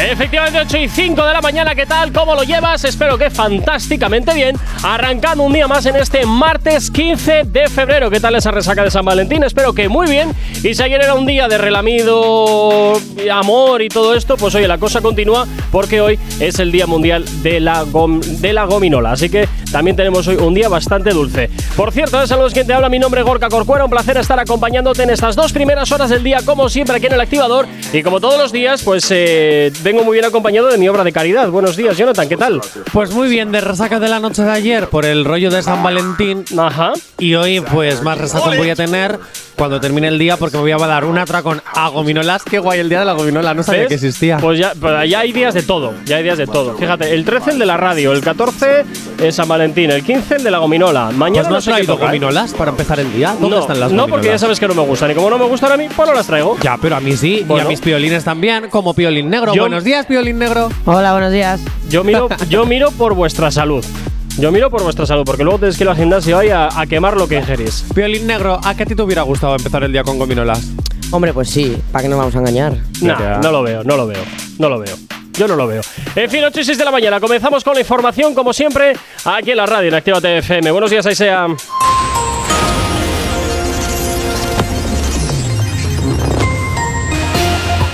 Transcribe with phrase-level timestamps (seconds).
[0.00, 2.12] Efectivamente, 8 y 5 de la mañana, ¿qué tal?
[2.12, 2.84] ¿Cómo lo llevas?
[2.84, 4.56] Espero que fantásticamente bien.
[4.84, 8.08] Arrancando un día más en este martes 15 de febrero.
[8.08, 9.42] ¿Qué tal esa resaca de San Valentín?
[9.42, 10.32] Espero que muy bien.
[10.62, 12.92] Y si ayer era un día de relamido,
[13.30, 17.24] amor y todo esto, pues oye, la cosa continúa porque hoy es el Día Mundial
[17.42, 19.12] de la, de la Gominola.
[19.12, 21.50] Así que también tenemos hoy un día bastante dulce.
[21.76, 23.84] Por cierto, saludos quien te habla, mi nombre es Gorka Corcuera.
[23.84, 27.14] Un placer estar acompañándote en estas dos primeras horas del día, como siempre, aquí en
[27.14, 27.66] el activador.
[27.92, 31.12] Y como todos los días, pues eh, vengo muy bien acompañado de mi obra de
[31.12, 31.48] caridad.
[31.48, 32.60] Buenos días, Jonathan, ¿qué tal?
[32.92, 35.82] Pues muy bien, de resaca de la noche de ayer por el rollo de San
[35.82, 36.44] Valentín.
[36.58, 36.92] Ajá.
[37.18, 39.18] Y hoy, pues más resaca voy a tener
[39.58, 42.44] cuando termine el día porque me voy a dar un atracón a gominolas.
[42.44, 44.38] Qué guay el día de la gominola, no sabía que existía.
[44.38, 46.76] Pues ya, pues ya hay días de todo, ya hay días de todo.
[46.76, 48.84] Fíjate, el 13 el de la radio, el 14
[49.22, 51.10] es San Valentín, el 15 el de la gominola.
[51.10, 53.34] Mañana pues no, no has traído gominolas para empezar el día.
[53.40, 54.10] ¿Dónde no, están las No, gominolas?
[54.10, 55.10] porque ya sabes que no me gustan.
[55.10, 56.56] Y como no me gustan a mí, pues no las traigo.
[56.62, 57.44] Ya, pero a mí sí.
[57.46, 57.64] Bueno.
[57.64, 59.52] Y a mis piolines también, como piolín negro.
[59.54, 60.68] Yo- Buenos días, piolín negro.
[60.84, 61.60] Hola, buenos días.
[61.88, 63.84] Yo miro, yo miro por vuestra salud.
[64.38, 66.86] Yo miro por vuestra salud, porque luego tenéis que ir al gimnasio ahí a, a
[66.86, 67.84] quemar lo que ingerís.
[67.94, 70.64] Piolín negro, ¿a qué a ti te hubiera gustado empezar el día con gominolas?
[71.10, 72.74] Hombre, pues sí, ¿para qué nos vamos a engañar?
[73.00, 73.38] No, Ya.
[73.38, 74.22] no lo veo, no lo veo,
[74.58, 74.94] no lo veo.
[75.32, 75.82] Yo no lo veo.
[76.16, 77.20] En fin, 8 y 6 de la mañana.
[77.20, 78.94] Comenzamos con la información, como siempre,
[79.24, 80.70] aquí en la radio, en Actívate FM.
[80.72, 81.14] Buenos días, ahí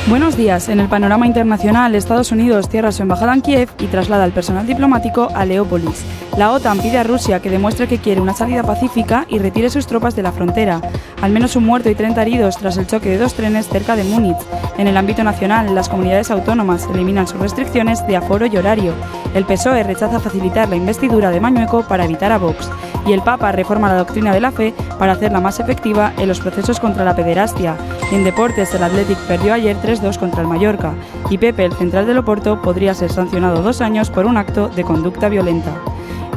[0.07, 0.69] Buenos días.
[0.69, 4.67] En el panorama internacional, Estados Unidos cierra su embajada en Kiev y traslada al personal
[4.67, 6.05] diplomático a Leópolis.
[6.37, 9.87] La OTAN pide a Rusia que demuestre que quiere una salida pacífica y retire sus
[9.87, 10.83] tropas de la frontera.
[11.23, 14.05] Al menos un muerto y 30 heridos tras el choque de dos trenes cerca de
[14.05, 14.37] Múnich.
[14.77, 18.93] En el ámbito nacional, las comunidades autónomas eliminan sus restricciones de aforo y horario.
[19.35, 22.69] El PSOE rechaza facilitar la investidura de Mañueco para evitar a Vox.
[23.07, 26.41] Y el Papa reforma la doctrina de la fe para hacerla más efectiva en los
[26.41, 27.77] procesos contra la pederastia.
[28.13, 30.93] En deportes, el Athletic perdió ayer 3-2 contra el Mallorca.
[31.31, 34.85] Y Pepe, el central del Oporto, podría ser sancionado dos años por un acto de
[34.85, 35.71] conducta violenta.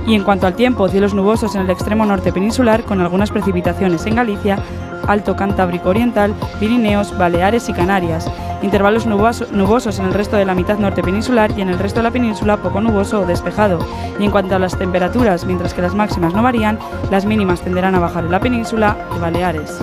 [0.06, 4.06] Y en cuanto al tiempo, cielos nubosos en el extremo norte peninsular con algunas precipitaciones
[4.06, 4.57] en Galicia,
[5.06, 8.29] Alto Cantábrico Oriental, Pirineos, Baleares y Canarias.
[8.62, 12.00] Intervalos nuboso- nubosos en el resto de la mitad norte peninsular y en el resto
[12.00, 13.79] de la península poco nuboso o despejado.
[14.19, 16.79] Y en cuanto a las temperaturas, mientras que las máximas no varían,
[17.12, 19.78] las mínimas tenderán a bajar en la península y Baleares.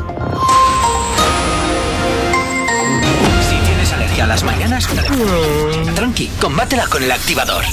[4.34, 4.88] Las mañanas,
[5.94, 7.64] tranqui, combátela con El Activador.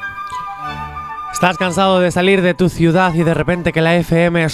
[1.38, 4.48] ¿Estás cansado de salir de tu ciudad y de repente que la FM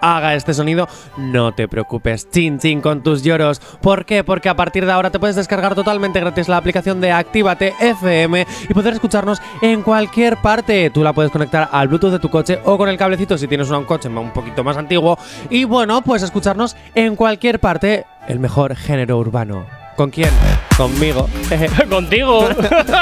[0.00, 0.88] haga este sonido?
[1.18, 3.60] No te preocupes, chin chin con tus lloros.
[3.82, 4.24] ¿Por qué?
[4.24, 8.46] Porque a partir de ahora te puedes descargar totalmente gratis la aplicación de Actívate FM
[8.70, 10.88] y poder escucharnos en cualquier parte.
[10.88, 13.68] Tú la puedes conectar al Bluetooth de tu coche o con el cablecito si tienes
[13.68, 15.18] un coche un poquito más antiguo.
[15.50, 18.06] Y bueno, puedes escucharnos en cualquier parte.
[18.26, 19.79] El mejor género urbano.
[20.00, 20.30] ¿Con quién?
[20.78, 21.28] Conmigo.
[21.90, 22.48] Contigo.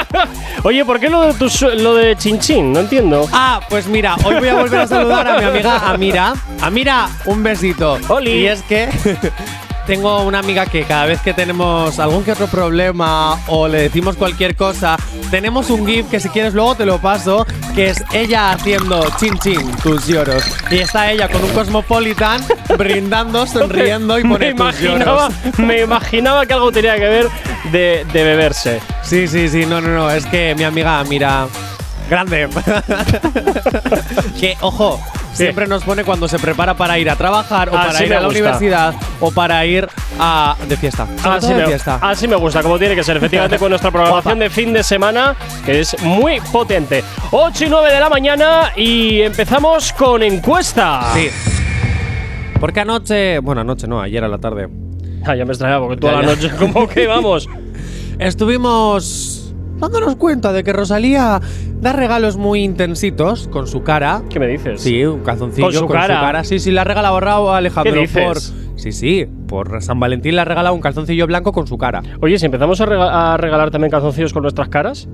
[0.63, 2.73] Oye, ¿por qué lo de, tu lo de Chin Chin?
[2.73, 3.25] No entiendo.
[3.31, 6.33] Ah, pues mira, hoy voy a volver a saludar a mi amiga Amira.
[6.61, 7.97] Amira, un besito.
[8.09, 8.31] Oli.
[8.31, 8.89] Y es que
[9.89, 14.15] tengo una amiga que cada vez que tenemos algún que otro problema o le decimos
[14.17, 14.95] cualquier cosa,
[15.31, 17.43] tenemos un GIF que si quieres luego te lo paso,
[17.73, 20.43] que es ella haciendo chin chin tus lloros.
[20.69, 22.39] Y está ella con un Cosmopolitan
[22.77, 25.57] brindando, sonriendo y me tus imaginaba, lloros.
[25.57, 27.27] me imaginaba que algo tenía que ver
[27.71, 28.81] de, de beberse.
[29.01, 31.47] Sí, sí, sí, no, no, no, es que mi amiga Amira
[32.09, 32.49] grande.
[34.39, 34.99] que ojo,
[35.33, 38.25] siempre nos pone cuando se prepara para ir a trabajar o para ir a la
[38.25, 38.39] gusta.
[38.39, 39.87] universidad o para ir
[40.19, 41.07] a- de fiesta.
[41.23, 41.99] Así de me, fiesta.
[42.01, 45.35] así me gusta, como tiene que ser, efectivamente, con nuestra programación de fin de semana,
[45.65, 47.03] que es muy potente.
[47.31, 51.11] 8 y 9 de la mañana y empezamos con encuesta.
[51.13, 51.29] Sí.
[52.59, 54.67] Porque anoche, bueno, anoche no, ayer a la tarde,
[55.25, 57.47] Ah, ya me extrañaba, porque toda Ya, la noche, como que vamos.
[58.19, 59.48] estuvimos
[59.79, 61.39] dándonos cuenta de que Rosalía
[61.81, 64.21] da regalos muy intensitos con su cara.
[64.29, 64.81] ¿Qué me dices?
[64.81, 66.43] Sí, un calzoncillo Con su cara.
[66.43, 68.23] Sí, sí, la ha regalado Raúl Alejandro ¿Qué dices?
[68.23, 68.79] por.
[68.79, 72.01] Sí, sí, por San Valentín le ha regalado un calzoncillo blanco con su cara.
[72.21, 75.09] Oye, si empezamos a, rega- a regalar también calzoncillos con nuestras caras,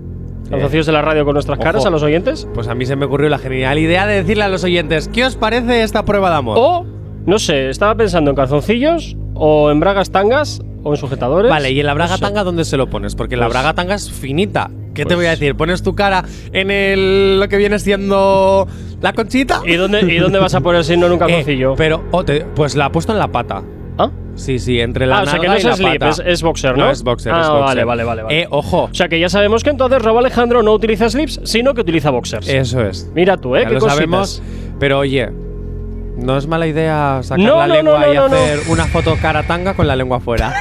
[0.52, 1.64] calzoncillos de la radio con nuestras ojo.
[1.64, 4.44] caras a los oyentes, Pues a mí se me ocurrió la genial idea de decirle
[4.44, 6.58] a los oyentes, ¿qué os parece esta prueba de amor?
[6.60, 6.86] o,
[7.26, 11.50] no sé, estaba pensando en calzoncillos, o en bragas tangas, o en sujetadores.
[11.50, 13.16] Vale, ¿y en la braga tanga dónde se lo pones?
[13.16, 14.70] Porque la Pues- braga tanga es finita.
[14.94, 15.56] ¿Qué te Pues- voy a decir?
[15.56, 16.24] ¿Pones tu cara
[16.54, 18.66] en el lo que viene siendo
[19.02, 19.62] la conchita?
[19.66, 21.74] ¿Y dónde, ¿Y dónde vas a poner si no en un calzoncillo?
[21.74, 23.62] Eh, pero, oh, te- pues la ha puesto en la pata.
[23.98, 24.12] ¿Ah?
[24.36, 26.10] Sí, sí, entre la Ah, o sea que nalga no y es la slip, pata.
[26.10, 26.86] es, es boxer, ¿no?
[26.86, 27.66] No es boxer, ah, es boxer.
[27.66, 28.24] Vale, vale, vale.
[28.24, 28.42] vale.
[28.42, 28.84] Eh, ojo.
[28.84, 32.10] O sea que ya sabemos que entonces Robo Alejandro no utiliza slips, sino que utiliza
[32.12, 32.48] boxers.
[32.48, 33.10] Eso es.
[33.16, 33.62] Mira tú, ¿eh?
[33.62, 33.96] Ya Qué lo cositas.
[33.96, 34.44] sabemos.
[34.80, 35.30] Pero oye,
[36.18, 39.44] no es mala idea sacar No, la no, lengua no, y hacer una foto cara
[39.44, 40.54] tanga con la lengua fuera.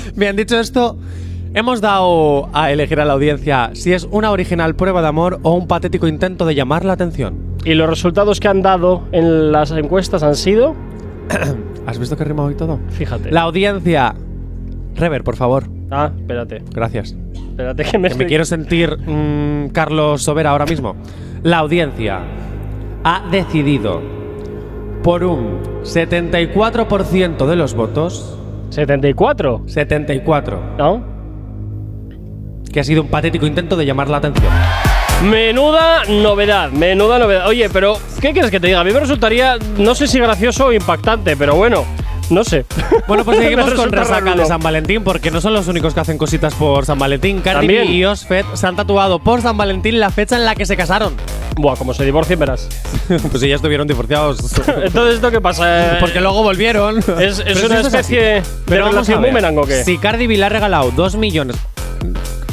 [0.16, 0.98] Bien, dicho esto,
[1.54, 5.54] hemos dado a elegir a la audiencia si es una original prueba de amor o
[5.54, 7.56] un patético intento de llamar la atención.
[7.64, 10.74] Y los resultados que han dado en las encuestas han sido.
[11.86, 12.80] ¿Has visto que rima hoy todo?
[12.90, 13.30] Fíjate.
[13.30, 14.14] La audiencia.
[14.94, 15.64] Rever, por favor.
[15.90, 16.62] Ah, espérate.
[16.72, 17.16] Gracias.
[17.34, 20.96] Espérate que me, Que me quiero sentir mm, Carlos Sobera ahora mismo.
[21.42, 22.20] La audiencia
[23.04, 24.21] ha decidido
[25.02, 28.38] por un 74% de los votos,
[28.70, 29.62] 74.
[29.66, 31.12] 74, ¿No?
[32.72, 34.50] que ha sido un patético intento de llamar la atención.
[35.24, 37.46] Menuda novedad, menuda novedad.
[37.46, 38.80] Oye, pero, ¿qué quieres que te diga?
[38.80, 41.84] A mí me resultaría, no sé si gracioso o impactante, pero bueno,
[42.30, 42.64] no sé.
[43.06, 44.40] Bueno, pues seguimos con resaca raro.
[44.40, 47.40] de San Valentín, porque no son los únicos que hacen cositas por San Valentín.
[47.40, 50.66] Cardi B y Osfet se han tatuado por San Valentín la fecha en la que
[50.66, 51.14] se casaron.
[51.56, 52.68] Buah, como se divorcien, verás.
[53.08, 54.38] pues si ya estuvieron divorciados.
[54.82, 55.98] Entonces, ¿esto qué pasa?
[56.00, 56.98] Porque luego volvieron.
[56.98, 59.58] ¿Es, es Pero si una esto es especie de Pero vamos relación a ver, boomerang
[59.58, 59.84] o qué?
[59.84, 61.56] Si Cardi B le ha regalado dos millones.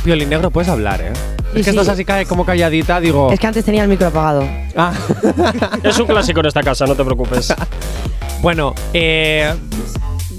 [0.05, 1.11] Negro, puedes hablar, ¿eh?
[1.49, 1.69] Es que sí.
[1.69, 3.31] estás así como calladita, digo.
[3.31, 4.47] Es que antes tenía el micro apagado.
[4.75, 4.91] Ah.
[5.83, 7.53] Es un clásico en esta casa, no te preocupes.
[8.41, 9.53] Bueno, eh.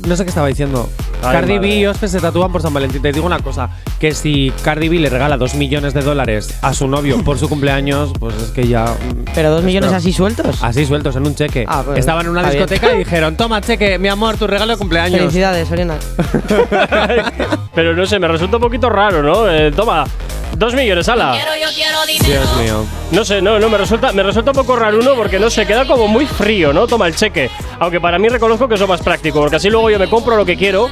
[0.07, 0.89] No sé qué estaba diciendo.
[1.23, 3.03] Ay, Cardi B y Osfe se tatúan por San Valentín.
[3.03, 3.69] Te digo una cosa:
[3.99, 7.51] que si Cardi B le regala dos millones de dólares a su novio por su
[7.51, 8.87] cumpleaños, pues es que ya.
[8.87, 10.63] mm, Pero dos millones así sueltos.
[10.63, 11.67] Así sueltos en un cheque.
[11.69, 12.53] Ah, pues, Estaban en una bien.
[12.55, 15.21] discoteca y dijeron: Toma, cheque, mi amor, tu regalo de cumpleaños.
[15.21, 15.97] Felicidades, Oriana.
[17.75, 19.51] Pero no sé, me resulta un poquito raro, ¿no?
[19.51, 20.05] Eh, toma,
[20.57, 21.33] dos millones, ala.
[22.31, 22.85] Dios mío.
[23.13, 25.67] No sé, no, no, me resulta, me resulta un poco raro uno porque no sé,
[25.67, 26.87] queda como muy frío, ¿no?
[26.87, 27.51] Toma el cheque.
[27.79, 30.37] Aunque para mí reconozco que es lo más práctico, porque así luego yo me compro
[30.37, 30.91] lo que quiero.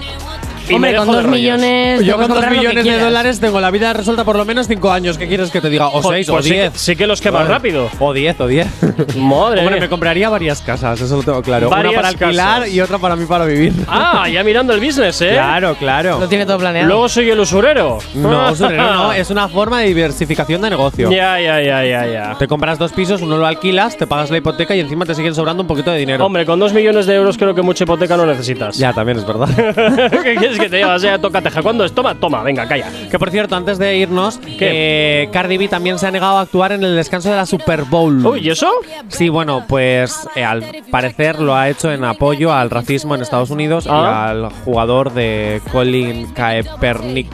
[0.68, 2.04] Y Hombre, con dos millones.
[2.04, 5.16] Yo con dos millones de dólares tengo la vida resuelta por lo menos cinco años.
[5.18, 5.88] ¿Qué quieres que te diga?
[5.88, 6.72] O Jo- seis, pues o que- diez.
[6.76, 7.88] Sí que los quemas rápido.
[7.98, 8.66] O diez, o diez.
[9.16, 11.70] Madre Hombre, me compraría varias casas, eso lo tengo claro.
[11.70, 12.74] Varias una para alquilar casas.
[12.74, 13.72] y otra para mí para vivir.
[13.88, 15.30] Ah, ya mirando el business, ¿eh?
[15.32, 16.18] Claro, claro.
[16.20, 16.88] Lo tiene todo planeado.
[16.88, 17.98] Luego soy el usurero.
[18.14, 21.10] No, usurero no, es una forma de diversificación de negocio.
[21.10, 22.36] Ya, ya, ya, ya, ya.
[22.38, 25.34] Te compras dos pisos, uno lo alquilas, te pagas la hipoteca y encima te siguen
[25.34, 26.24] sobrando un poquito de dinero.
[26.26, 28.76] Hombre, con dos millones de euros creo que mucha hipoteca no necesitas.
[28.76, 29.48] Ya, también es verdad.
[30.58, 30.84] ¿Qué quieres que te?
[30.84, 31.62] O sea, toca teja.
[31.62, 31.92] ¿Cuándo es?
[31.92, 32.86] Toma, toma, venga, calla.
[33.10, 36.72] que por cierto, antes de irnos, que Cardi B también se ha negado a actuar
[36.72, 38.24] en el descanso de la Super Bowl.
[38.26, 38.70] Uy, ¿y eso?
[39.08, 43.50] Sí, bueno, pues eh, al parecer lo ha hecho en apoyo al racismo en Estados
[43.50, 44.28] Unidos y Ah.
[44.30, 47.30] al jugador de Colin Kaepernick.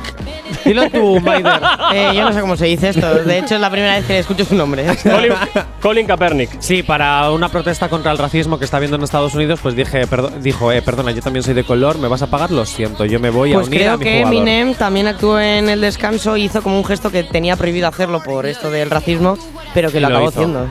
[0.65, 1.61] Dilo tú, Maider.
[1.95, 3.15] Eh, yo no sé cómo se dice esto.
[3.15, 4.85] De hecho, es la primera vez que escucho su nombre.
[5.03, 5.33] Colin,
[5.81, 6.51] Colin Kaepernick.
[6.61, 10.07] Sí, para una protesta contra el racismo que está habiendo en Estados Unidos, pues dije,
[10.09, 12.51] perdo- dijo, eh, perdona, yo también soy de color, ¿me vas a pagar?
[12.51, 14.35] Lo siento, yo me voy a Pues unir a creo mi que jugador.
[14.35, 18.23] Eminem también actuó en el descanso y hizo como un gesto que tenía prohibido hacerlo
[18.23, 19.37] por esto del racismo,
[19.75, 20.41] pero que Y lo lo acabó hizo.
[20.41, 20.67] haciendo.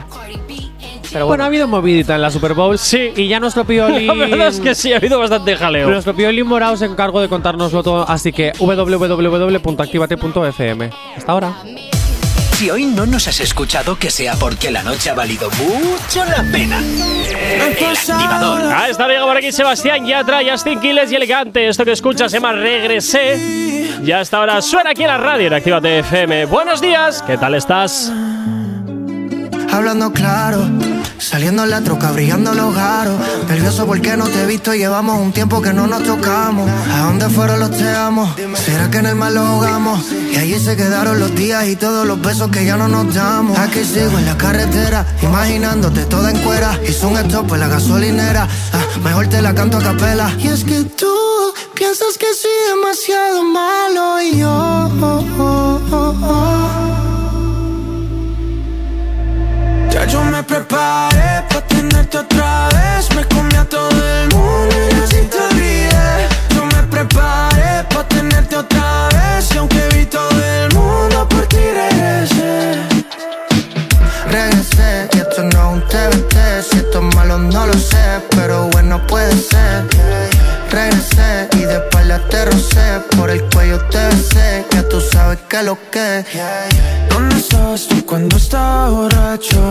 [1.12, 2.79] Pero Bueno, ha habido movidita en la Super Bowl.
[2.79, 3.12] Sí.
[3.15, 4.07] Y ya nuestro piolín.
[4.07, 5.88] La verdad es que sí, ha habido bastante jaleo.
[5.89, 10.89] Nuestro piolín morado se encargó de contárnoslo todo, así que www.activate.fm.
[11.15, 11.53] Hasta ahora.
[12.53, 16.43] Si hoy no nos has escuchado, que sea porque la noche ha valido mucho la
[16.51, 16.79] pena.
[16.79, 18.62] El activador.
[18.72, 21.67] A esta llega por aquí Sebastián Yatra, Justin Quiles y Elegante.
[21.67, 23.89] Esto que escuchas se llama Regresé.
[24.03, 26.45] Ya hasta ahora suena aquí en la radio en Actívate FM.
[26.45, 28.12] Buenos días, ¿qué tal estás?
[29.74, 30.70] Hablando claro,
[31.18, 33.15] saliendo en la troca, brillando los garos.
[33.50, 36.70] Nervioso porque no te he visto, llevamos un tiempo que no nos tocamos.
[36.94, 38.32] ¿A dónde fueron los te amo?
[38.63, 40.06] ¿Será que en el mar los ahogamos?
[40.32, 43.58] Y allí se quedaron los días y todos los besos que ya no nos damos.
[43.58, 46.80] Aquí sigo en la carretera, imaginándote toda en cuera.
[46.88, 50.32] Hice un stop en la gasolinera, ah, mejor te la canto a capela.
[50.38, 51.15] Y es que tú,
[51.74, 56.62] piensas que soy demasiado malo y yo.
[60.10, 63.10] Yo me preparé para tenerte otra vez.
[63.15, 66.27] Me comí a todo el mundo y así te olvidé.
[66.53, 69.50] Yo me preparé para tenerte otra vez.
[69.53, 72.75] Y aunque vi todo el mundo, por ti regresé.
[74.29, 76.36] Regresé y esto no es un TBT.
[76.69, 79.86] Si esto es malo, no lo sé, pero bueno puede ser.
[80.70, 83.01] Regresé y de espalda te rocé.
[83.18, 84.65] Por el cuello te besé.
[84.72, 86.25] Ya tú sabes que lo que.
[87.10, 89.62] ¿Dónde estabas tú cuando estaba borracho?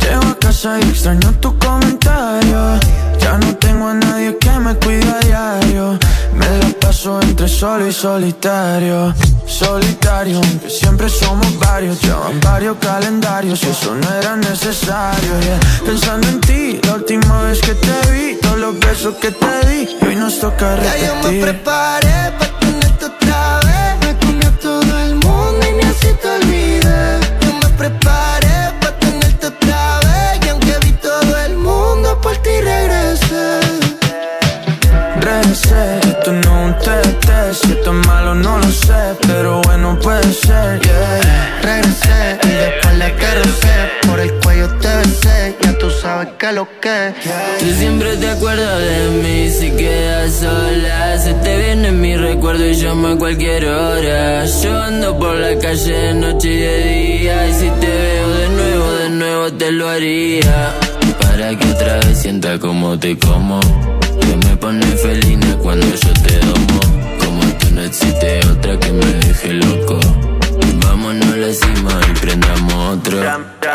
[0.00, 2.78] Llego a casa y extraño tu comentario.
[3.18, 5.98] Ya no tengo a nadie que me cuide a diario.
[6.34, 9.14] Me la paso entre solo y solitario.
[9.46, 12.02] Solitario, aunque siempre somos varios.
[12.02, 15.40] Llevan varios calendarios y eso no era necesario.
[15.40, 15.60] yeah.
[15.86, 19.88] Pensando en ti, la última vez que te vi, todos los besos que te di,
[20.00, 21.00] y hoy nos toca repetir.
[21.00, 22.53] Ya yo me preparé para
[46.52, 47.12] lo que
[47.58, 51.18] Tú siempre te acuerdas de mí si quedas sola.
[51.18, 54.44] Se te viene mi recuerdo y llamo a cualquier hora.
[54.44, 58.48] Yo ando por la calle de noche y de día Y si te veo de
[58.48, 60.74] nuevo, de nuevo te lo haría.
[61.20, 63.60] Para que otra vez sienta como te como.
[64.20, 66.80] Que me pone felina cuando yo te domo
[67.18, 70.33] Como tú no existe otra que me deje loco
[70.80, 73.22] Vámonos la cima y prendamos otro.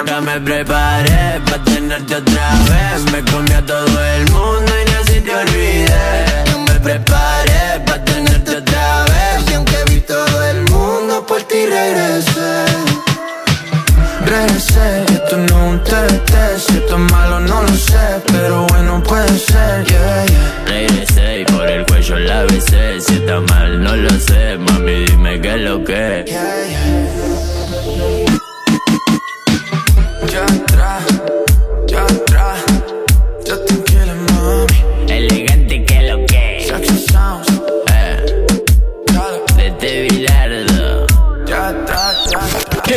[0.06, 3.12] Ya me preparé para tenerte otra vez.
[3.12, 8.58] Me comí a todo el mundo y así te olvidé Yo me preparé para tenerte
[8.58, 9.52] otra vez.
[9.52, 12.89] Y aunque vi todo el mundo, por ti regresé
[14.30, 15.82] Regresé, esto no es un
[16.60, 20.64] Si esto es malo no lo sé, pero bueno puede ser, yeah, yeah.
[20.68, 23.02] Regresé y por el cuello la besé.
[23.02, 26.26] Si está mal no lo sé, mami dime qué es lo que
[30.32, 31.04] Ya atrás,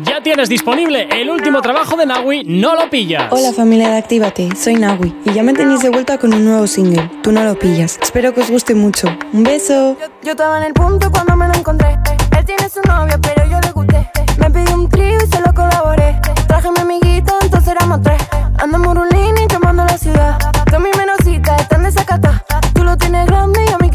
[0.00, 3.30] Ya tienes disponible el último trabajo de Nawi, No lo pillas.
[3.30, 6.66] Hola familia de Actívate, soy Nawi y ya me tenéis de vuelta con un nuevo
[6.66, 7.98] single, Tú no lo pillas.
[8.02, 9.08] Espero que os guste mucho.
[9.34, 9.98] Un beso.
[10.22, 11.98] Yo estaba en el punto cuando me lo encontré.
[12.38, 14.10] Él tiene su novia, pero yo le gusté.
[14.38, 16.18] Me pidió un trío y se lo colaboré.
[16.48, 18.22] Traje mi amiguita, entonces éramos tres.
[18.62, 20.38] Ando en Murulini quemando la ciudad.
[20.70, 22.42] Tú mi menosita, están desacata.
[22.72, 23.90] Tú lo tienes grande y a mí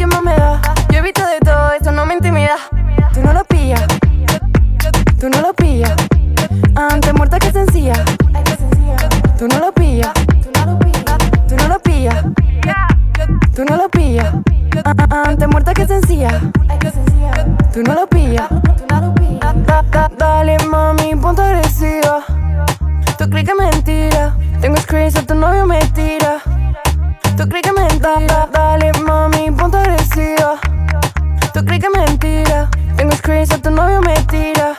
[7.83, 7.93] sencilla.
[9.37, 10.11] Tú no lo pillas.
[11.47, 12.23] Tú no lo pillas.
[13.55, 14.33] Tú no lo pillas.
[15.09, 16.29] Antes muerta que sencilla.
[17.73, 18.47] Tú no lo pillas.
[19.65, 22.23] Da- da- Dale mami, ponte agresiva.
[23.17, 24.35] Tú crees que mentira.
[24.61, 26.39] Tengo screenshots, tu novio me tira.
[27.35, 28.47] Tú crees que mentira.
[28.51, 30.55] Dale mami, ponte agresiva.
[31.53, 32.69] Tú crees que mentira.
[32.95, 34.75] Tengo screenshots, tu novio me tira.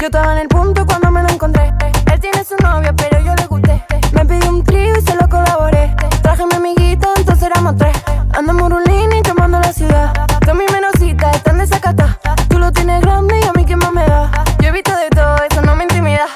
[0.00, 1.72] Yo estaba en el punto cuando me lo encontré.
[2.12, 3.82] Él tiene su novia, pero yo le gusté.
[4.12, 5.92] Me pidió un trío y se lo colaboré.
[6.22, 7.96] Traje mi amiguita, entonces éramos tres.
[8.36, 10.12] Ando en Murulini quemando la ciudad.
[10.46, 12.16] Tú mi menosita, están desacata.
[12.48, 14.30] Tú lo tienes grande y a mí qué más me da.
[14.60, 16.26] Yo he visto de todo, eso no me intimida.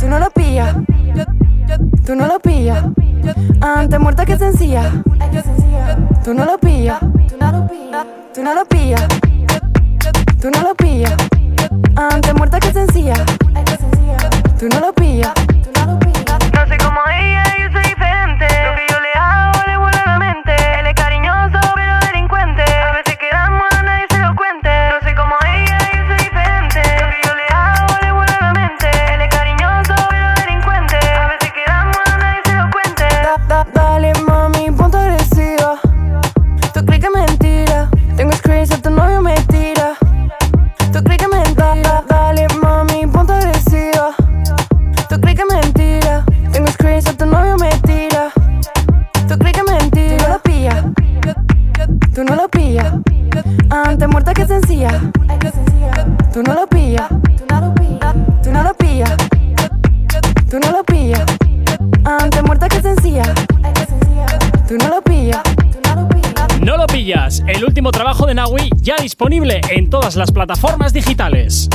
[0.00, 0.74] Tú no lo pillas.
[2.04, 2.84] Tú no lo pillas.
[3.60, 4.90] Antes muerta que sencilla.
[6.24, 6.98] Tú no lo pillas.
[7.28, 8.06] Tú no lo pillas.
[8.34, 9.06] Tú no lo pillas.
[10.40, 11.14] Tú no lo pillas.
[11.96, 13.14] Antes muerta que sencilla.
[14.58, 15.43] Tú no lo pillas.
[68.84, 71.70] Ya disponible en todas las plataformas digitales.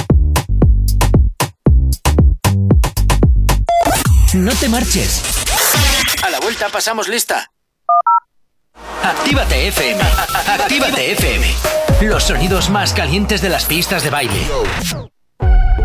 [4.35, 5.23] No te marches.
[6.23, 7.51] A la vuelta pasamos lista.
[9.03, 10.01] Actívate FM.
[10.47, 11.47] Actívate FM.
[12.01, 14.45] Los sonidos más calientes de las pistas de baile.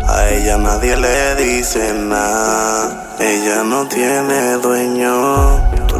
[0.07, 3.15] A ella nadie le dice nada.
[3.19, 5.74] Ella no tiene dueño.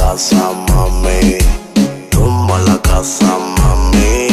[0.00, 1.36] Casa, mami.
[2.10, 4.28] Tumba la casa, mami.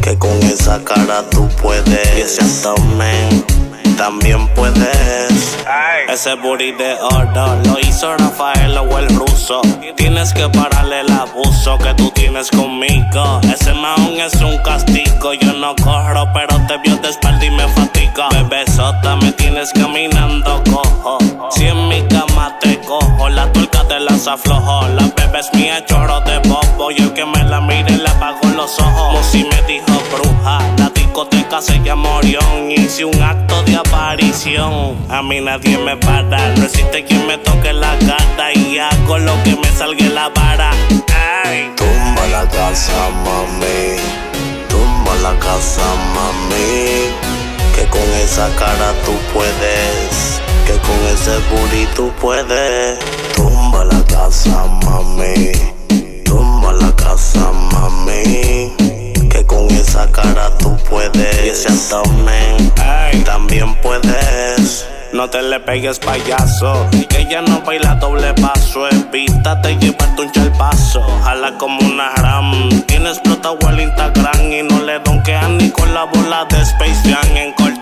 [0.00, 2.16] Que con esa cara tú puedes.
[2.16, 3.44] Y ese abdomen
[3.96, 5.56] también puedes.
[6.08, 9.60] Ese booty de oro lo hizo Rafael o el ruso.
[9.96, 13.40] Tienes que pararle el abuso que tú tienes conmigo.
[13.52, 15.34] Ese maón es un castigo.
[15.34, 18.28] Yo no corro, pero te vio de espalda y me fatiga.
[18.30, 21.18] Bebesota, me tienes caminando cojo.
[21.50, 22.35] Si en mi cama
[23.28, 24.86] la tuerca te las aflojo.
[24.88, 26.90] La bebé es mía, de bobo.
[26.90, 29.12] Y el que me la mire le apago los ojos.
[29.14, 30.58] Musi me dijo bruja.
[30.78, 32.70] La discoteca se llama Orión.
[32.70, 34.96] Hice un acto de aparición.
[35.08, 36.54] A mí nadie me para.
[36.56, 38.52] No existe quien me toque la gata.
[38.54, 40.70] Y hago lo que me salga la vara.
[41.76, 42.92] Tumba la casa,
[43.24, 43.96] mami.
[44.68, 45.82] Tumba la casa,
[46.14, 47.10] mami.
[47.74, 50.40] Que con esa cara tú puedes.
[50.66, 53.15] Que con ese booty tú puedes.
[53.66, 55.50] Tumba la casa, mami.
[56.24, 58.72] Tumba la casa, mami.
[59.28, 61.44] Que con esa cara tú puedes.
[61.44, 62.72] Y ese abdomen
[63.24, 64.86] también puedes.
[65.12, 71.00] No te le pegues payaso Que ella no baila doble paso Evítate llevarte un chalpazo
[71.24, 76.04] Jala como una ram Tiene explotado el Instagram Y no le donkean ni con la
[76.04, 77.52] bola de Space Jam En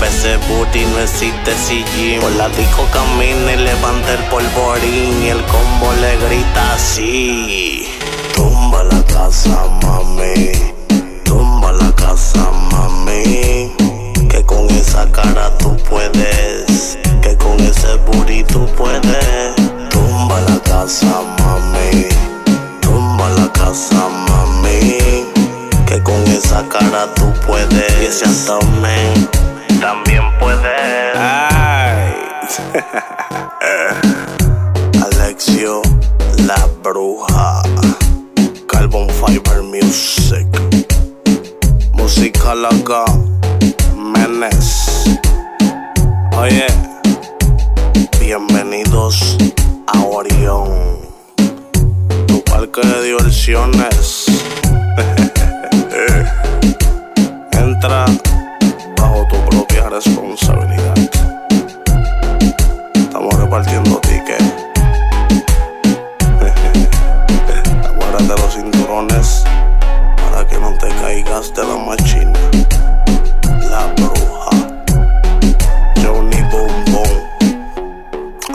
[0.00, 2.20] Pese booty no existe si gym.
[2.20, 5.24] Por la disco camina y levanta el polvorín.
[5.24, 7.88] Y el combo le grita así.
[8.34, 10.52] Tumba la casa, mami.
[11.24, 13.72] Tumba la casa, mami.
[14.30, 16.96] Que con esa cara tú puedes.
[17.20, 19.56] Que con ese booty tú puedes.
[19.90, 22.06] Tumba la casa, mami.
[22.80, 25.26] Tumba la casa, mami.
[25.86, 28.00] Que con esa cara tú puedes.
[28.00, 28.26] Y ese
[29.80, 31.16] también puedes.
[31.16, 32.14] Ay.
[35.04, 35.82] Alexio,
[36.46, 37.62] la bruja.
[38.66, 40.46] Carbon Fiber Music.
[41.92, 43.04] Música loca.
[43.96, 45.18] Menes.
[46.36, 46.66] Oye,
[48.20, 49.36] bienvenidos
[49.86, 50.98] a Orión,
[52.26, 54.26] tu parque de diversiones.
[63.58, 64.44] Repartiendo tickets.
[67.84, 69.44] Aguárdate los cinturones
[70.16, 72.38] para que no te caigas de la machina.
[73.70, 74.50] La bruja.
[76.02, 76.84] Johnny Boom.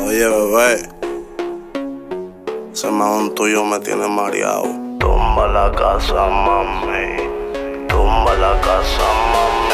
[0.05, 0.89] Oye, bebé.
[2.71, 4.69] Ese mahón tuyo me tiene mareado.
[4.99, 7.17] Tumba la casa, mami.
[7.89, 9.73] Tumba la casa, mami.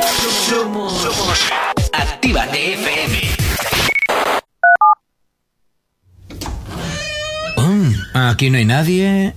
[0.46, 1.06] Somos
[2.24, 3.20] Actívate FM.
[8.14, 9.34] Aquí no hay nadie.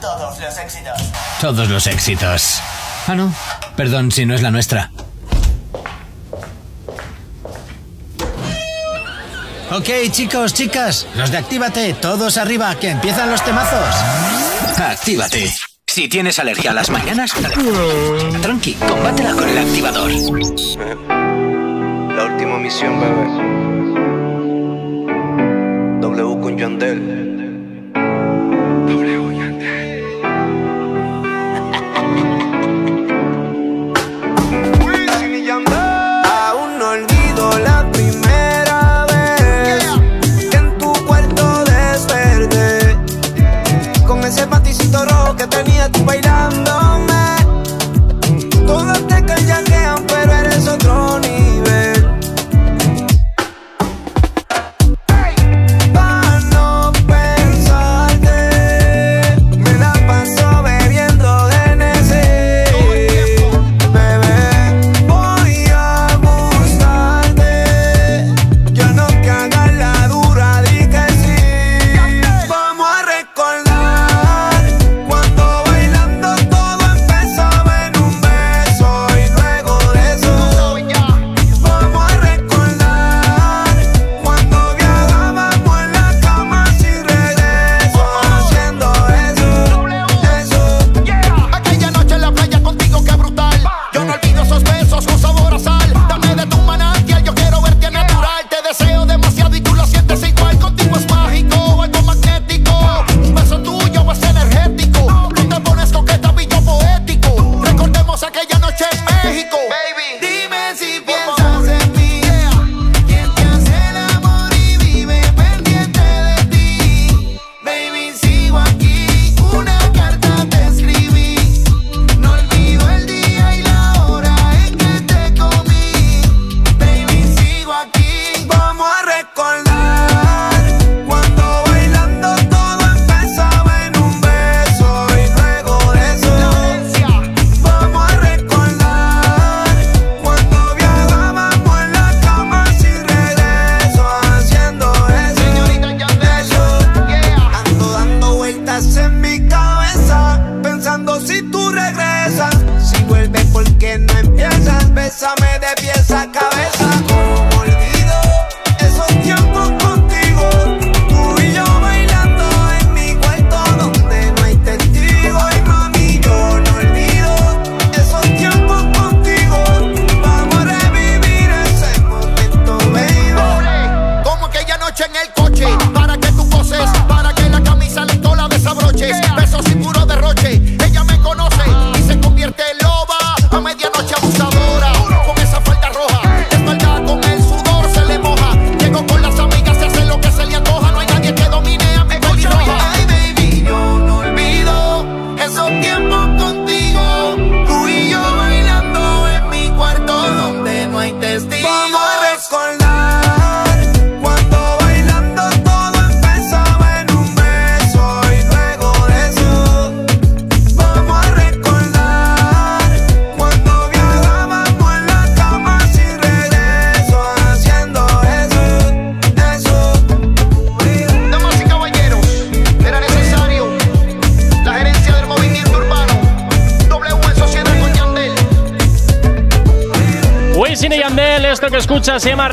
[0.00, 1.02] Todos los éxitos.
[1.42, 2.62] Todos los éxitos.
[3.08, 3.34] Ah, no.
[3.76, 4.90] Perdón si no es la nuestra.
[9.70, 13.94] Ok, chicos, chicas, los de Actívate, todos arriba, que empiezan los temazos.
[14.78, 15.69] Actívate.
[15.90, 17.34] Si tienes alergia a las mañanas,
[18.40, 20.08] tranqui, combátela con el activador.
[22.14, 23.26] La última misión, bebé.
[26.00, 27.29] W con Yandel.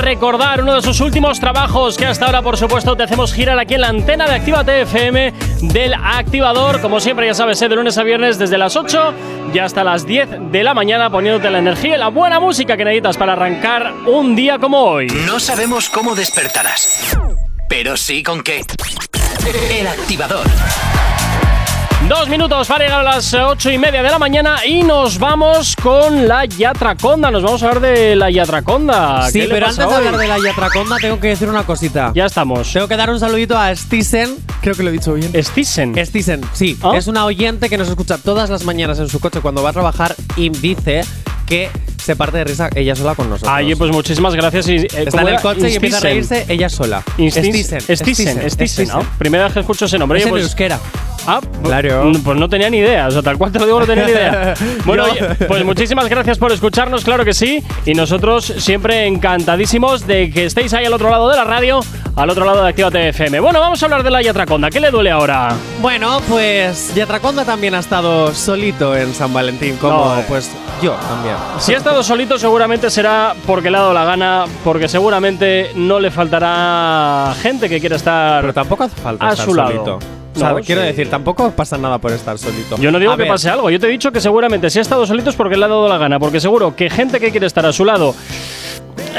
[0.07, 3.73] Recordar, uno de sus últimos trabajos que hasta ahora, por supuesto, te hacemos girar aquí
[3.73, 6.79] en la antena de Actívate FM del activador.
[6.79, 7.67] Como siempre, ya sabes, ¿eh?
[7.67, 9.13] de lunes a viernes desde las 8
[9.53, 12.85] y hasta las 10 de la mañana poniéndote la energía y la buena música que
[12.85, 15.07] necesitas para arrancar un día como hoy.
[15.25, 17.17] No sabemos cómo despertarás,
[17.67, 18.61] pero sí con qué.
[19.77, 20.47] El activador.
[22.07, 25.75] Dos minutos para llegar a las ocho y media de la mañana y nos vamos
[25.75, 27.29] con la Yatraconda.
[27.31, 29.27] Nos vamos a hablar de la Yatraconda.
[29.29, 29.93] Sí, ¿Qué le pero antes de hoy?
[29.93, 32.11] hablar de la Yatraconda, tengo que decir una cosita.
[32.15, 32.71] Ya estamos.
[32.71, 35.31] Tengo que dar un saludito a Stisen, creo que lo he dicho bien.
[35.43, 35.93] Stisen.
[36.05, 36.77] Stisen, sí.
[36.81, 36.93] ¿Ah?
[36.95, 39.73] Es una oyente que nos escucha todas las mañanas en su coche cuando va a
[39.73, 41.01] trabajar y dice
[41.45, 43.53] que se parte de risa ella sola con nosotros.
[43.57, 44.67] Oye, pues muchísimas gracias.
[44.69, 47.03] y, eh, Está ¿cómo en el coche y empieza a reírse ella sola.
[47.17, 47.81] Stisen.
[47.81, 48.49] Stisen.
[48.49, 48.99] Stisen, ¿no?
[49.17, 50.19] Primera vez que escucho ese nombre.
[50.19, 50.79] Es Oye, en pues- euskera.
[51.27, 52.11] Ah, Claro.
[52.23, 54.11] Pues no tenía ni idea, o sea, tal cual te lo digo, no tenía ni
[54.11, 54.53] idea.
[54.85, 57.61] Bueno, oye, pues muchísimas gracias por escucharnos, claro que sí.
[57.85, 61.81] Y nosotros siempre encantadísimos de que estéis ahí al otro lado de la radio,
[62.15, 63.41] al otro lado de Actívate FM.
[63.41, 64.69] Bueno, vamos a hablar de la Yatraconda.
[64.69, 65.53] ¿Qué le duele ahora?
[65.81, 70.25] Bueno, pues Yatraconda también ha estado solito en San Valentín, como No, eh.
[70.27, 70.49] pues
[70.81, 71.35] yo también.
[71.59, 75.99] Si ha estado solito, seguramente será porque le ha dado la gana, porque seguramente no
[75.99, 79.99] le faltará gente que quiera estar Pero tampoco hace falta a estar su lado.
[80.37, 80.87] O sea, No, quiero sí.
[80.87, 82.77] decir, tampoco pasa nada por estar solito.
[82.77, 84.79] Yo no digo A que ver, pase algo, yo te he dicho que seguramente si
[84.79, 87.31] ha estado solito es porque le ha dado la gana, porque seguro que gente que
[87.31, 88.13] quiere estar a su lado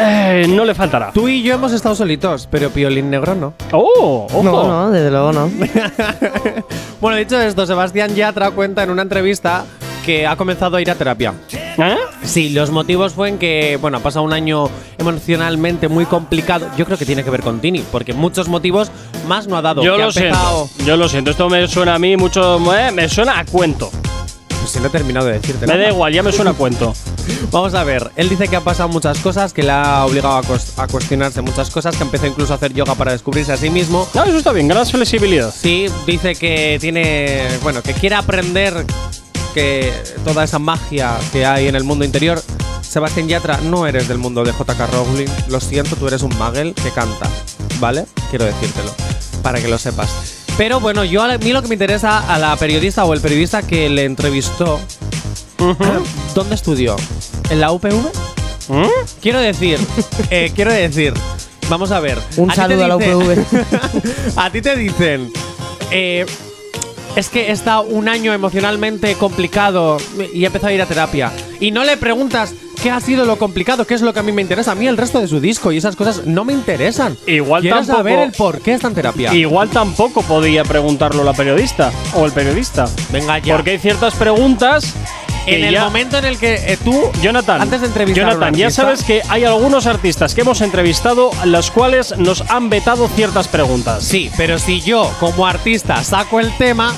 [0.00, 1.11] eh, no le faltará.
[1.12, 3.54] Tú y yo hemos estado solitos, pero Piolín Negro no.
[3.72, 4.26] ¡Oh!
[4.33, 4.42] ¡Ojo!
[4.42, 5.50] No, no, desde luego no.
[7.00, 9.64] Bueno, dicho esto, Sebastián Yatra cuenta en una entrevista
[10.04, 11.35] que ha comenzado a ir a terapia.
[11.78, 11.96] ¿Eh?
[12.24, 16.68] Sí, los motivos fue en que, bueno, ha pasado un año emocionalmente muy complicado.
[16.76, 18.90] Yo creo que tiene que ver con Tini, porque muchos motivos
[19.26, 19.82] más no ha dado.
[19.82, 20.84] Yo Que ha lo empezado- siento.
[20.84, 21.30] Yo lo siento.
[21.30, 22.58] Esto me suena a mí mucho.
[22.76, 23.90] eh, me suena a cuento.
[24.48, 25.66] Pues si no he terminado de decirte.
[25.66, 25.84] Me nada.
[25.84, 26.92] da igual, ya me suena a cuento.
[27.52, 30.42] Vamos a ver, él dice que ha pasado muchas cosas, que le ha obligado a,
[30.42, 33.70] cos- a cuestionarse muchas cosas, que empezó incluso a hacer yoga para descubrirse a sí
[33.70, 34.08] mismo.
[34.14, 35.54] No, eso está bien, gran flexibilidad.
[35.54, 38.84] Sí, dice que tiene, bueno, que quiere aprender
[39.54, 39.92] que
[40.24, 42.42] toda esa magia que hay en el mundo interior.
[42.80, 45.28] Sebastián Yatra, no eres del mundo de JK Rowling.
[45.48, 47.28] Lo siento, tú eres un magel que canta,
[47.80, 48.06] ¿vale?
[48.30, 48.94] Quiero decírtelo,
[49.42, 50.44] para que lo sepas.
[50.56, 53.62] Pero bueno, yo a mí lo que me interesa a la periodista o el periodista
[53.62, 54.80] que le entrevistó,
[56.34, 56.96] ¿dónde estudió?
[57.50, 57.94] ¿En la UPV?
[58.68, 58.88] ¿Mm?
[59.20, 59.78] Quiero decir,
[60.30, 61.14] eh, quiero decir,
[61.68, 62.18] vamos a ver.
[62.37, 63.44] Un a saludo a la UPV.
[64.37, 65.32] a ti te dicen,
[65.90, 66.26] eh,
[67.18, 69.96] es que está un año emocionalmente complicado
[70.33, 71.33] y he empezado a ir a terapia.
[71.59, 74.31] Y no le preguntas qué ha sido lo complicado, qué es lo que a mí
[74.31, 74.70] me interesa.
[74.70, 77.16] A mí el resto de su disco y esas cosas no me interesan.
[77.26, 79.35] Igual Quiero tampoco- saber el por qué está en terapia.
[79.35, 82.88] Igual tampoco podía preguntarlo la periodista o el periodista.
[83.11, 83.54] Venga ya.
[83.57, 84.94] Porque hay ciertas preguntas.
[85.48, 88.26] Que en el ya- momento en el que eh, tú, Jonathan, antes de entrevistar a
[88.28, 92.68] un Jonathan, ya sabes que hay algunos artistas que hemos entrevistado los cuales nos han
[92.70, 94.04] vetado ciertas preguntas.
[94.04, 96.94] Sí, pero si yo, como artista, saco el tema,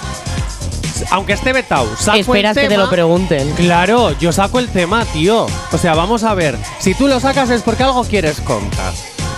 [1.11, 3.51] aunque esté vetado, saco Esperas el que te tema, lo pregunten.
[3.53, 5.47] Claro, yo saco el tema, tío.
[5.73, 6.57] O sea, vamos a ver.
[6.79, 8.93] Si tú lo sacas es porque algo quieres contar.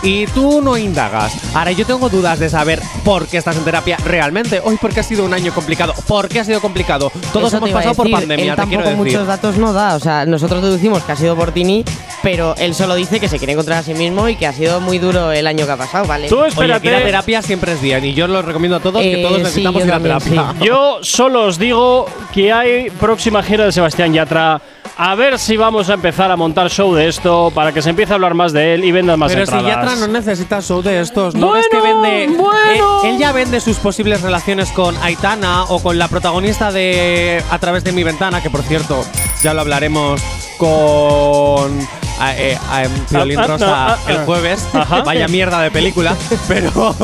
[0.05, 1.33] Y tú no indagas.
[1.55, 4.61] Ahora, yo tengo dudas de saber por qué estás en terapia realmente.
[4.65, 5.95] Hoy, porque ha sido un año complicado.
[6.09, 7.13] ¿Por qué ha sido complicado?
[7.33, 8.97] Todos Eso te hemos pasado por pandemia, Él te quiero tampoco decir.
[8.97, 9.95] muchos datos no da.
[9.95, 11.85] O sea, nosotros deducimos que ha sido por Tini,
[12.21, 14.81] pero él solo dice que se quiere encontrar a sí mismo y que ha sido
[14.81, 16.29] muy duro el año que ha pasado, ¿vale?
[16.29, 16.81] Tú Oye, espérate.
[16.83, 18.05] que ir a terapia siempre es bien.
[18.05, 20.19] Y yo lo recomiendo a todos que Eh, todos sí, necesitamos yo ir a también,
[20.19, 20.55] terapia.
[20.61, 20.67] sí.
[20.67, 24.61] Yo solo os digo que hay próxima gira de Sebastián Yatra.
[24.99, 28.13] A ver si vamos a empezar a montar show de esto para que se empiece
[28.13, 29.77] a hablar más de él y vendan más Pero si entradas.
[29.77, 32.37] Yatra no necesita show de estos, ¿no Bueno, ves que vende?
[32.37, 33.03] bueno.
[33.05, 37.59] Eh, él ya vende sus posibles relaciones con Aitana o con la protagonista de A
[37.59, 39.05] través de mi ventana, que por cierto,
[39.43, 40.21] ya lo hablaremos
[40.59, 41.89] con
[42.21, 44.67] a- eh, a- em, Violín Ah, ah, Rosa ah, ah, el jueves.
[44.73, 45.03] Ajá.
[45.03, 46.15] Vaya mierda de película,
[46.49, 46.95] pero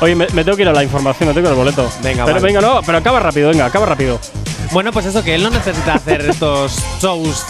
[0.00, 1.90] Oye, me, me tengo que ir a la información, me tengo que ir al boleto.
[2.02, 2.46] Venga, pero vale.
[2.46, 4.20] venga, no, pero acaba rápido, venga, acaba rápido.
[4.70, 7.44] bueno, pues eso que él no necesita hacer estos shows.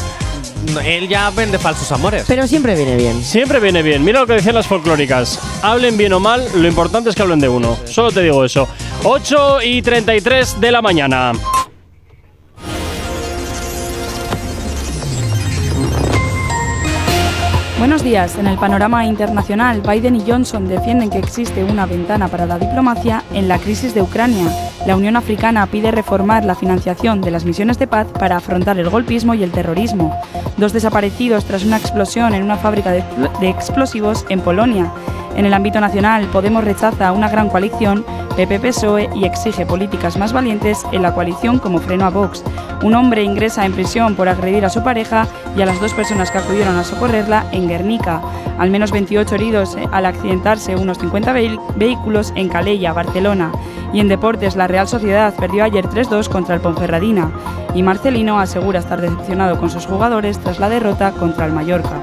[0.72, 2.24] No, Él ya vende falsos amores.
[2.26, 3.22] Pero siempre viene bien.
[3.22, 4.04] Siempre viene bien.
[4.04, 5.38] Mira lo que decían las folclóricas.
[5.62, 7.78] Hablen bien o mal, lo importante es que hablen de uno.
[7.84, 8.68] Solo te digo eso.
[9.04, 11.32] 8 y 33 de la mañana.
[17.78, 18.36] Buenos días.
[18.36, 23.22] En el panorama internacional, Biden y Johnson defienden que existe una ventana para la diplomacia
[23.32, 24.50] en la crisis de Ucrania.
[24.84, 28.90] La Unión Africana pide reformar la financiación de las misiones de paz para afrontar el
[28.90, 30.20] golpismo y el terrorismo.
[30.56, 33.04] Dos desaparecidos tras una explosión en una fábrica de,
[33.48, 34.92] explosivos en Polonia.
[35.38, 38.04] En el ámbito nacional, Podemos rechaza una gran coalición,
[38.36, 42.42] PP PSOE y exige políticas más valientes en la coalición como freno a Vox.
[42.82, 46.32] Un hombre ingresa en prisión por agredir a su pareja y a las dos personas
[46.32, 48.20] que acudieron a socorrerla en Guernica.
[48.58, 53.52] Al menos 28 heridos eh, al accidentarse unos 50 vehi- vehículos en Calella, Barcelona.
[53.92, 57.30] Y en deportes, la Real Sociedad perdió ayer 3-2 contra el Ponferradina.
[57.74, 62.00] Y Marcelino asegura estar decepcionado con sus jugadores tras la derrota contra el Mallorca.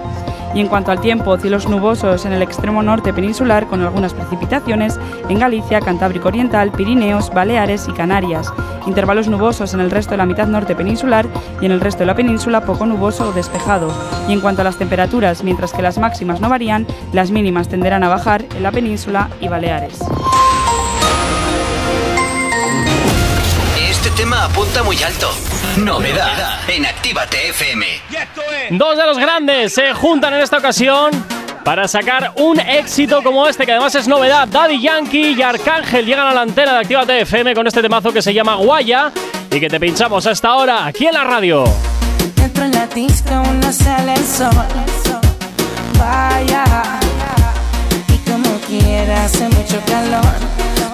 [0.56, 4.98] Y en cuanto al tiempo, cielos nubosos en el extremo norte peninsular con algunas precipitaciones
[5.28, 8.54] en Galicia, Cantábrico Oriental, Pirineos, Baleares y Canarias.
[8.88, 11.28] Intervalos nubosos en el resto de la mitad norte peninsular
[11.60, 13.92] y en el resto de la península poco nuboso o despejado.
[14.30, 18.04] Y en cuanto a las temperaturas, mientras que las máximas no varían, las mínimas tenderán
[18.04, 20.00] a bajar en la península y Baleares.
[23.90, 25.28] Este tema apunta muy alto.
[25.78, 27.86] Novedad en Actívate FM.
[28.72, 31.12] Dos de los grandes se juntan en esta ocasión
[31.66, 34.48] para sacar un éxito como este, que además es novedad.
[34.48, 38.22] Daddy Yankee y Arcángel llegan a la antena de Actívate FM con este temazo que
[38.22, 39.12] se llama Guaya
[39.52, 41.66] y que te pinchamos hasta ahora aquí en la radio.
[42.42, 44.50] Entro en la disco, no sale el sol.
[46.00, 46.64] Vaya,
[48.08, 50.36] y como quiera, hace mucho calor.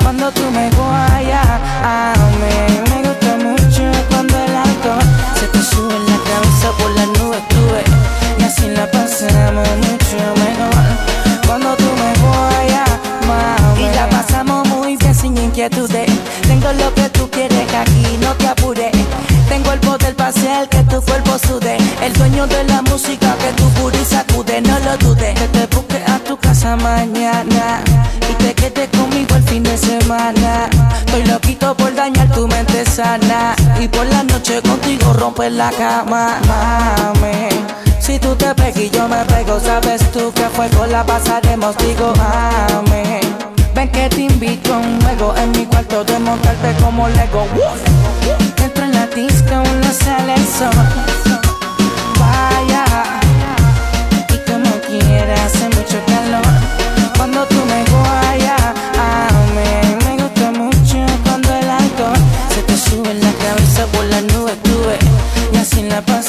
[0.01, 1.45] Cuando tú me guayas,
[1.83, 3.10] a mí me
[5.63, 7.83] sube la cabeza por las nubes, tú ves.
[8.39, 10.85] Y así la pasamos mucho mejor.
[11.45, 12.89] Cuando tú me guayas,
[13.27, 13.83] mami.
[13.83, 16.09] Y la pasamos muy bien sin inquietudes.
[16.47, 18.91] Tengo lo que tú quieres aquí, no te apures.
[19.49, 21.77] Tengo el poder para hacer que tu cuerpo sude.
[22.01, 25.33] El dueño de la música que tu booty sacude, no lo dudes.
[25.39, 27.81] Que te busque a tu casa mañana
[28.29, 30.69] y te quedes conmigo el fin de semana.
[31.05, 32.20] Estoy loquito por dañar
[33.79, 37.49] y por la noche contigo romper la cama, mami.
[37.99, 42.11] Si tú te pegas y yo me pego, sabes tú que fuego la pasaremos, digo,
[42.17, 43.19] mami.
[43.75, 47.45] Ven que te invito a un juego en mi cuarto de montarte como Lego.
[48.57, 51.20] Entro en la disco, no sale el.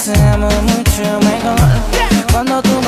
[0.06, 1.58] La pasamos mucho mejor.
[2.32, 2.81] Cuando tú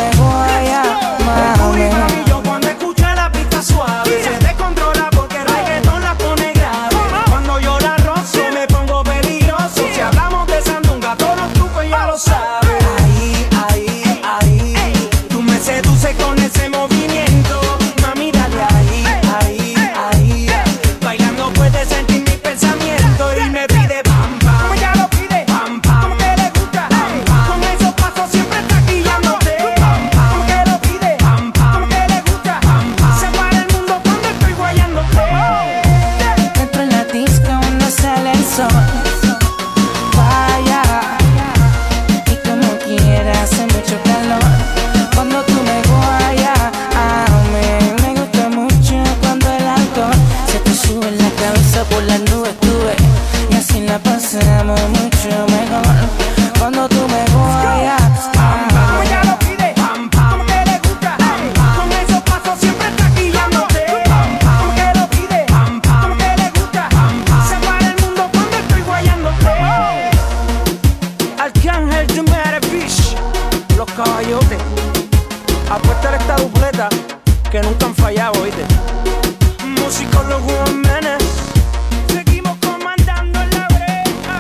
[77.54, 78.64] que nunca han fallado, oíste.
[79.80, 81.22] Músicos los Guamenes.
[82.08, 84.38] Seguimos comandando la brecha.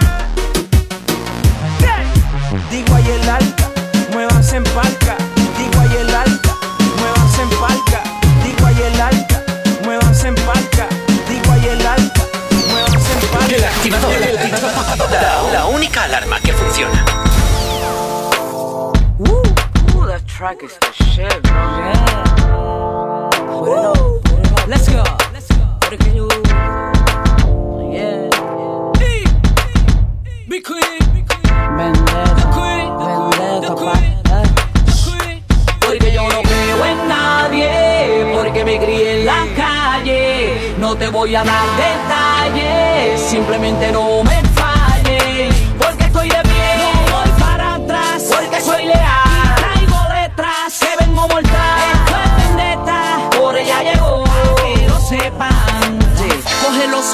[2.72, 3.70] Digo ahí el alta,
[4.12, 5.16] muévanse en palca.
[5.56, 6.56] Digo ahí el alta,
[6.98, 8.02] muévanse en palca.
[8.42, 9.44] Digo ahí el alta,
[9.84, 10.88] muévanse en palca.
[11.28, 12.22] Digo ahí el alta,
[12.68, 13.54] muévanse en palca.
[13.54, 14.12] El activador.
[15.22, 17.04] La, la única alarma que funciona.
[20.44, 21.52] Track is the shit, bro.
[21.54, 22.20] Yeah.
[23.60, 24.68] Put it on, put it on.
[24.68, 25.02] Let's go.
[25.32, 25.64] Let's go.
[25.96, 26.28] Can you?
[27.90, 28.28] Yeah.
[28.98, 29.24] Hey.
[30.46, 31.00] Be queen.
[31.78, 32.44] Vendetta,
[33.00, 33.94] vendetta, papá.
[35.80, 40.74] Porque yo no creo en nadie, porque me crié en la calle.
[40.78, 44.43] No te voy a dar detalles, simplemente no me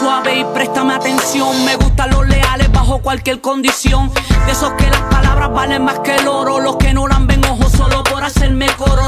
[0.00, 1.64] suave y préstame atención.
[1.64, 4.10] Me gustan los leales bajo cualquier condición.
[4.46, 6.58] De esos que las palabras valen más que el oro.
[6.58, 9.00] Los que no la ven enojo solo por hacerme coro.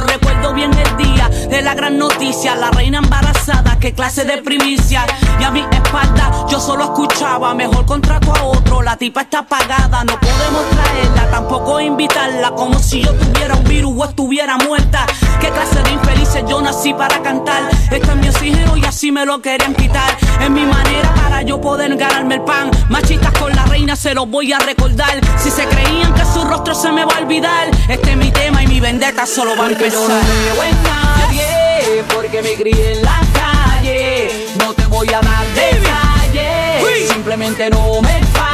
[0.42, 5.06] Recuerdo bien el día de la gran noticia, la reina embarazada, qué clase de primicia.
[5.38, 10.02] Y a mi espalda yo solo escuchaba, mejor contrato a otro, la tipa está pagada,
[10.02, 15.06] no podemos traerla, tampoco invitarla, como si yo tuviera un virus o estuviera muerta.
[15.40, 17.62] Qué clase de infelices yo nací para cantar.
[17.92, 20.16] Este es mi oxígeno y así me lo querían quitar.
[20.40, 22.68] Es mi manera para yo poder ganarme el pan.
[22.88, 25.20] Machistas con la reina se los voy a recordar.
[25.38, 28.62] Si se creían que su rostro se me va a olvidar, este es mi tema
[28.64, 30.22] y mi vendetta solo va a empezar.
[30.32, 34.48] Creo en nadie, porque me crié en la calle.
[34.58, 38.51] No te voy a dar detalles, simplemente no me falles.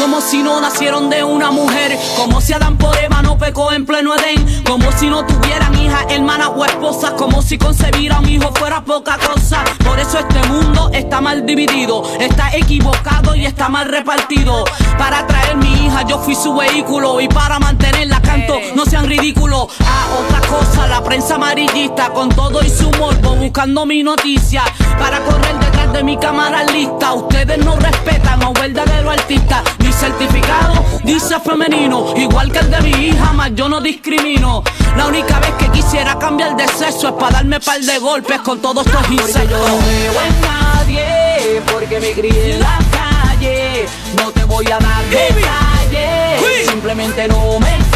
[0.00, 3.84] Como, si no nacieron de una mujer, como si Adán por Eva no pecó en
[3.84, 8.28] pleno Edén, como si no tuvieran hijas, hermanas o esposas, como si concebir a un
[8.28, 9.62] hijo fuera poca cosa.
[9.84, 14.64] Por eso este mundo está mal dividido, está equivocado y está mal repartido.
[14.98, 19.68] Para traer mi hija yo fui su vehículo y para mantenerla canto, no sean ridículos.
[19.80, 24.62] A otra cosa, la prensa amarillista con todo y su morbo buscando mi noticia
[24.98, 27.14] para correr detrás de mi cámara lista.
[27.14, 29.62] Ustedes no respetan a un verdadero artista.
[29.78, 34.62] Mi certificado dice femenino, igual que el de mi hija, mas yo no discrimino.
[34.96, 38.60] La única vez que quisiera cambiar de sexo es para darme par de golpes con
[38.60, 39.58] todos estos Porque yo insectos.
[39.58, 43.86] no creo en nadie, porque me crié en la calle.
[44.16, 47.89] No te voy a dar detalles, simplemente no me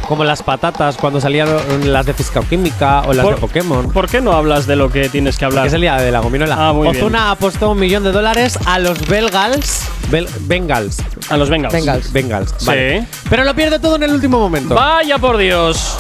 [0.08, 1.50] Como las patatas cuando salían
[1.86, 2.14] las de
[2.50, 3.92] Química o las de Pokémon.
[3.92, 5.70] ¿Por qué no hablas de lo que tienes que hablar?
[5.70, 6.56] Que día de la gominola.
[6.58, 7.04] Ah, muy bien.
[7.04, 9.86] Ozuna apostó un millón de dólares a los Belgals.
[10.12, 10.98] Bel- Bengals.
[11.30, 11.74] A los Bengals.
[11.74, 12.12] Bengals.
[12.12, 12.54] Bengals.
[12.58, 12.66] Sí.
[12.68, 13.08] vale.
[13.30, 14.76] Pero lo pierde todo en el último momento.
[14.76, 15.98] Vaya por Dios.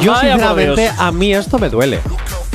[0.00, 0.94] Yo, Vaya sinceramente, Dios.
[0.98, 2.00] a mí esto me duele.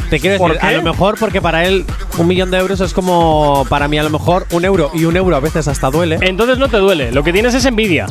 [0.09, 1.85] Te quiero ¿Por decir, a lo mejor porque para él
[2.17, 5.15] un millón de euros es como para mí a lo mejor un euro y un
[5.15, 6.17] euro a veces hasta duele.
[6.21, 8.07] Entonces no te duele, lo que tienes es envidia.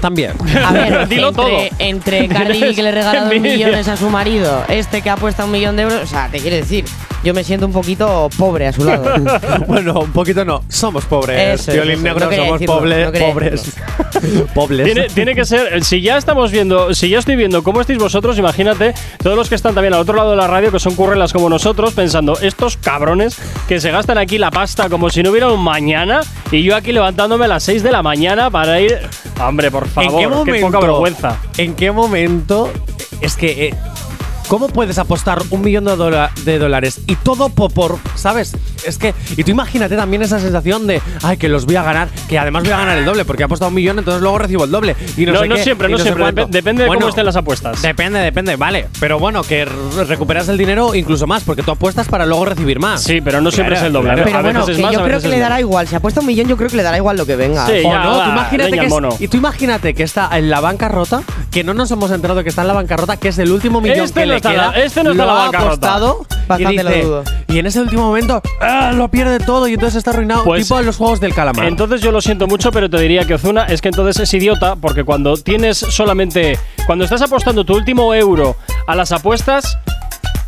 [0.00, 0.32] También.
[0.64, 1.48] A ver, Dilo todo.
[1.78, 3.40] entre, entre Cardi que le Envidia.
[3.66, 6.56] millones a su marido, este que apuesta un millón de euros, o sea, te quiere
[6.58, 6.84] decir,
[7.24, 9.12] yo me siento un poquito pobre a su lado.
[9.66, 10.62] bueno, un poquito no.
[10.68, 11.60] Somos pobres.
[11.60, 13.72] Eso es, Violín eso negro, No somos decirlo, pobre- no quería pobres.
[14.54, 14.84] pobres.
[14.84, 18.38] Tiene, tiene que ser, si ya estamos viendo, si ya estoy viendo cómo estáis vosotros,
[18.38, 21.32] imagínate todos los que están también al otro lado de la radio, que son currelas
[21.32, 23.36] como nosotros, pensando, estos cabrones
[23.68, 26.20] que se gastan aquí la pasta como si no hubiera un mañana,
[26.50, 28.98] y yo aquí levantándome a las 6 de la mañana para ir.
[29.40, 30.66] Hombre, por favor, ¿En qué momento?
[30.66, 31.36] poca vergüenza.
[31.58, 32.70] ¿En qué momento?
[33.20, 33.68] Es que.
[33.68, 33.74] eh,
[34.48, 38.56] ¿Cómo puedes apostar un millón de, dola- de dólares y todo po- por, ¿sabes?
[38.86, 42.08] Es que, y tú imagínate también esa sensación de, ay, que los voy a ganar,
[42.28, 44.64] que además voy a ganar el doble, porque he apostado un millón, entonces luego recibo
[44.64, 44.94] el doble.
[45.16, 47.34] Y no, No, sé no qué, siempre, y no siempre, depende de cómo estén las
[47.36, 47.82] apuestas.
[47.82, 48.86] Depende, depende, vale.
[49.00, 53.02] Pero bueno, que recuperas el dinero incluso más, porque tú apuestas para luego recibir más.
[53.02, 54.10] Sí, pero no siempre es el doble.
[54.12, 54.24] claro.
[54.24, 55.88] Pero a bueno, veces es que más, yo a creo que le dará igual.
[55.88, 57.66] Si apuesta un millón, yo creo que le dará igual lo que venga.
[57.66, 60.60] Sí, O ya, no, tú imagínate que es- y tú imagínate que está en la
[60.60, 63.80] bancarrota, que no nos hemos enterado que está en la bancarrota, que es el último
[63.80, 64.70] millón Este que no está en queda.
[64.72, 67.24] la- este no está lo la ha apostado Bastante y lo dudo.
[67.48, 68.92] Y en ese último momento ¡ah!
[68.94, 71.66] lo pierde todo y entonces está arruinado, Pues- tipo en los juegos del calamar.
[71.66, 74.76] Entonces yo lo siento mucho, pero te diría que Ozuna es que entonces es idiota
[74.76, 78.56] porque cuando tienes solamente cuando estás apostando tu último euro
[78.86, 79.78] a las apuestas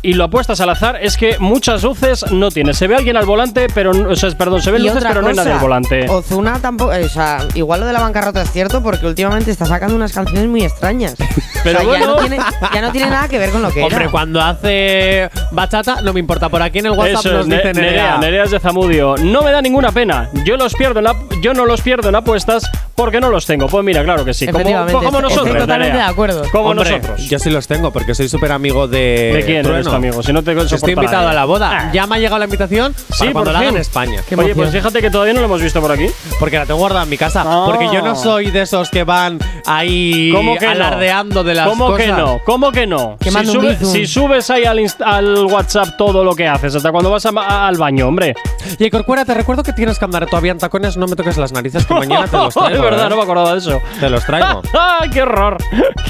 [0.01, 2.77] y lo apuestas al azar es que muchas luces no tienes.
[2.77, 5.21] Se ve alguien al volante, pero no- o sea, perdón, se ven Y luces, pero
[5.21, 6.07] no hay nadie al volante.
[6.09, 9.95] Ozuna tampoco, o sea, igual lo de la bancarrota es cierto porque últimamente está sacando
[9.95, 11.15] unas canciones muy extrañas.
[11.61, 12.05] Pero O sea, bueno.
[12.05, 12.37] ya, no tiene,
[12.73, 14.09] ya no tiene nada que ver con lo que Hombre, era.
[14.11, 16.47] cuando hace bachata, no me importa.
[16.47, 18.17] Por aquí en el WhatsApp Eso nos es, Ne- dice Nerea, Nerea.
[18.17, 19.15] Nerea es de Zamudio.
[19.17, 20.29] No me da ninguna pena.
[20.45, 22.63] Yo los pierdo en la- yo no los pierdo en apuestas
[22.95, 23.67] porque no los tengo.
[23.67, 24.45] Pues mira, claro que sí.
[24.45, 25.57] Como, Efectivamente, como estoy nosotros.
[25.57, 26.05] totalmente Nerea.
[26.05, 26.43] de acuerdo.
[26.49, 27.27] Como Hombre, nosotros.
[27.29, 29.31] Yo sí los tengo porque soy súper amigo de.
[29.35, 29.88] ¿De quién Trueno.
[29.95, 30.23] Amigo?
[30.23, 31.29] Si no te Estoy invitado nadie.
[31.31, 31.69] a la boda.
[31.71, 31.91] Ah.
[31.93, 34.21] Ya me ha llegado la invitación Sí, para cuando por la hagan en España.
[34.37, 36.07] Oye, pues fíjate que todavía no lo hemos visto por aquí.
[36.39, 37.43] Porque la tengo guardada en mi casa.
[37.45, 37.63] Ah.
[37.65, 40.71] Porque yo no soy de esos que van ahí ¿Cómo que no?
[40.71, 42.05] alardeando de las ¿Cómo cosas.
[42.05, 42.39] que no?
[42.45, 43.17] ¿Cómo que no?
[43.21, 47.25] Si, sube- si subes ahí al, al WhatsApp todo lo que haces, hasta cuando vas
[47.25, 48.35] a- a- al baño, hombre.
[48.77, 50.97] Y Corcuera, te recuerdo que tienes que andar todavía en tacones.
[50.97, 52.75] No me toques las narices, que mañana te los traigo.
[52.75, 53.09] es verdad, ¿eh?
[53.09, 53.81] no me acordaba de eso.
[53.99, 54.61] Te los traigo.
[54.77, 55.57] ¡Ay, qué horror!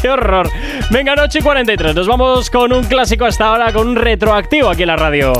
[0.02, 0.50] ¡Qué horror!
[0.90, 1.94] Venga, noche y 43.
[1.96, 5.34] Nos vamos con un clásico hasta ahora, con un retroactivo aquí en la radio.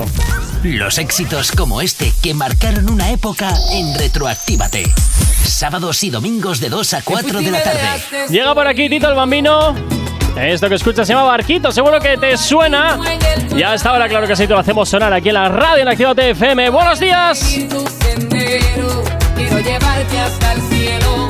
[0.64, 4.84] Los éxitos como este que marcaron una época en Retroactívate.
[5.46, 8.28] Sábados y domingos de 2 a 4 de la tarde.
[8.30, 9.74] Llega por aquí Tito el Bambino.
[10.38, 13.00] Esto que escuchas se llama Barquito, seguro que te suena.
[13.56, 15.82] Y a esta hora, claro que sí, te lo hacemos sonar aquí en la radio
[15.82, 16.70] en Actívate FM.
[16.70, 17.40] ¡Buenos días!
[17.70, 19.04] tu sendero,
[19.36, 21.30] quiero llevarte hasta el cielo.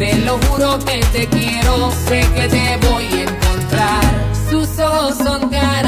[0.00, 4.00] Te lo juro que te quiero, sé que te voy a encontrar.
[4.48, 5.79] Sus ojos son caramelos,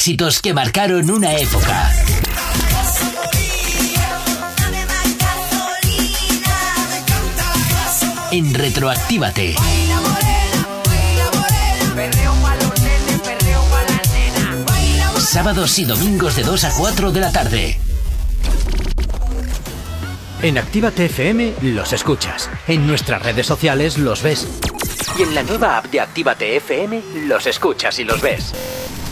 [0.00, 1.92] éxitos que marcaron una época.
[8.32, 9.56] En Retroactívate.
[15.18, 17.78] Sábados y domingos de 2 a 4 de la tarde.
[20.40, 22.48] En Actívate FM los escuchas.
[22.66, 24.48] En nuestras redes sociales los ves.
[25.18, 28.54] Y en la nueva app de Actívate FM los escuchas y los ves.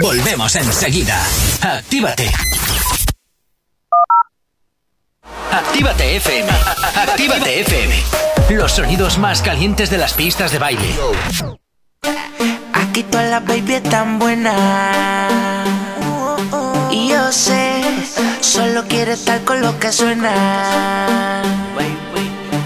[0.00, 1.20] Volvemos enseguida.
[1.62, 2.30] Actívate.
[5.50, 6.48] Actívate FM.
[6.94, 7.94] Actívate FM.
[8.50, 10.94] Los sonidos más calientes de las pistas de baile.
[12.72, 15.66] Aquí todas las baby están buenas.
[16.90, 17.82] Y yo sé,
[18.40, 21.42] solo quiere estar con lo que suena.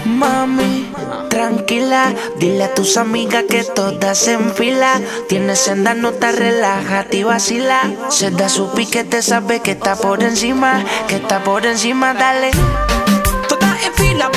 [0.05, 0.80] Mami,
[1.29, 4.99] tranquila, dile a tus amigas que todas en fila.
[5.27, 7.81] Tienes senda, no te relájate y vacila.
[8.09, 12.51] Se da su piquete, sabe que está por encima, que está por encima, dale.
[13.47, 14.31] Todas en fila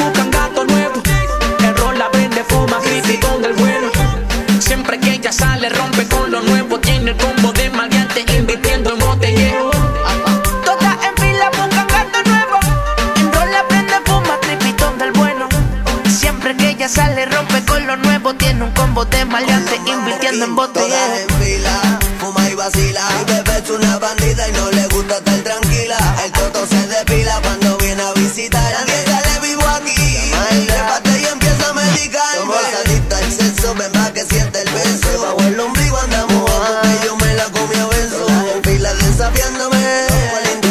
[16.84, 18.34] que sale, rompe con lo nuevo.
[18.34, 20.54] Tiene un combo de maleante, invirtiendo en.
[20.54, 23.02] Todas en fila, fuma y vacila.
[23.18, 25.96] Mi bebé es una bandida y no le gusta estar tranquila.
[26.24, 28.62] El toto se depila cuando viene a visitar.
[28.72, 30.32] Nadie sale vivo aquí.
[30.66, 32.36] Trépate y empieza a medicar.
[32.36, 35.22] Somos adictos al sexo, ven pa' que siente el beso.
[35.22, 38.26] Bajo el ombligo andamos porque yo me la comí a beso.
[38.54, 40.06] En fila desafiándome.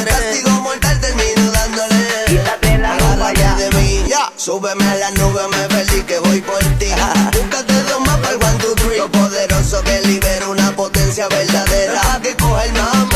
[0.05, 2.25] Castigo mortal termino dándole.
[2.27, 3.55] Quítate la ropa ya.
[3.55, 3.83] de mí.
[4.35, 5.47] Súbeme a la nube,
[11.13, 12.19] potencia verdadera.
[12.21, 13.09] Que coge el mamá.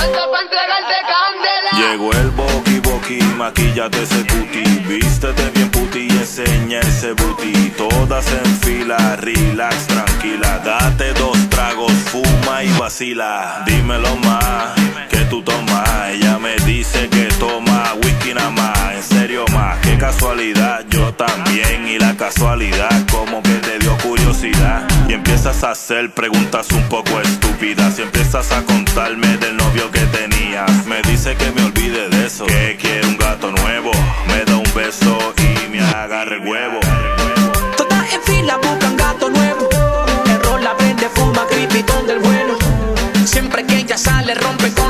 [1.78, 8.26] Llegó el boqui boqui, maquillate ese cuti Vístete bien puti y enseña ese booty Todas
[8.32, 14.76] en fila, relax, tranquila Date dos tragos, fuma y vacila Dímelo más,
[15.30, 16.10] tú tomas.
[16.10, 18.96] Ella me dice que toma whisky nada más.
[18.96, 21.88] En serio más, qué casualidad Yo también.
[21.88, 24.88] Y la casualidad Como que te dio curiosidad.
[25.08, 28.00] Y empiezas a hacer preguntas un poco estúpidas.
[28.00, 30.86] Y empiezas a contarme del novio que tenías.
[30.86, 32.46] Me dice que me olvide de eso.
[32.46, 33.92] Que quiere un gato nuevo.
[34.28, 36.80] Me da un beso y me agarra el huevo.
[37.76, 39.70] Todas en fila buscan gato nuevo.
[40.26, 42.56] El rol la prende, fuma, crítico del bueno.
[43.26, 44.87] Siempre que ella sale, rompe con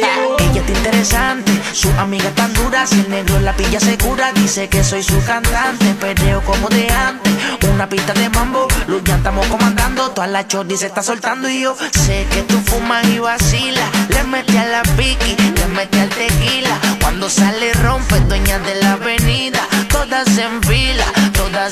[0.00, 0.60] Ella.
[0.60, 5.02] Está interesante, su amiga tan dura, si el negro la pilla segura, dice que soy
[5.02, 7.32] su cantante, perreo como de antes,
[7.72, 11.62] una pista de mambo, luz ya estamos comandando, toda la chordi se está soltando y
[11.62, 16.10] yo sé que tú fumas y vacilas, le metí a la piqui, le metí al
[16.10, 21.69] tequila, cuando sale rompe, dueña de la avenida, todas en fila, todas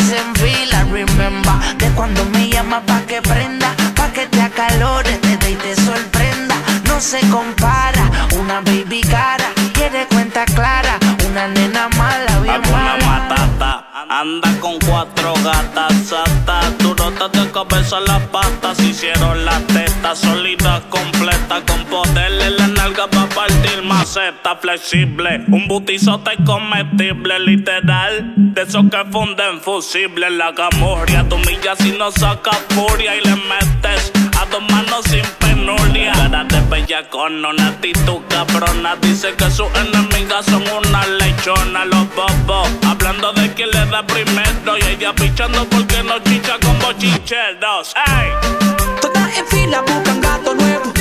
[24.60, 31.92] flexible Un butizote comestible literal De esos que funden fusibles La camorria tu milla si
[31.92, 37.44] no saca furia Y le metes a dos manos sin penuria Cara de bella con
[37.44, 43.70] una actitud cabrona Dice que sus enemigas son una lechona Los bobos hablando de quién
[43.70, 48.78] le da primero Y ella pichando porque no chicha con bochincheros ¡Ey!
[49.00, 50.97] Todas en fila buscan gato nuevo.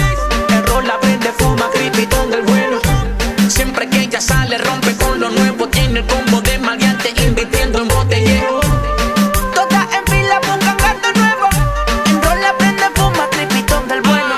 [4.47, 5.67] Sale, rompe con lo nuevo.
[5.67, 8.59] Tiene el combo de maleante, invirtiendo en botellero.
[9.53, 11.47] Todas en fila buscan gato nuevo.
[12.05, 14.35] En rol la prende, fuma, crepitón del bueno.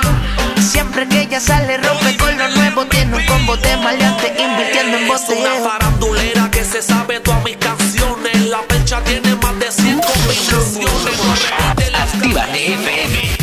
[0.60, 2.86] Siempre que ella sale, rompe con lo nuevo.
[2.86, 5.64] Tiene un combo de maleante, invirtiendo en Es una botellero.
[5.70, 8.42] farandulera que se sabe todas mis canciones.
[8.48, 11.52] La fecha tiene más de 100 combinaciones.
[11.94, 13.38] Actívate FM.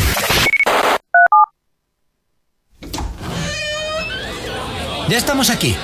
[5.08, 5.76] Ya estamos aquí.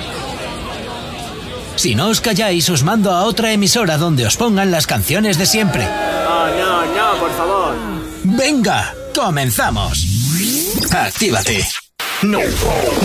[1.82, 5.46] Si no os calláis, os mando a otra emisora donde os pongan las canciones de
[5.46, 5.82] siempre.
[5.82, 7.74] Oh, no, no, por favor.
[8.22, 10.06] Venga, comenzamos.
[10.92, 11.66] Actívate.
[12.22, 12.38] No.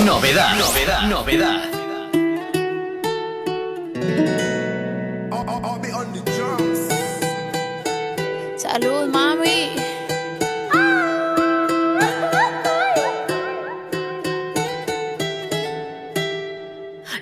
[0.05, 0.59] Novedad.
[0.59, 1.01] Novedad.
[1.09, 1.76] Novedad.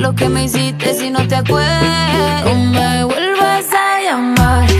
[0.00, 2.44] lo que me hiciste si no te acuerdas.
[2.44, 4.79] No me vuelvas a llamar.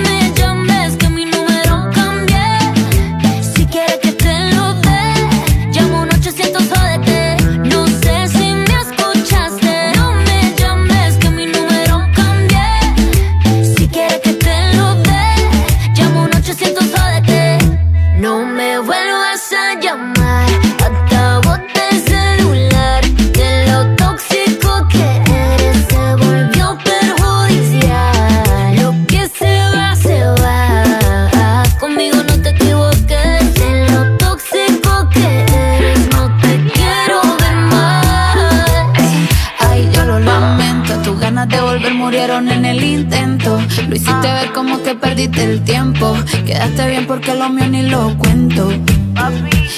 [44.91, 46.17] que perdiste el tiempo.
[46.45, 48.69] Quedaste bien porque lo mío ni lo cuento.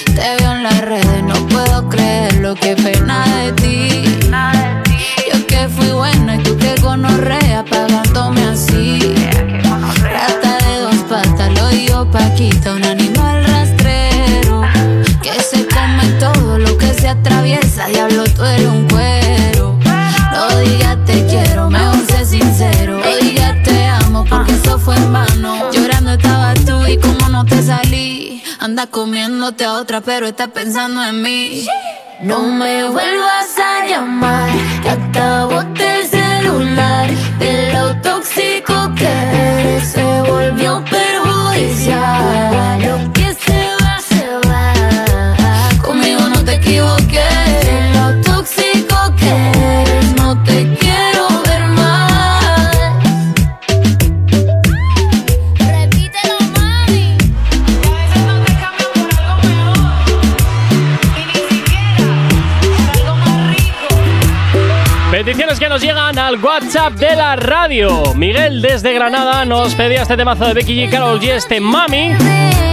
[0.06, 2.54] Te veo en las redes, no puedo creerlo.
[2.56, 4.04] Qué pena de ti.
[5.32, 6.13] Yo que fui buena
[28.86, 31.66] comiéndote a otra, pero estás pensando en mí.
[32.22, 34.50] No me vuelvas a llamar,
[35.12, 37.10] que boté el celular.
[37.38, 42.44] De lo tóxico que eres, se volvió perjudicial.
[65.54, 68.14] Peticiones que nos llegan al WhatsApp de la radio.
[68.14, 72.12] Miguel desde Granada nos pedía este temazo de Becky G, Carol G, este Mami.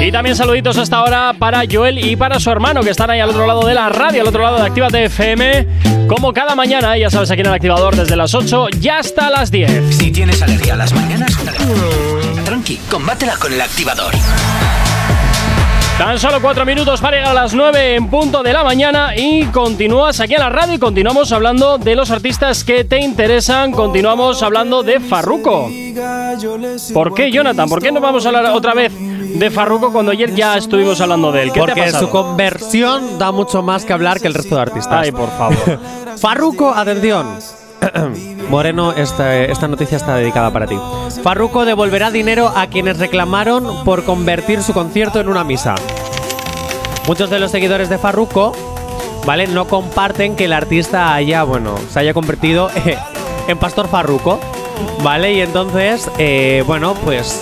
[0.02, 3.30] Y también saluditos hasta ahora para Joel y para su hermano que están ahí al
[3.30, 5.68] otro lado de la radio, al otro lado de Actívate FM.
[6.08, 9.52] Como cada mañana, ya sabes, aquí en el activador desde las 8 y hasta las
[9.52, 9.96] 10.
[9.96, 11.38] Si tienes alergia a las mañanas,
[12.46, 14.14] tranqui, combátela con el activador.
[16.02, 19.46] Tan solo cuatro minutos para llegar a las 9 en punto de la mañana y
[19.46, 23.72] continúas aquí en la radio y continuamos hablando de los artistas que te interesan.
[23.72, 25.70] Continuamos hablando de Farruko.
[26.92, 27.70] ¿Por qué, Jonathan?
[27.70, 31.32] ¿Por qué no vamos a hablar otra vez de Farruko cuando ayer ya estuvimos hablando
[31.32, 31.52] de él?
[31.52, 34.62] ¿Qué te ha Porque su conversión da mucho más que hablar que el resto de
[34.62, 35.02] artistas.
[35.04, 35.80] Ay, por favor.
[36.18, 37.38] Farruko, atención.
[38.52, 40.78] Moreno, esta, noticia está dedicada para ti.
[41.24, 45.76] Farruko devolverá dinero a quienes reclamaron por convertir su concierto en una misa.
[47.08, 48.52] Muchos de los seguidores de Farruko,
[49.26, 49.48] ¿vale?
[49.48, 52.70] No comparten que el artista haya, bueno, se haya convertido
[53.48, 54.38] en Pastor Farruko,
[55.02, 55.32] ¿vale?
[55.32, 57.42] Y entonces, eh, bueno, pues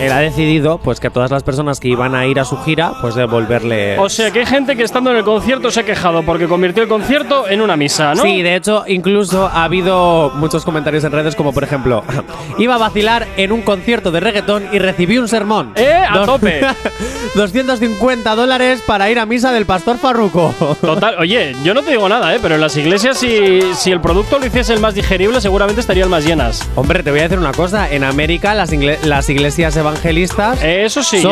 [0.00, 2.56] él ha decidido pues que a todas las personas que iban a ir a su
[2.58, 3.98] gira, pues devolverle.
[3.98, 6.82] O sea que hay gente que estando en el concierto se ha quejado porque convirtió
[6.82, 8.22] el concierto en una misa, ¿no?
[8.22, 12.02] Sí, de hecho, incluso ha habido muchos comentarios en redes, como por ejemplo,
[12.58, 15.72] iba a vacilar en un concierto de reggaetón y recibí un sermón.
[15.76, 16.02] ¡Eh!
[16.08, 16.62] ¡A tope!
[17.34, 20.54] 250 dólares para ir a misa del pastor Farruco.
[20.80, 22.38] Total, oye, yo no te digo nada, ¿eh?
[22.40, 26.08] Pero en las iglesias, si, si el producto lo hiciese el más digerible, seguramente estarían
[26.08, 26.66] más llenas.
[26.74, 27.90] Hombre, te voy a decir una cosa.
[27.90, 28.72] En América, las,
[29.04, 30.58] las iglesias evangelistas.
[30.62, 31.22] Eso sí.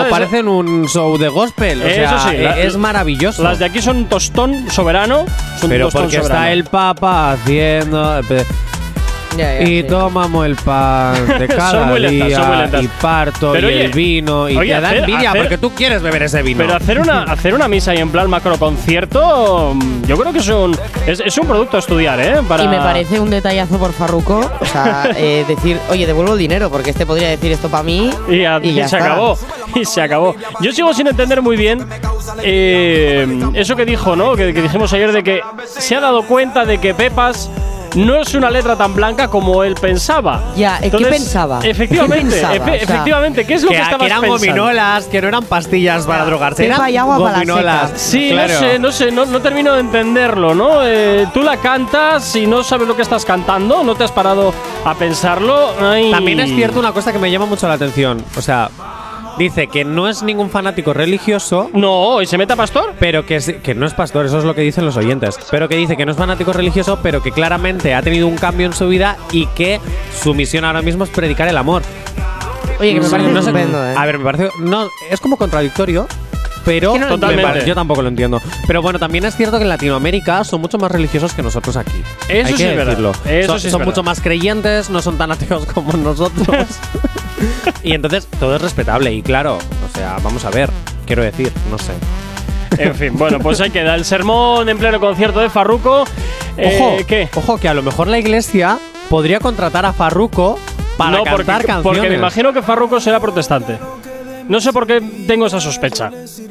[0.00, 1.82] esa- parecen un show de gospel.
[1.82, 3.42] O Eso sea, sí, la- es maravilloso.
[3.42, 5.24] Las de aquí son un tostón soberano.
[5.60, 6.40] Son Pero tostón porque soberano.
[6.40, 8.20] está el Papa haciendo.
[9.36, 9.86] Ya, ya, y sí.
[9.88, 12.82] tomamos el pan de Son cada muy lentas, día son muy lentas.
[12.82, 15.58] y parto Pero y oye, el vino y oye, te da hacer- envidia hacer- porque
[15.58, 16.58] tú quieres beber ese vino.
[16.58, 20.38] Pero hacer una, hacer una misa y en plan macro concierto, mm, yo creo que
[20.38, 20.76] es un,
[21.06, 22.36] es, es un producto a estudiar, ¿eh?
[22.48, 26.38] Para Y me parece un detallazo por Farruko, o sea, eh, decir, oye, devuelvo el
[26.38, 29.12] dinero, porque este podría decir esto para mí Y, a- y y ya se está.
[29.12, 29.38] acabó.
[29.74, 30.34] Y se acabó.
[30.62, 31.86] Yo sigo sin entender muy bien
[32.42, 34.34] eh, eso que dijo, ¿no?
[34.36, 37.50] Que, que dijimos ayer de que se ha dado cuenta de que Pepas
[37.94, 40.42] no es una letra tan blanca como él pensaba.
[40.56, 41.60] Ya, ¿eh, ¿qué pensaba?
[41.62, 42.54] Efectivamente, ¿Qué pensaba?
[42.54, 44.38] efe- O sea, efectivamente, ¿qué es lo que, que, estabas que eran pensando?
[44.52, 46.66] gominolas, que no eran pastillas para drogarse.
[46.66, 47.82] Eran y agua para las gominolas.
[47.88, 48.00] secas.
[48.00, 48.52] Sí, Claro.
[48.54, 50.80] no sé, no sé, no, no termino de entenderlo, ¿no?
[50.84, 54.52] Eh, tú la cantas y no sabes lo que estás cantando, no te has parado
[54.84, 55.72] a pensarlo.
[55.80, 56.10] Ay.
[56.10, 58.24] También es cierto una cosa que me llama mucho la atención.
[58.36, 58.68] O sea,
[59.38, 61.70] dice que no es ningún fanático religioso.
[61.72, 62.94] No, ¿y se mete a pastor?
[62.98, 65.38] Pero que, es- que no es pastor, eso es lo que dicen los oyentes.
[65.50, 68.66] Pero que dice que no es fanático religioso, pero que claramente ha tenido un cambio
[68.66, 69.80] en su vida y que
[70.20, 71.82] su misión ahora mismo es predicar el amor.
[72.80, 73.94] Oye, que me Sí, parece no sé- estupendo, ¿eh?
[73.96, 74.50] A ver, me parece.
[74.60, 76.06] No, es como contradictorio.
[76.68, 78.40] Pero Es que no pare- yo tampoco lo entiendo.
[78.66, 82.02] Pero bueno, también es cierto que en Latinoamérica son mucho más religiosos que nosotros aquí.
[82.28, 82.86] Eso Hay sí que es verdad.
[82.92, 83.12] decirlo.
[83.26, 83.92] Eso son sí es son verdad.
[83.92, 86.46] mucho más creyentes, no son tan ateos como nosotros.
[87.82, 89.12] y entonces todo es respetable.
[89.12, 90.70] Y claro, o sea, vamos a ver.
[91.06, 91.92] Quiero decir, no sé.
[92.76, 96.04] En fin, bueno, pues ahí queda el sermón en pleno concierto de Farruko.
[96.58, 97.28] Eh, Ojo, ¿Qué?
[97.34, 100.58] ojo, que a lo mejor la iglesia podría contratar a Farruko
[100.98, 101.82] para no, porque, cantar canciones.
[101.82, 103.78] porque me imagino que Farruko será protestante.
[104.48, 106.10] No sé por qué tengo esa sospecha.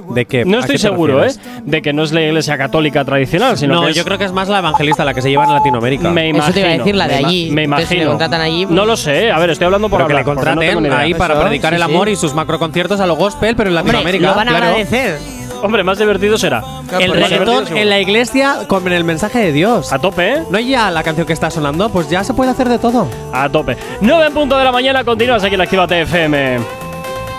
[0.10, 0.46] ¿De qué?
[0.46, 1.32] No ¿A estoy qué seguro, ¿eh?
[1.64, 4.26] De que no es la iglesia católica tradicional, sino No, que es- yo creo que
[4.26, 6.10] es más la evangelista la que se lleva en Latinoamérica.
[6.10, 6.44] Me imagino.
[6.46, 7.50] Eso te iba a decir, la de allí.
[7.50, 8.10] Me le imagino.
[8.10, 10.26] contratan allí, pues- No lo sé, a ver, estoy hablando por Pero que le no
[10.26, 12.14] contraten ahí para predicar el amor sí.
[12.14, 14.30] y sus macroconciertos a lo gospel, pero en Hombre, Latinoamérica.
[14.30, 14.66] lo van a claro.
[14.68, 15.20] agradecer.
[15.64, 16.64] Hombre, más divertido será.
[17.00, 19.92] El reggaetón en la iglesia con el mensaje de Dios.
[19.92, 20.44] A tope, ¿eh?
[20.52, 21.90] ¿No hay ya la canción que está sonando?
[21.90, 23.08] Pues ya se puede hacer de todo.
[23.34, 23.76] A tope.
[24.02, 26.87] 9 en punto de la mañana, continúas aquí en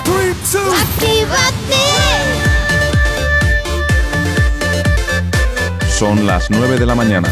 [0.09, 1.79] FM.
[5.99, 7.29] Son las 9 de la mañana.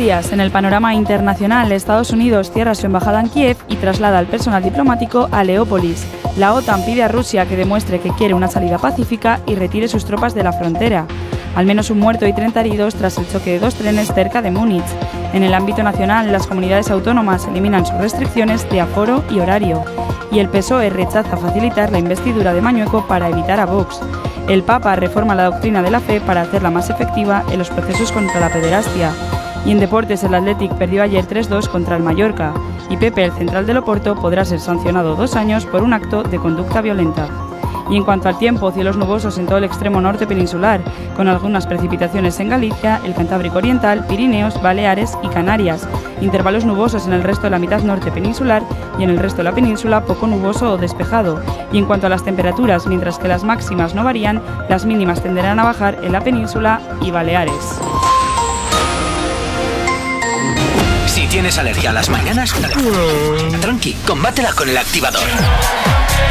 [0.00, 0.32] Días.
[0.32, 4.62] En el panorama internacional, Estados Unidos cierra su embajada en Kiev y traslada al personal
[4.62, 6.06] diplomático a Leópolis.
[6.38, 10.06] La OTAN pide a Rusia que demuestre que quiere una salida pacífica y retire sus
[10.06, 11.06] tropas de la frontera.
[11.54, 14.50] Al menos un muerto y 30 heridos tras el choque de dos trenes cerca de
[14.50, 14.86] Múnich.
[15.34, 19.84] En el ámbito nacional, las comunidades autónomas eliminan sus restricciones de aforo y horario.
[20.32, 24.00] Y el PSOE rechaza facilitar la investidura de Mañueco para evitar a Vox.
[24.48, 28.10] El Papa reforma la doctrina de la fe para hacerla más efectiva en los procesos
[28.12, 29.12] contra la pederastia.
[29.64, 32.52] Y en deportes el Athletic perdió ayer 3-2 contra el Mallorca
[32.88, 36.38] y Pepe, el central del Oporto, podrá ser sancionado dos años por un acto de
[36.38, 37.28] conducta violenta.
[37.90, 40.80] Y en cuanto al tiempo, cielos nubosos en todo el extremo norte peninsular,
[41.16, 45.88] con algunas precipitaciones en Galicia, el Cantábrico Oriental, Pirineos, Baleares y Canarias.
[46.20, 48.62] Intervalos nubosos en el resto de la mitad norte peninsular
[48.98, 51.40] y en el resto de la península poco nuboso o despejado.
[51.72, 55.58] Y en cuanto a las temperaturas, mientras que las máximas no varían, las mínimas tenderán
[55.58, 57.80] a bajar en la península y Baleares.
[61.30, 62.52] Tienes alergia a las mañanas,
[63.60, 65.22] tranqui, combátela con el activador.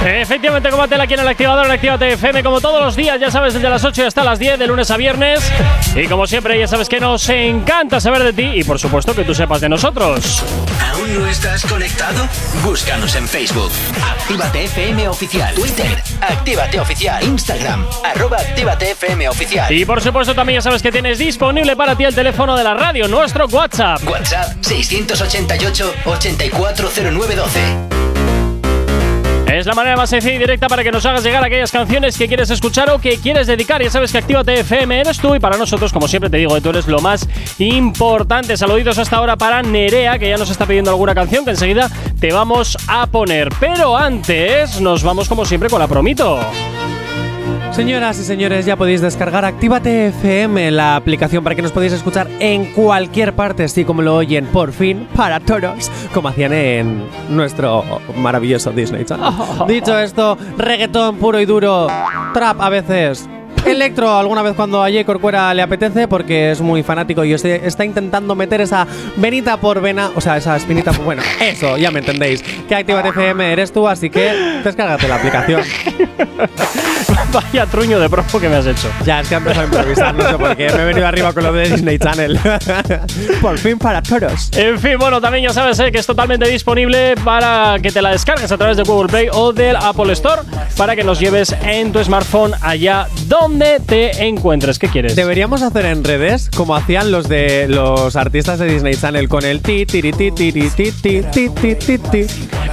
[0.06, 3.54] Efectivamente, combátela aquí en el activador en Actívate FM, como todos los días, ya sabes,
[3.54, 5.40] desde las 8 hasta las 10, de lunes a viernes.
[5.96, 9.24] Y como siempre, ya sabes que nos encanta saber de ti y por supuesto que
[9.24, 10.44] tú sepas de nosotros.
[11.00, 12.28] ¿Aún no estás conectado?
[12.62, 13.72] Búscanos en Facebook.
[14.04, 15.56] Actívate FM Oficial.
[15.56, 16.04] Twitter.
[16.20, 17.24] Actívate Oficial.
[17.24, 17.86] Instagram.
[18.04, 19.72] Arroba Actívate FM Oficial.
[19.72, 22.74] Y por supuesto también ya sabes que tienes disponible para ti el teléfono de la
[22.74, 24.04] radio, nuestro WhatsApp.
[24.06, 27.99] WhatsApp 688 840912.
[29.60, 32.30] Es la manera más sencilla y directa para que nos hagas llegar aquellas canciones que
[32.30, 33.84] quieres escuchar o que quieres dedicar.
[33.84, 36.70] Ya sabes que Actívate FM eres tú y para nosotros, como siempre te digo, tú
[36.70, 38.56] eres lo más importante.
[38.56, 41.92] Saluditos hasta ahora para Nerea, que ya nos está pidiendo alguna canción que enseguida
[42.22, 43.50] te vamos a poner.
[43.60, 46.40] Pero antes nos vamos como siempre con la promito.
[47.80, 52.28] Señoras y señores, ya podéis descargar Actívate FM, la aplicación para que nos podáis escuchar
[52.42, 57.86] en cualquier parte, así como lo oyen, por fin, para todos, como hacían en nuestro
[58.18, 59.32] maravilloso Disney Channel.
[59.70, 61.88] Dicho esto, reggaetón puro y duro,
[62.34, 63.30] trap a veces.
[63.66, 65.06] Electro alguna vez cuando a J.
[65.06, 69.80] Corcuera le apetece porque es muy fanático y este- está intentando meter esa venita por
[69.80, 72.42] vena, o sea, esa espinita, por- bueno, eso, ya me entendéis.
[72.68, 74.34] Que Actívate FM eres tú, así que
[74.66, 75.62] descárgate la aplicación.
[77.32, 78.90] Vaya truño de promo que me has hecho.
[79.06, 80.70] Ya, es que empezado a improvisar, no sé por qué.
[80.72, 82.40] Me he venido arriba con lo de Disney Channel.
[83.42, 84.50] por fin para todos.
[84.56, 88.12] En fin, bueno, también ya sabes eh, que es totalmente disponible para que te la
[88.12, 90.42] descargues a través de Google Play o del Apple Store
[90.76, 94.80] para que nos lleves en tu smartphone allá donde te encuentres.
[94.80, 95.16] ¿Qué quieres?
[95.16, 99.62] Deberíamos hacer en redes como hacían los de los artistas de Disney Channel con el
[99.62, 102.26] ti tiri ti tiri ti ti ti ti ti ti.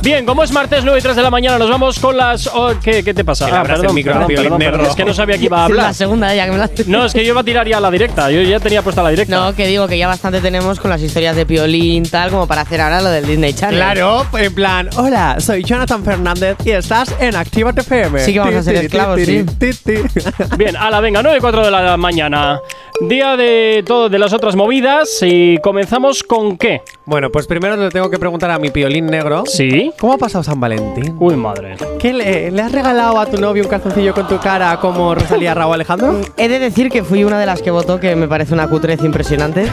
[0.02, 2.46] Bien, como es martes 9 y 3 de la mañana, nos vamos con las.
[2.48, 3.46] oh, ¿qué, qué te pasa?
[3.60, 4.72] Abras el micro perdón, perdón, Negro.
[4.78, 5.86] perdón, Es que no sabía que iba a hablar.
[5.86, 7.90] La segunda ya que me la No, es que yo iba a tirar ya la
[7.90, 8.30] directa.
[8.30, 9.36] Yo ya tenía puesta la directa.
[9.36, 12.62] No, que digo que ya bastante tenemos con las historias de Piolín tal como para
[12.62, 13.76] hacer ahora lo del Disney Channel.
[13.76, 18.20] Claro, en plan, hola, soy Jonathan Fernández y estás en Actívate FM.
[18.20, 19.44] Sí que vamos a ser esclavos, sí.
[20.56, 22.60] Bien, a la venga, 9 y 4 de la mañana.
[23.00, 26.80] Día de todo de las otras movidas y comenzamos con qué?
[27.06, 29.44] Bueno, pues primero le tengo que preguntar a mi piolín negro.
[29.46, 29.92] ¿Sí?
[30.00, 31.16] ¿Cómo ha pasado San Valentín?
[31.20, 31.76] Uy, madre.
[32.00, 35.54] ¿Qué le, le has regalado a tu novio un calzoncillo con tu cara como Rosalía
[35.54, 36.20] Raúl Alejandro?
[36.36, 39.04] He de decir que fui una de las que votó, que me parece una cutrez
[39.04, 39.66] impresionante.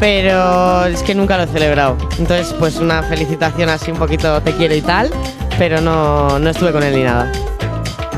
[0.00, 1.96] Pero es que nunca lo he celebrado.
[2.18, 5.10] Entonces, pues una felicitación así un poquito te quiero y tal.
[5.58, 7.30] Pero no, no estuve con él ni nada.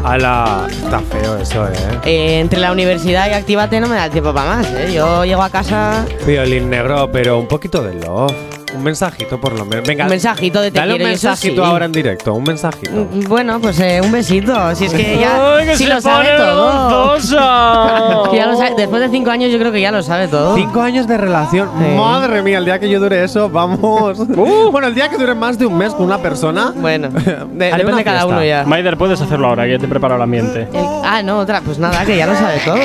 [0.05, 1.73] Ala, está feo eso, ¿eh?
[2.05, 4.93] Eh, entre la universidad y Actívate no me da tiempo para más, ¿eh?
[4.93, 6.07] Yo llego a casa.
[6.27, 8.58] Violín negro, pero un poquito de love.
[8.75, 9.87] Un mensajito por lo menos.
[9.87, 11.71] Venga, Un mensajito de te dale un quiero mensajito sí.
[11.71, 12.91] ahora en directo, un mensajito.
[12.93, 14.75] Mm, Bueno, pues eh, un besito.
[14.75, 15.57] Si es que ya.
[15.57, 17.09] Ay, que si se lo sabe pone todo.
[17.13, 18.29] vergonzosa.
[18.31, 20.55] Que ya lo sabe- Después de cinco años, yo creo que ya lo sabe todo.
[20.55, 21.71] Cinco años de relación.
[21.79, 21.95] Sí.
[21.97, 24.19] Madre mía, el día que yo dure eso, vamos.
[24.29, 26.73] bueno, el día que dure más de un mes con una persona.
[26.77, 28.35] Bueno, de, de depende una de cada fiesta.
[28.37, 28.65] uno ya.
[28.65, 30.69] Maider, puedes hacerlo ahora, que ya te he preparado el ambiente.
[30.73, 31.61] El- ah, no, otra.
[31.63, 32.77] Pues nada, que ya lo sabe todo.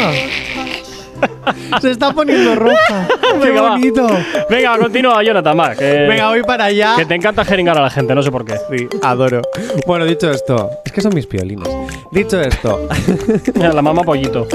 [1.82, 3.08] Se está poniendo roja.
[3.22, 3.70] Qué Venga, va.
[3.72, 4.08] bonito.
[4.50, 6.96] Venga, continúa, Jonathan, va, que, Venga, voy para allá.
[6.98, 8.56] que te encanta jeringar a la gente, no sé por qué.
[8.70, 9.42] Sí, adoro.
[9.88, 11.68] Bueno, dicho esto, es que son mis piolines.
[12.12, 12.88] Dicho esto,
[13.56, 14.48] Mira, la mamá pollito.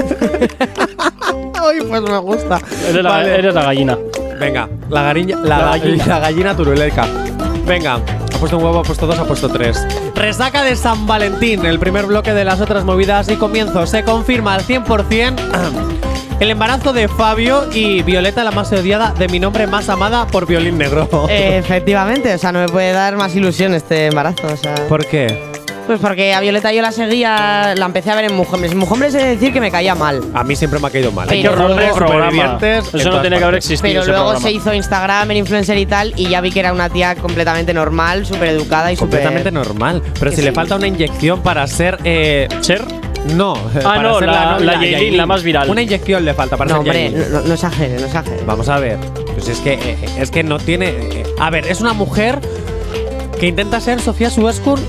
[1.61, 2.59] ay, pues me gusta.
[2.89, 3.35] Eres la, Vale.
[3.35, 3.97] eres la gallina.
[4.39, 5.83] Venga, la, gariña, la, La gallina.
[5.89, 6.05] gallina.
[6.07, 7.07] la gallina turuleca.
[7.65, 9.85] Venga, ha puesto un huevo, ha puesto dos, ha puesto tres.
[10.15, 13.85] Resaca de San Valentín, el primer bloque de las otras movidas y comienzo.
[13.85, 15.35] Se confirma al 100%
[16.39, 20.47] el embarazo de Fabio y Violeta, la más odiada, de mi nombre más amada por
[20.47, 21.07] Violín Negro.
[21.29, 24.47] Efectivamente, o sea, no me puede dar más ilusión este embarazo.
[24.47, 25.49] O sea, ¿Por qué?
[25.89, 28.73] pues porque a Violeta yo la seguía, la empecé a ver en Mujeres.
[28.73, 30.21] En Mujeres he de decir que me caía mal.
[30.35, 31.27] A mí siempre me ha caído mal.
[31.27, 31.97] Pero luego-.
[31.97, 34.01] Supervivientes en Eso no tiene que haber existido.
[34.01, 34.39] Pero luego programa.
[34.39, 38.23] se hizo Instagram, influencer y tal, y ya vi que era una tía completamente normal,
[38.27, 39.21] súper educada y súper.
[39.21, 40.03] Completamente normal.
[40.19, 40.43] Pero si sí.
[40.43, 41.97] le falta una inyección para ser.
[42.03, 42.83] Eh, ¿Ser?
[43.35, 43.53] No.
[43.83, 45.69] para no, la- novia, la Yailin, la más viral.
[45.69, 47.31] Una inyección le falta para No, ser hombre, Yailin.
[47.31, 48.07] no, no exagere, no.
[48.45, 48.97] Vamos a ver.
[49.33, 50.87] Pues es que, eh, es que no tiene.
[50.89, 52.39] eh, a ver, es una mujer
[53.39, 54.79] que intenta ser Sofía Suescur.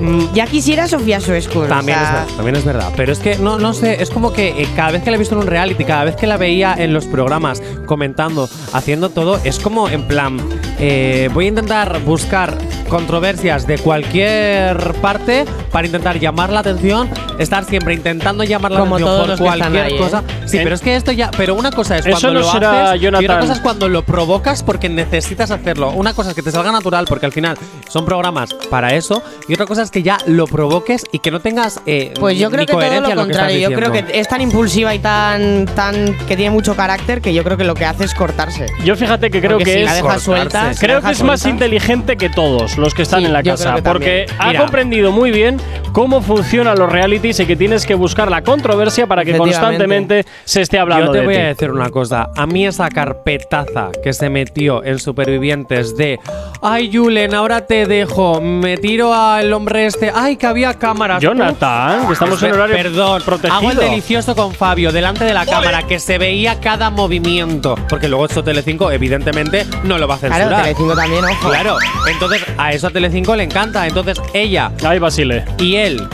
[0.00, 1.66] Mm, Ya quisiera Sofía Suescur.
[1.68, 2.92] También, o sea, es verdad, también es verdad.
[2.96, 5.18] Pero es que no, no sé, es como que eh, cada vez que la he
[5.18, 9.40] visto en un reality, cada vez que la veía en los programas, comentando, haciendo todo,
[9.44, 10.38] es como en plan.
[10.78, 12.56] eh, voy a intentar buscar
[12.88, 17.08] controversias de cualquier parte para intentar llamar la atención,
[17.38, 19.98] estar siempre intentando llamar la Como atención todos por los que están cualquier ahí, ¿eh?
[19.98, 20.22] cosa.
[20.46, 21.30] Sí, En- pero es que esto ya.
[21.36, 23.40] Pero una cosa es Eso cuando no lo será, haces y Jonathan.
[23.40, 25.90] cosa es cuando lo provocas porque necesitas hacerlo.
[25.90, 27.56] Una cosa es que te salga natural porque al final
[27.88, 31.40] son programas para eso y otra cosa es que ya lo provoques y que no
[31.40, 33.68] tengas eh, Pues yo ni creo que todo coherencia lo en que estás contrario.
[33.70, 34.12] Yo creo diciendo.
[34.12, 37.64] que es tan impulsiva y tan, tan que tiene mucho carácter que yo creo que
[37.64, 38.66] lo que hace es cortarse.
[38.84, 39.84] Yo fíjate que creo Porque que si es.
[39.86, 42.94] la dejas suelta, si la Creo que dejas es más suelta- inteligente que todos los
[42.94, 43.74] que están Sí, en la yo casa.
[43.74, 44.36] que Porque también.
[44.40, 44.60] ha Mira.
[44.60, 49.06] comprendido muy bien bien cómo funcionan los realities y que tienes que buscar la controversia
[49.06, 51.40] para que constantemente se esté hablando Yo te de voy ti.
[51.40, 52.30] a decir una cosa.
[52.36, 56.18] A mí esa carpetaza que se metió en Supervivientes de
[56.62, 58.40] Ay, Julen, ahora te dejo.
[58.40, 60.10] Me tiro al hombre este.
[60.14, 61.20] Ay, que había cámaras.
[61.22, 63.54] Jonathan, que estamos en Espe- horario Perdón, protegido.
[63.58, 67.76] Hago el delicioso con Fabio delante de la cámara que se veía cada movimiento.
[67.88, 70.48] Porque luego esto Telecinco, evidentemente, no lo va a censurar.
[70.48, 71.48] Claro, Telecinco también, ojo.
[71.48, 71.76] Claro,
[72.10, 73.86] entonces a eso a Telecinco le encanta.
[73.86, 75.44] Entonces ella Ay, Basile.
[75.58, 76.08] Y él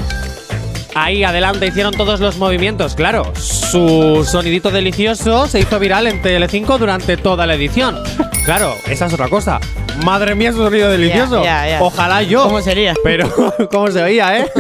[0.95, 2.95] ahí adelante hicieron todos los movimientos.
[2.95, 7.97] Claro, su sonidito delicioso se hizo viral en Telecinco durante toda la edición.
[8.45, 9.61] Claro, esa es otra cosa.
[10.05, 11.43] Madre mía, su sonido delicioso.
[11.45, 11.83] ya, ya.
[11.83, 12.43] Ojalá yo.
[12.45, 12.95] ¿Cómo sería?
[13.05, 13.29] Pero,
[13.71, 14.51] ¿cómo se veía, eh?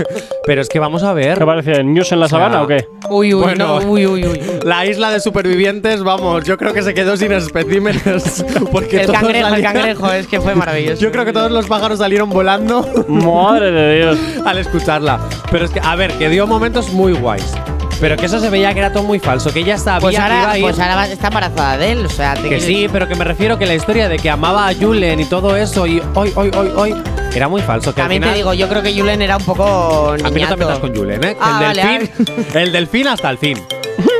[0.46, 1.38] Pero es que vamos a ver.
[1.38, 1.82] ¿Qué parece?
[1.82, 2.86] ¿News en la O sea, sabana o qué?
[3.10, 3.80] Uy, uy, Bueno.
[3.80, 4.40] no, uy, uy, uy.
[4.64, 8.44] La isla de supervivientes, vamos, yo creo que se quedó sin especímenes.
[8.72, 11.00] Porque El cangrejo, el cangrejo, es que fue maravilloso.
[11.02, 14.18] Yo creo que todos los pájaros salieron volando Madre de Dios.
[14.44, 15.18] al escucharla.
[15.50, 17.52] Pero es que, a ver, que dio momentos muy guays.
[18.00, 20.22] Pero que eso se veía que era todo muy falso, que ella sabía Pues que
[20.22, 20.64] iba ahora, a ir.
[20.64, 23.24] pues ahora está embarazada de él, o sea, te que quiero sí, pero que me
[23.24, 26.50] refiero que la historia de que amaba a Julen y todo eso y hoy, hoy,
[26.56, 26.94] hoy, hoy,
[27.34, 27.94] era muy falso.
[27.94, 30.40] Que al También te final- digo, yo creo que Julen era un poco A mí
[30.42, 31.36] no te metas con Julen, ¿eh?
[31.40, 33.58] Ah, el vale, delfín, el delfín hasta el fin.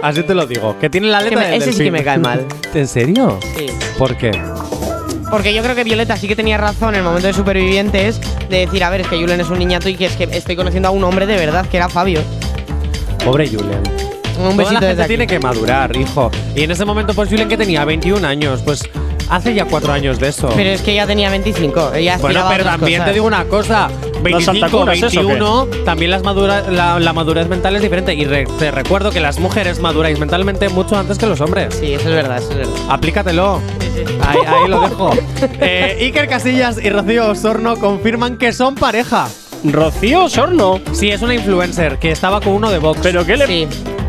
[0.02, 0.78] Así te lo digo.
[0.78, 1.84] Que tiene la letra me- del ese sí delfín.
[1.86, 2.46] que me cae mal.
[2.74, 3.38] ¿En serio?
[3.56, 3.66] Sí.
[3.98, 4.30] ¿Por qué?
[5.30, 8.58] Porque yo creo que Violeta sí que tenía razón en el momento de Supervivientes de
[8.60, 10.88] decir, a ver, es que Julen es un niñato y que es que estoy conociendo
[10.88, 12.20] a un hombre de verdad, que era Fabio.
[13.24, 13.80] Pobre Julen.
[13.80, 15.08] Un Toda la besito gente desde aquí.
[15.08, 16.30] tiene que madurar, hijo.
[16.56, 18.82] Y en ese momento, pues Julen que tenía 21 años, pues
[19.30, 20.50] hace ya 4 años de eso.
[20.54, 21.92] Pero es que ella tenía 25.
[21.94, 23.06] Ella bueno, aspiraba a pero otras también cosas.
[23.08, 23.88] te digo una cosa.
[24.22, 25.16] 25, saltacunas, ¿eso o qué?
[25.18, 28.14] 21, también las madura, la, la madurez mental es diferente.
[28.14, 31.74] Y re- te recuerdo que las mujeres maduráis mentalmente mucho antes que los hombres.
[31.78, 32.74] Sí, eso es verdad, eso es verdad.
[32.88, 33.60] Aplícatelo.
[34.26, 35.10] Ahí, ahí lo dejo.
[35.60, 39.28] Eh, Iker Casillas y Rocío Osorno confirman que son pareja.
[39.64, 40.80] Rocío Sorno.
[40.92, 43.00] Sí, es una influencer que estaba con uno de Vox.
[43.02, 43.46] ¿Pero qué le.?
[43.46, 43.68] Sí.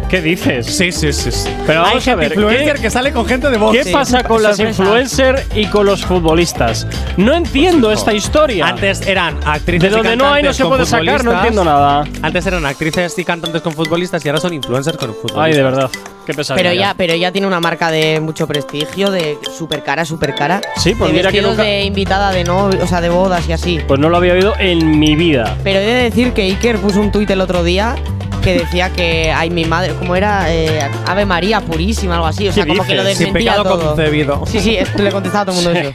[0.10, 0.68] ¿Qué dices?
[0.68, 1.32] Sí, sí, sí.
[1.32, 1.49] sí.
[1.66, 2.32] Pero Hay vamos a gente ver.
[2.38, 3.76] influencer ¿qué- que sale con gente de Vox.
[3.76, 3.91] ¿Qué Sí.
[3.91, 4.82] pasa con las sorpresa.
[4.84, 6.88] influencers y con los futbolistas?
[7.18, 8.68] No entiendo esta historia.
[8.68, 12.03] Antes eran actrices de y donde no hay no se puede sacar, no entiendo nada.
[12.22, 15.43] Antes eran actrices y cantantes con futbolistas y ahora son influencers con futbolistas.
[15.43, 15.89] Ay, de verdad.
[16.26, 16.64] Qué pesadilla.
[16.70, 20.62] Pero ella, pero ella tiene una marca de mucho prestigio, de súper cara, súper cara.
[20.78, 23.53] Sí, pues de mira que nunca- de invitada de no, o sea, de bodas y
[23.53, 23.80] así.
[23.88, 25.56] Pues no lo había oído en mi vida.
[25.64, 27.95] Pero he de decir que Iker puso un tuit el otro día
[28.45, 32.51] que decía que ay mi madre, como era Eh, Ave María purísima, algo así, o
[32.53, 33.01] sea, ¿Qué como que lo?
[33.03, 33.87] Sin desmentía pecado todo.
[33.95, 34.43] concebido.
[34.45, 35.93] Sí, sí, esto le contestaba a todo el mundo eso.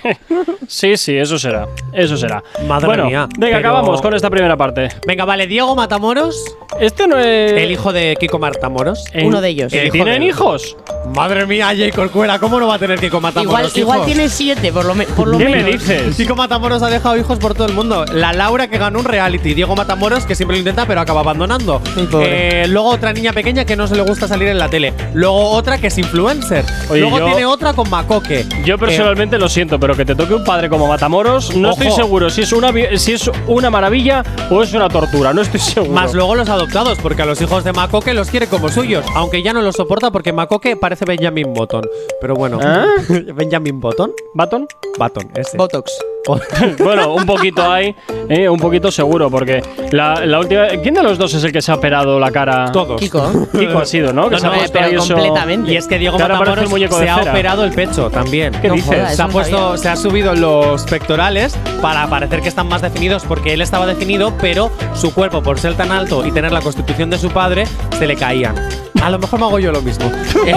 [0.67, 1.67] Sí, sí, eso será.
[1.93, 2.43] Eso será.
[2.67, 4.89] Madre bueno, mía, Venga, pero- acabamos con esta primera parte.
[5.07, 6.45] Venga, vale, Diego Matamoros,
[6.81, 7.53] Este no es.
[7.53, 9.05] el hijo de Kiko Matamoros.
[9.23, 9.73] uno de ellos.
[9.73, 10.77] ¿Que El hijo ¿Tienen de- hijos?
[11.15, 13.77] Madre mía, Jay Corcuera, ¿cómo no va a tener Kiko Matamoros?
[13.77, 14.07] Igual, hijos?
[14.07, 15.73] tiene siete, por lo, me- por lo ¿Qué me menos.
[15.87, 16.17] dices?
[16.17, 18.05] Kiko Matamoros ha dejado hijos por todo el mundo.
[18.05, 19.55] La Laura que ganó un reality.
[19.55, 21.81] Diego Matamoros que siempre lo intenta pero acaba abandonando.
[22.11, 22.40] Pobre.
[22.43, 24.95] Eh, luego otra niña pequeña que no se le gusta salir en la tele.
[25.13, 26.65] Luego otra que es influencer.
[26.89, 28.47] Oye, luego yo- tiene otra con Macoque.
[28.65, 31.83] Yo personalmente lo siento, pero que te toque un padre como Matamoros, no Ojo.
[31.83, 35.35] estoy seguro si es, una, vi- si es una maravilla o es una tortura.
[35.35, 35.93] No estoy seguro.
[35.93, 39.43] Más luego los adoptados, porque a los hijos de Macoque los quiere como suyos, aunque
[39.43, 41.83] ya no los soporta porque Macoque parece Benjamin Button.
[42.23, 42.87] Pero bueno, ¿Ah?
[43.35, 44.67] Benjamin Button, ¿Baton?
[44.99, 45.59] Button, ese.
[45.59, 45.93] Botox.
[46.79, 47.95] bueno, un poquito hay,
[48.29, 50.69] eh, un poquito seguro, porque la, la última.
[50.83, 52.71] ¿Quién de los dos es el que se ha operado la cara?
[52.73, 53.01] Todos.
[53.01, 53.49] Kiko.
[53.59, 54.25] Kiko ha sido, ¿no?
[54.29, 55.73] Que No, se ha pero eso- completamente.
[55.73, 57.31] Y es que Diego parece Matamoros el muñeco de se ha cera.
[57.33, 58.53] operado el pecho también.
[58.61, 58.89] ¿Qué No dices?
[58.99, 59.17] jodas.
[59.17, 59.79] Se ha no puesto, sabía.
[59.79, 64.33] se ha subido los pectorales para parecer que están más definidos porque él estaba definido,
[64.41, 67.65] pero su cuerpo, por ser tan alto y tener la constitución de su padre,
[67.99, 68.55] se le caían.
[69.03, 70.11] A lo mejor me hago yo lo mismo.
[70.47, 70.55] Eh,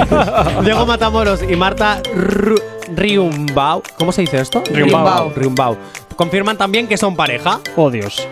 [0.63, 2.61] Diego Matamoros y Marta Ru-
[2.95, 3.82] Riumbau.
[3.97, 4.63] ¿Cómo se dice esto?
[4.71, 5.32] Riumbau.
[5.36, 5.78] Riumbau.
[6.15, 7.59] Confirman también que son pareja.
[7.76, 8.28] Oh, Dios.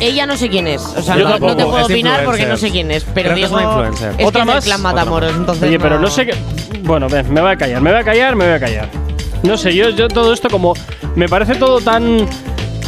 [0.00, 2.24] Ella no sé quién es, o sea, Yo no, tampoco, no te puedo es opinar
[2.24, 2.48] porque influencer.
[2.48, 4.14] no sé quién es, pero Creo que es Diego una influencer.
[4.20, 4.64] es ¿Otra que es del más?
[4.64, 6.34] clan Matamoros, entonces Oye, pero no sé qué.
[6.82, 8.88] Bueno, ven, me voy a callar, me voy a callar, me voy a callar.
[9.42, 10.74] No sé, yo, yo todo esto como.
[11.14, 12.26] Me parece todo tan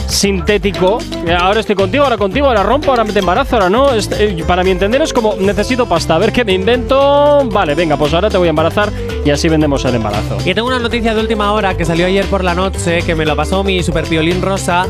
[0.06, 0.98] sintético.
[1.26, 3.92] Eh, Ahora estoy contigo, ahora contigo, ahora rompo, ahora me te embarazo, ahora no.
[3.92, 7.42] Es- eh, para mi entender es como necesito pasta, a ver qué me invento.
[7.50, 8.90] Vale, venga, pues ahora te voy a embarazar
[9.24, 10.38] y así vendemos el embarazo.
[10.44, 13.24] Y tengo una noticia de última hora que salió ayer por la noche, que me
[13.26, 14.86] lo pasó mi super piolín rosa.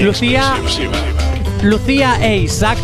[0.00, 0.54] Lucía,
[1.62, 2.78] Lucía e Isaac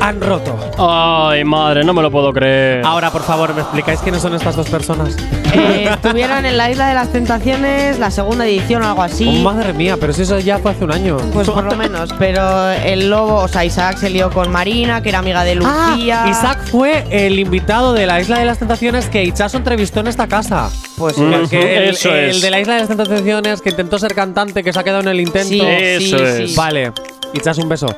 [0.00, 0.56] han roto.
[0.78, 2.84] Ay, madre, no me lo puedo creer.
[2.86, 5.16] Ahora, por favor, ¿me explicáis quiénes son estas dos personas?
[5.52, 9.26] Eh, estuvieron en la Isla de las Tentaciones, la segunda edición o algo así.
[9.40, 11.16] Oh, madre mía, pero si eso ya fue hace un año.
[11.32, 15.08] Pues por lo menos, pero el lobo, o sea, Isaac se lió con Marina, que
[15.08, 16.22] era amiga de Lucía.
[16.24, 20.06] Ah, Isaac fue el invitado de la Isla de las Tentaciones que Ichazo entrevistó en
[20.06, 20.70] esta casa.
[20.96, 22.40] Pues Mm, que el, eso el es.
[22.40, 25.08] de la Isla de las Tentaciones que intentó ser cantante, que se ha quedado en
[25.08, 25.48] el intento.
[25.48, 26.50] Sí, Eso sí, es.
[26.50, 26.56] sí.
[26.56, 26.92] Vale,
[27.34, 27.86] Ichazo, un beso.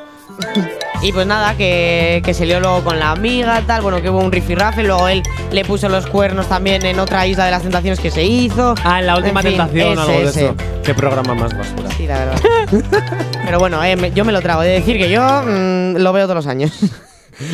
[1.03, 4.19] Y pues nada, que, que se lió luego con la amiga, tal, bueno, que hubo
[4.19, 7.99] un rifirrafe, luego él le puso los cuernos también en otra isla de las tentaciones
[8.01, 8.75] que se hizo.
[8.85, 10.45] Ah, en la última En fin, tentación, ese, algo de ese.
[10.45, 10.55] eso.
[10.85, 11.91] Qué programa más basura.
[11.97, 12.41] Sí, la verdad.
[13.47, 14.61] Pero bueno, eh, me- yo me lo trago.
[14.61, 16.71] De decir que yo mm, lo veo todos los años.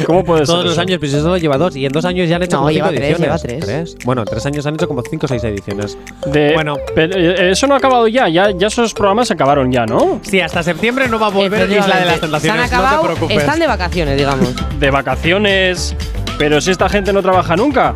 [0.07, 0.80] ¿Cómo puede ser Todos los eso?
[0.82, 1.76] años, pues eso lleva dos.
[1.76, 3.43] Y en dos años ya han hecho No, como lleva cinco tres, ediciones.
[3.43, 3.97] lleva tres.
[4.05, 5.97] Bueno, en tres años han hecho como cinco o seis ediciones.
[6.26, 6.76] De- Bueno.
[6.95, 10.20] pero, eh, eso no ha acabado ya, ya, ya esos programas se acabaron ya, ¿no?
[10.22, 12.70] Sí, hasta septiembre no va a volver Isla de las Se han Tentaciones.
[12.72, 13.37] no acabado, te preocupes.
[13.39, 14.55] están de vacaciones, digamos.
[14.80, 15.95] De vacaciones,
[16.39, 17.95] pero si esta gente no trabaja nunca.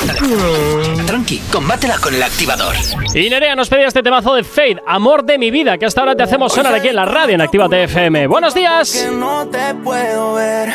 [1.06, 2.74] tranqui, combátela con el activador.
[3.14, 6.14] Y Nerea nos pedía este temazo de Fade, Amor de mi vida, que hasta ahora
[6.16, 8.26] te hacemos sonar aquí en la radio en Activa FM.
[8.26, 8.92] Buenos días.
[8.92, 10.70] Que no te puedo ver.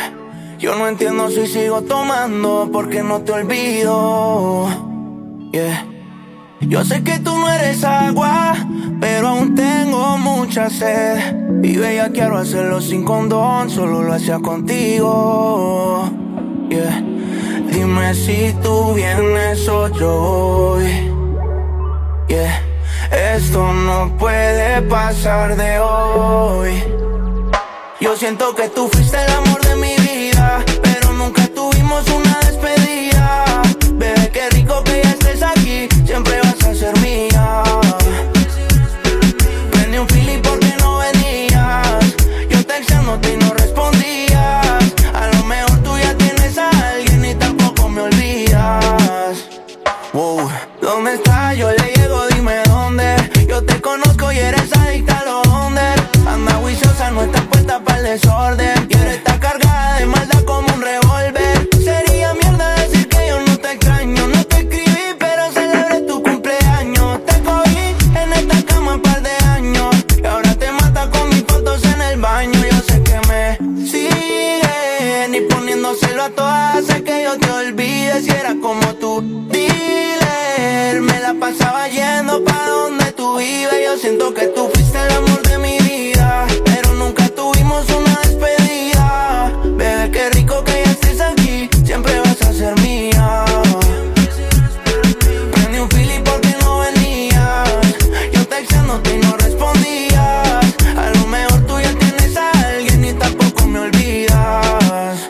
[0.59, 4.69] Yo no entiendo si sigo tomando porque no te olvido.
[5.51, 5.85] Yeah.
[6.67, 8.55] Yo sé que tú no eres agua,
[8.99, 11.35] pero aún tengo mucha sed.
[11.63, 16.09] Y veía quiero hacerlo sin condón, solo lo hacía contigo.
[16.69, 17.03] Yeah.
[17.71, 20.77] Dime si tú vienes o yo.
[22.27, 22.61] Yeah.
[23.35, 26.83] Esto no puede pasar de hoy.
[27.99, 33.61] Yo siento que tú fuiste el amor de mi vida, pero nunca tuvimos una despedida.
[33.93, 36.42] Bebé, qué rico que ya estés aquí, siempre
[58.13, 58.62] desorden.
[98.93, 100.65] Y no respondías.
[100.97, 105.29] A lo mejor tú ya tienes a alguien y tampoco me olvidas.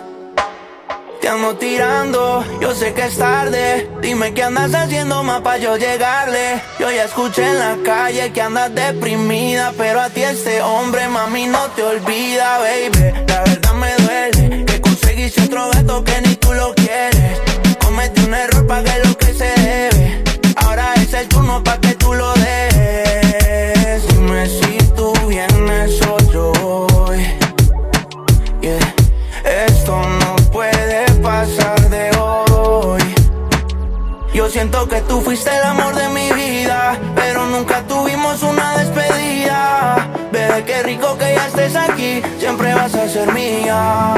[1.22, 3.90] Te ando tirando, yo sé que es tarde.
[4.02, 6.62] Dime qué andas haciendo más pa' yo llegarle.
[6.78, 9.74] Yo ya escuché en la calle que andas deprimida.
[9.78, 13.14] Pero a ti este hombre, mami, no te olvida, baby.
[13.28, 17.40] La verdad me duele que conseguiste otro gato que ni tú lo quieres.
[17.80, 20.24] Cometí un error, pagué lo que se debe.
[20.58, 21.93] Ahora es el turno pa' que
[34.64, 40.10] siento que tú fuiste el amor de mi vida, pero nunca tuvimos una despedida.
[40.32, 44.14] Bebé, qué rico que ya estés aquí, siempre vas a ser mía.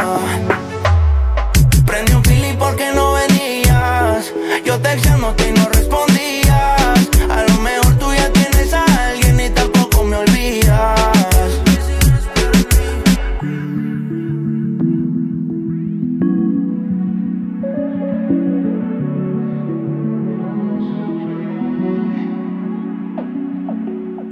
[1.88, 4.32] Prendí un fili porque no venías.
[4.64, 5.75] Yo texteándote y no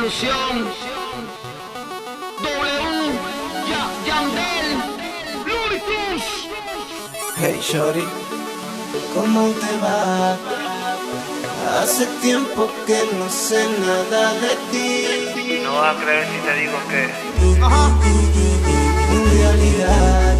[0.00, 0.68] Revolución.
[2.42, 3.12] W.
[3.68, 4.68] Ya, Yandel.
[5.44, 6.24] Luritus.
[7.36, 8.04] Hey Shorty,
[9.14, 10.36] ¿cómo te va?
[11.80, 15.60] Hace tiempo que no sé nada de ti.
[15.62, 17.02] No vas a creer si te digo que.
[19.12, 20.36] En realidad,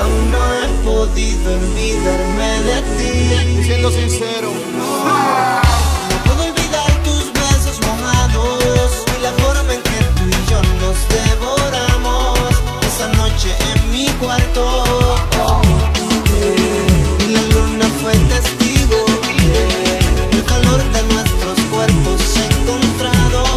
[0.00, 3.62] aún no he podido olvidarme de ti.
[3.64, 4.50] Siendo sincero.
[4.76, 5.65] No
[13.46, 14.84] noche en mi cuarto.
[17.20, 18.96] Y la luna fue testigo
[20.32, 22.20] el calor de nuestros cuerpos
[22.50, 23.48] encontrados.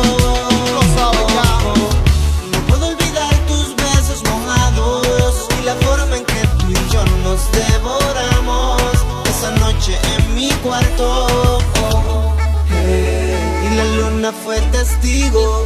[2.52, 7.40] No puedo olvidar tus besos mojados y la forma en que tú y yo nos
[7.52, 8.82] devoramos
[9.30, 11.60] esa noche en mi cuarto.
[13.64, 15.66] Y la luna fue testigo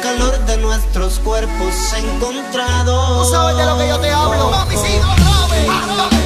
[0.00, 3.28] calor de nuestros cuerpos encontrados.
[3.28, 4.50] Tú sabes de lo que yo te hablo.
[4.50, 6.19] Mami, si no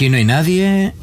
[0.00, 0.94] aquí no hay nadie.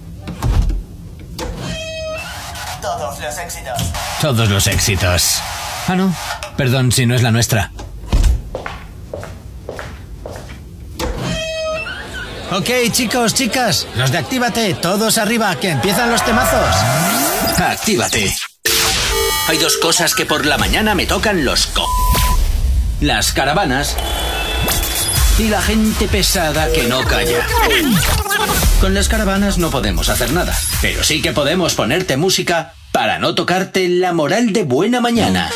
[2.82, 3.84] Todos los éxitos.
[4.19, 5.40] Todos los éxitos.
[5.88, 6.15] Ah, no.
[6.56, 7.72] Perdón si no es la nuestra.
[12.49, 16.76] Ok, chicos, chicas, los de Actívate, todos arriba, que empiezan los temazos.
[17.56, 18.36] Actívate.
[19.48, 21.86] Hay dos cosas que por la mañana me tocan los co.
[23.02, 23.95] Las caravanas
[25.38, 27.45] y la gente pesada que no calla.
[28.82, 33.36] Con las caravanas no podemos hacer nada, pero sí que podemos ponerte música para no
[33.36, 35.52] tocarte la moral de buena mañana.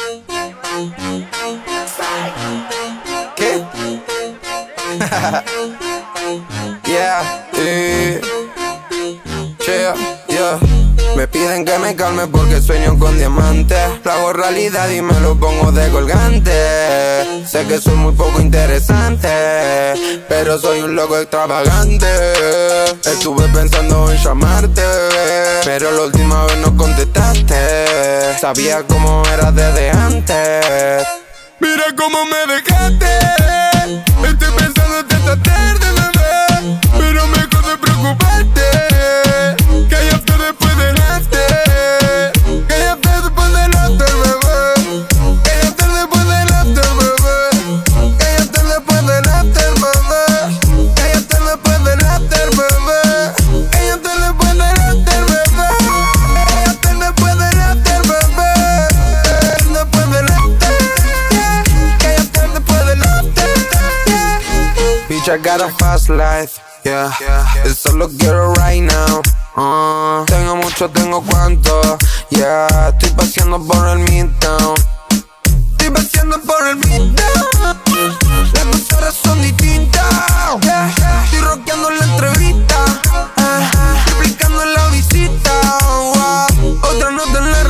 [3.36, 3.64] ¿Qué?
[7.64, 8.20] Eh.
[9.68, 9.94] yeah,
[10.28, 10.60] yeah.
[11.16, 14.01] Me piden que me calme porque sueño con diamantes.
[14.42, 16.52] Realidad y me lo pongo de colgante.
[17.46, 19.30] Sé que soy muy poco interesante,
[20.28, 22.08] pero soy un loco extravagante.
[23.06, 24.82] Estuve pensando en llamarte,
[25.64, 28.36] pero la última vez no contestaste.
[28.42, 31.06] Sabía cómo eras desde antes.
[31.60, 33.20] Mira cómo me dejaste.
[34.28, 36.80] Estoy pensando esta tarde, bebé.
[36.98, 38.91] Pero mejor de preocuparte.
[65.32, 66.60] I got a fast life.
[66.84, 67.64] Yeah, yeah.
[67.74, 69.22] solo quiero right now.
[69.56, 71.98] Uh, tengo mucho, tengo cuánto.
[72.32, 74.76] Yeah, estoy paseando por el midtown.
[75.72, 77.78] Estoy paseando por el midtown.
[78.54, 80.04] Las dos horas son distintas.
[80.64, 80.92] Yeah,
[81.24, 82.86] estoy rockeando la entrevista.
[83.38, 85.52] Ah, Duplicando la visita.
[85.80, 86.80] wow.
[86.92, 87.61] Otra nota en la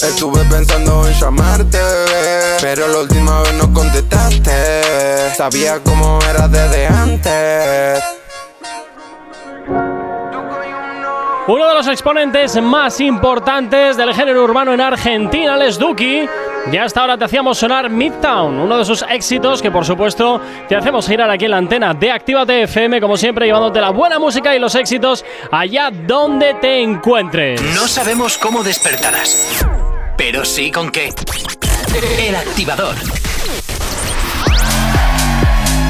[0.00, 1.78] Estuve pensando en llamarte,
[2.60, 5.34] pero la última vez no contestaste.
[5.36, 8.21] Sabía cómo eras desde antes.
[11.48, 16.28] Uno de los exponentes más importantes del género urbano en Argentina, Les Duki.
[16.70, 20.76] Ya hasta ahora te hacíamos sonar Midtown, uno de sus éxitos que por supuesto te
[20.76, 24.54] hacemos girar aquí en la antena de Actívate FM, como siempre llevándote la buena música
[24.54, 27.60] y los éxitos allá donde te encuentres.
[27.74, 29.66] No sabemos cómo despertarás,
[30.16, 31.12] pero sí con qué.
[32.20, 32.94] El activador.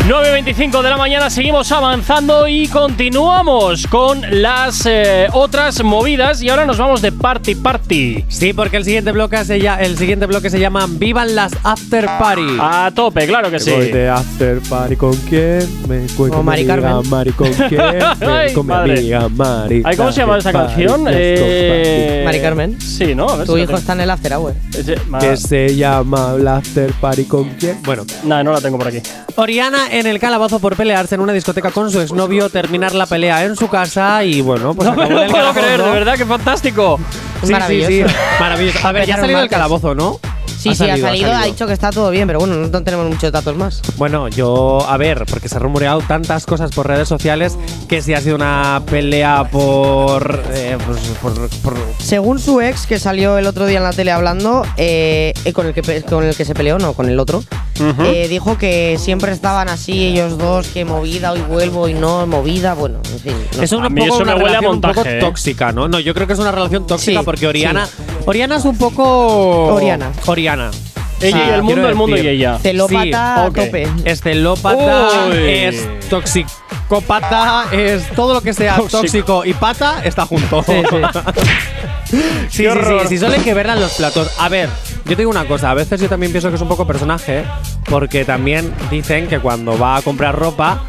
[0.08, 6.66] 9.25 de la mañana seguimos avanzando y continuamos con las eh, otras movidas y ahora
[6.66, 8.24] nos vamos de party party.
[8.26, 12.04] Sí, porque el siguiente bloque se, llama, el siguiente bloque se llama Vivan las After
[12.18, 12.56] Party.
[12.60, 13.70] A tope, claro que sí.
[13.70, 15.60] Voy de After Party con quién?
[15.88, 17.08] Me cuento Con Mari amiga Carmen.
[17.10, 17.80] Mari con quién?
[18.28, 18.98] Ay, con mi padre.
[18.98, 19.82] amiga Mari.
[19.84, 21.04] Ay, ¿Cómo se llama After canción?
[21.08, 22.80] Eh, Mari Carmen.
[22.80, 23.28] Sí, ¿no?
[23.28, 24.52] A ver Tu si hijo está en el after hour.
[25.20, 27.80] Que se llama la After Party con quién?
[27.84, 28.98] Bueno, Nah, no la tengo por aquí.
[29.36, 33.44] Oriana en el calabozo por pelearse en una discoteca con su exnovio, terminar la pelea
[33.44, 35.60] en su casa y bueno, pues no me lo el puedo calabozo.
[35.60, 36.98] creer, de verdad, qué fantástico.
[37.40, 37.90] Sí, sí, Maravilloso.
[37.90, 38.04] sí,
[38.40, 38.86] maravilloso.
[38.88, 39.50] A ver, ya ha salido martes.
[39.56, 40.18] calabozo, ¿no?
[40.62, 43.32] Sí, sí, ha salido, ha dicho que está todo bien, pero bueno, no, tenemos muchos
[43.32, 43.80] datos más.
[43.96, 47.56] Bueno, yo, a ver, porque se ha rumoreado tantas cosas por redes sociales
[47.88, 50.42] que si ha sido una pelea por.
[50.52, 54.12] eh, pues, por- por- Según su ex, que salió el otro día en la tele
[54.12, 57.42] hablando, eh, eh, con, el que, con el que se peleó, no, con el otro,
[58.04, 62.74] eh, dijo que siempre estaban así ellos dos, que movida, hoy vuelvo y no, movida,
[62.74, 63.34] bueno, en fin.
[63.80, 65.88] no A mí poco eso me una huele a relación un poco tóxica, ¿no?
[65.88, 67.86] No, yo creo que es una relación tóxica Sí, porque Oriana.
[67.86, 67.92] sí.
[68.26, 69.74] Oriana es un poco.
[69.74, 70.12] Oriana.
[70.26, 70.51] Oriana.
[70.52, 71.01] Triana.
[71.22, 72.58] Ella y el mundo, el mundo y ella.
[72.58, 73.54] Celópata Sí, a ok.
[73.54, 73.88] tope.
[74.04, 75.36] Es celópata, Uy.
[75.48, 78.98] es toxicópata, es todo lo que sea Tóxico.
[79.00, 80.62] tóxico y pata está junto.
[80.62, 80.72] Sí,
[82.04, 82.18] Sí,
[82.50, 83.02] sí, horror.
[83.02, 84.30] sí, sí, solo hay que verla en los platos.
[84.38, 84.68] A ver,
[85.04, 87.44] yo te digo una cosa, a veces yo también pienso que es un poco personaje,
[87.86, 90.82] porque también dicen que cuando va a comprar ropa,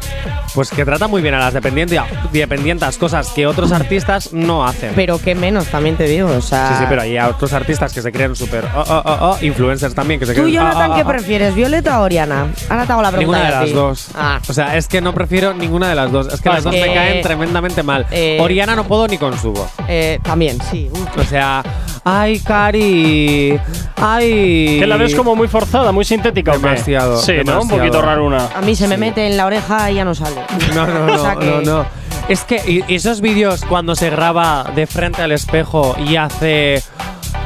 [0.54, 4.92] pues que trata muy bien a las dependientas, cosas que otros artistas no hacen.
[4.94, 6.28] Pero qué menos, también te digo.
[6.30, 6.68] O sea.
[6.68, 9.94] Sí, sí, pero hay otros artistas que se creen súper oh, oh, oh, oh, influencers
[9.94, 10.48] también que se ¿Tú.
[10.48, 11.06] Jonathan, ah, ah, qué ah.
[11.06, 12.46] prefieres, Violeta o Oriana?
[12.70, 13.38] Ahora te hago la pregunta.
[13.38, 13.74] Ninguna de a las ti.
[13.74, 14.08] dos.
[14.14, 14.40] Ah.
[14.48, 16.26] O sea, es que no prefiero ninguna de las dos.
[16.28, 18.06] Es que Pues las dos que- me caen tremendamente mal.
[18.10, 19.68] eh, Oriana no puedo ni con su voz.
[19.88, 20.88] Eh, también, sí.
[20.92, 21.18] Uf.
[21.18, 21.62] O sea,
[22.04, 23.58] ay, Cari.
[23.96, 24.76] Ay.
[24.80, 26.60] Que la ves como muy forzada, muy sintética o qué?
[26.68, 27.40] Demasiado, Sí, ¿no?
[27.40, 27.78] Un demasiado.
[27.78, 28.48] poquito raruna.
[28.54, 30.40] A mí se me mete en la oreja y ya no sale.
[30.74, 31.86] No, no, O sea no, que- no, no.
[32.28, 36.82] Es que y- y esos vídeos cuando se graba de frente al espejo y hace.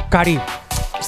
[0.09, 0.39] Cari,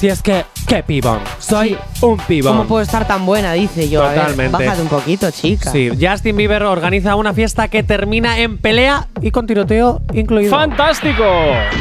[0.02, 0.46] si es que.
[0.68, 1.20] ¡Qué pibón!
[1.38, 2.54] Soy un pibón.
[2.54, 3.54] ¿Cómo puedo estar tan buena?
[3.54, 4.04] Dice yo.
[4.04, 4.52] A ver, Totalmente.
[4.66, 5.70] bájate un poquito, chica.
[5.72, 10.50] Sí, Justin Bieber organiza una fiesta que termina en pelea y con tiroteo incluido.
[10.50, 11.24] ¡Fantástico!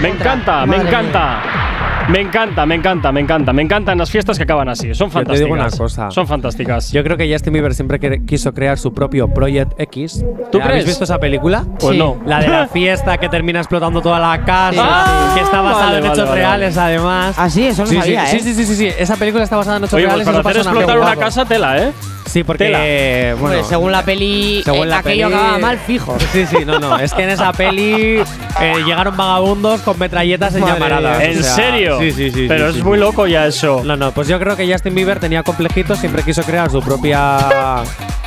[0.03, 1.70] Me encanta, me encanta.
[2.09, 3.53] Me encanta, me encanta, me encanta.
[3.53, 4.95] Me encantan las fiestas que acaban así.
[4.95, 5.39] Son Yo te fantásticas.
[5.41, 6.11] digo una cosa.
[6.11, 6.91] Son fantásticas.
[6.93, 10.25] Yo creo que Justin Bieber siempre quiso crear su propio Project X.
[10.51, 10.87] ¿Tú ¿Habéis crees?
[10.87, 11.65] visto esa película?
[11.79, 11.99] Pues Sí.
[11.99, 12.17] no.
[12.27, 15.99] La de la fiesta que termina explotando toda la casa, Ah, que está basada vale,
[15.99, 17.35] en hechos vale, reales, además.
[17.39, 18.41] Ah, sí, eso no sí, sabía, sí, ¿eh?
[18.41, 18.87] sí, sí, sí, sí.
[18.99, 20.27] Esa película está basada en hechos Oye, pues reales.
[20.27, 21.93] para eso hacer pasa explotar una casa, tela, ¿eh?
[22.31, 23.35] Sí, porque Tela.
[23.41, 26.17] bueno, Pues según la peli, según eh, la aquello peli- acababa mal, fijo.
[26.33, 26.97] Sí, sí, no, no.
[26.99, 28.23] Es que en esa peli
[28.61, 31.23] eh, llegaron vagabundos con metralletas en llamaradas.
[31.23, 31.99] ¿En o sea, serio?
[31.99, 32.47] Sí, sí, sí.
[32.49, 32.83] Pero sí, es sí.
[32.89, 33.83] muy loco ya eso.
[33.85, 37.83] No, no, pues yo creo que Justin Bieber tenía complejitos, siempre quiso crear su propia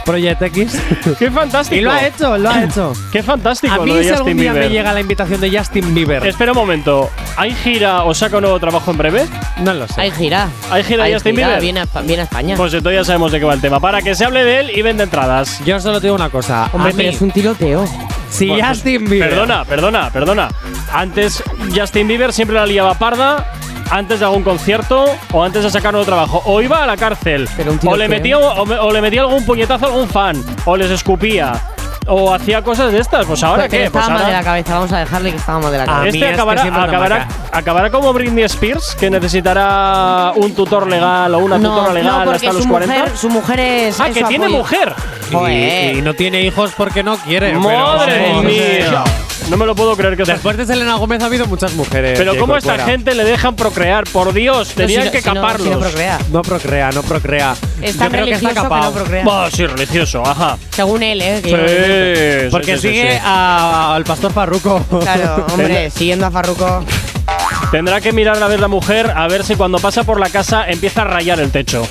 [0.05, 0.77] Project X.
[1.19, 1.79] ¡Qué fantástico!
[1.79, 2.91] y lo ha hecho, lo ha hecho.
[3.11, 4.69] ¡Qué fantástico A lo mí de si Justin algún día Bieber!
[4.69, 6.25] me llega la invitación de Justin Bieber.
[6.27, 7.09] Espera un momento.
[7.37, 9.25] ¿Hay gira o saca un nuevo trabajo en breve?
[9.59, 10.01] no lo sé.
[10.01, 10.49] Hay gira.
[10.69, 11.61] ¿Hay gira de Justin gira, Bieber?
[11.61, 12.55] Viene a, viene a España.
[12.57, 13.79] Pues entonces ya sabemos de qué va el tema.
[13.79, 15.63] Para que se hable de él y vende entradas.
[15.65, 16.69] Yo solo te digo una cosa.
[16.73, 17.85] Hombre, a pero mí, es un tiroteo.
[18.29, 19.29] si Pues, Justin Bieber.
[19.29, 20.49] Perdona, perdona, perdona.
[20.91, 21.43] Antes
[21.75, 23.51] Justin Bieber siempre la liaba parda
[23.91, 26.41] antes de algún concierto o antes de sacar nuevo trabajo.
[26.45, 29.85] O iba a la cárcel, un o le, metía, o, o le metía algún puñetazo
[29.85, 31.53] a algún fan, o les escupía,
[32.07, 33.25] o hacía cosas de estas.
[33.25, 33.91] Pues ahora Que qué?
[33.91, 34.73] Pues estaba mal de la ahora cabeza.
[34.75, 36.01] Vamos a dejarle que estaba mal de la cabeza.
[36.03, 40.53] mí este es que acabará, siempre me acabará, acabará como Britney Spears, que necesitará un
[40.55, 42.93] tutor legal o una no, tutora legal porque hasta su los 40.
[42.99, 43.99] mujer, su mujer es.
[43.99, 44.57] ah, es que su tiene apoyo.
[44.59, 44.93] mujer.
[45.31, 45.95] Joder.
[45.95, 47.47] Y, y no tiene hijos porque no quiere.
[47.49, 49.03] pero Madre mía.
[49.49, 52.17] No me lo puedo creer que Después de Selena Gómez ha habido muchas mujeres.
[52.17, 55.27] Pero cómo a esta gente le dejan procrear, por Dios, tenían si no- que si
[55.29, 55.67] no- caparlos.
[55.67, 56.19] si no procrea.
[56.31, 57.55] No procrea, no procrea.
[57.81, 59.25] Es Yo tan creo que está que no procrea.
[59.51, 60.57] Sí, religioso, ajá.
[60.71, 61.41] Según él, ¿eh?
[61.43, 63.19] que Sí, Porque sí, sí, sigue sí.
[63.23, 64.81] a- al pastor Farruko.
[65.01, 66.83] Claro, hombre, siguiendo a Farruko.
[67.71, 70.65] Tendrá que mirar a ver la mujer a ver si cuando pasa por la casa
[70.67, 71.87] empieza a rayar el techo.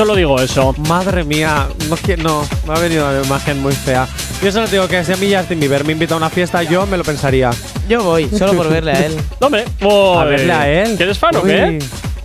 [0.00, 0.74] Solo digo eso.
[0.88, 4.08] Madre mía, no, que- no, me ha venido una imagen muy fea.
[4.42, 6.86] Yo solo digo que si a mí Justin Bieber me invita a una fiesta, yo
[6.86, 7.50] me lo pensaría.
[7.86, 9.14] Yo voy, solo por verle a él.
[9.38, 9.66] No, hombre,
[10.18, 10.96] A verle a él.
[10.96, 11.78] ¿Que eres fan o qué?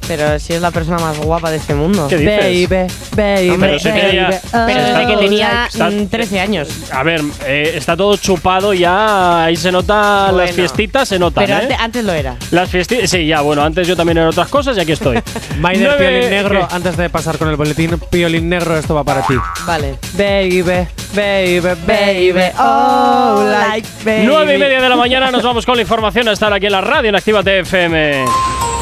[0.07, 2.07] Pero si es la persona más guapa de este mundo.
[2.07, 2.69] ¿Qué dices?
[2.69, 6.67] Baby, baby, Pero tiene ya- Pero desde que tenía está- mm, 13 años.
[6.91, 9.45] A ver, eh, está todo chupado ya.
[9.45, 10.37] Ahí se nota Bueno.
[10.45, 11.61] las fiestitas, se notan, Pero ¿eh?
[11.63, 12.35] antes, antes lo era.
[12.51, 13.09] Las fiestitas.
[13.09, 15.19] Sí, ya, bueno, antes yo también era otras cosas y aquí estoy.
[15.59, 16.75] Maider Nueve- Piolín Negro, ¿qué?
[16.75, 19.35] antes de pasar con el boletín, Piolín Negro, esto va para ti.
[19.65, 19.95] Vale.
[20.13, 24.23] Baby, baby, baby, oh, like baby.
[24.25, 26.71] Nueve y media de la mañana nos vamos con la información a estar aquí en
[26.73, 28.74] la radio en Activa FM.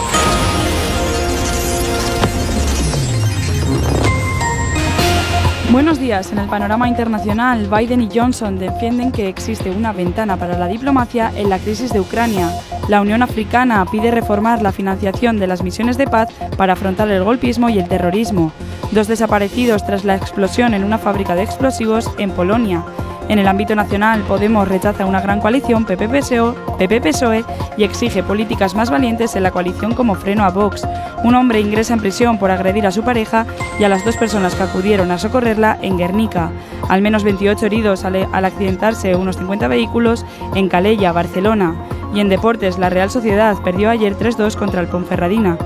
[5.74, 6.32] Buenos días.
[6.32, 11.32] En el panorama internacional, Biden y Johnson defienden que existe una ventana para la diplomacia
[11.36, 12.52] en la crisis de Ucrania.
[12.90, 17.24] La Unión Africana pide reformar la financiación de las misiones de paz para afrontar el
[17.24, 18.52] golpismo y el terrorismo.
[18.92, 22.84] Dos desaparecidos tras la explosión en una fábrica de explosivos en Polonia.
[23.30, 27.46] En el ámbito nacional, Podemos rechaza una gran coalición PP-PSOE E,
[27.78, 30.86] y exige políticas más valientes en la coalición como freno a Vox.
[31.24, 33.46] Un hombre ingresa en prisión por agredir a su pareja
[33.80, 36.52] y a las dos personas que acudieron a socorrerla en Guernica.
[36.90, 40.26] Al menos 28 heridos al accidentarse unos 50 vehículos
[40.56, 41.76] en Calella, Barcelona.
[42.14, 45.58] Y en deportes, la Real Sociedad perdió ayer 3-2 contra el Ponferradina.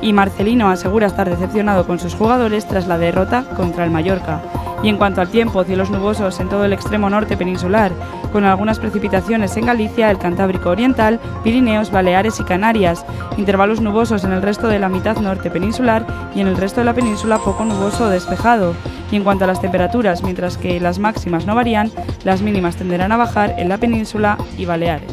[0.00, 4.40] Y Marcelino asegura estar decepcionado con sus jugadores tras la derrota contra el Mallorca.
[4.82, 7.92] Y en cuanto al tiempo, cielos nubosos en todo el extremo norte peninsular,
[8.32, 13.04] con algunas precipitaciones en Galicia, el Cantábrico Oriental, Pirineos, Baleares y Canarias,
[13.36, 16.86] intervalos nubosos en el resto de la mitad norte peninsular y en el resto de
[16.86, 18.74] la península poco nuboso o despejado.
[19.10, 21.90] Y en cuanto a las temperaturas, mientras que las máximas no varían,
[22.24, 25.12] las mínimas tenderán a bajar en la península y Baleares.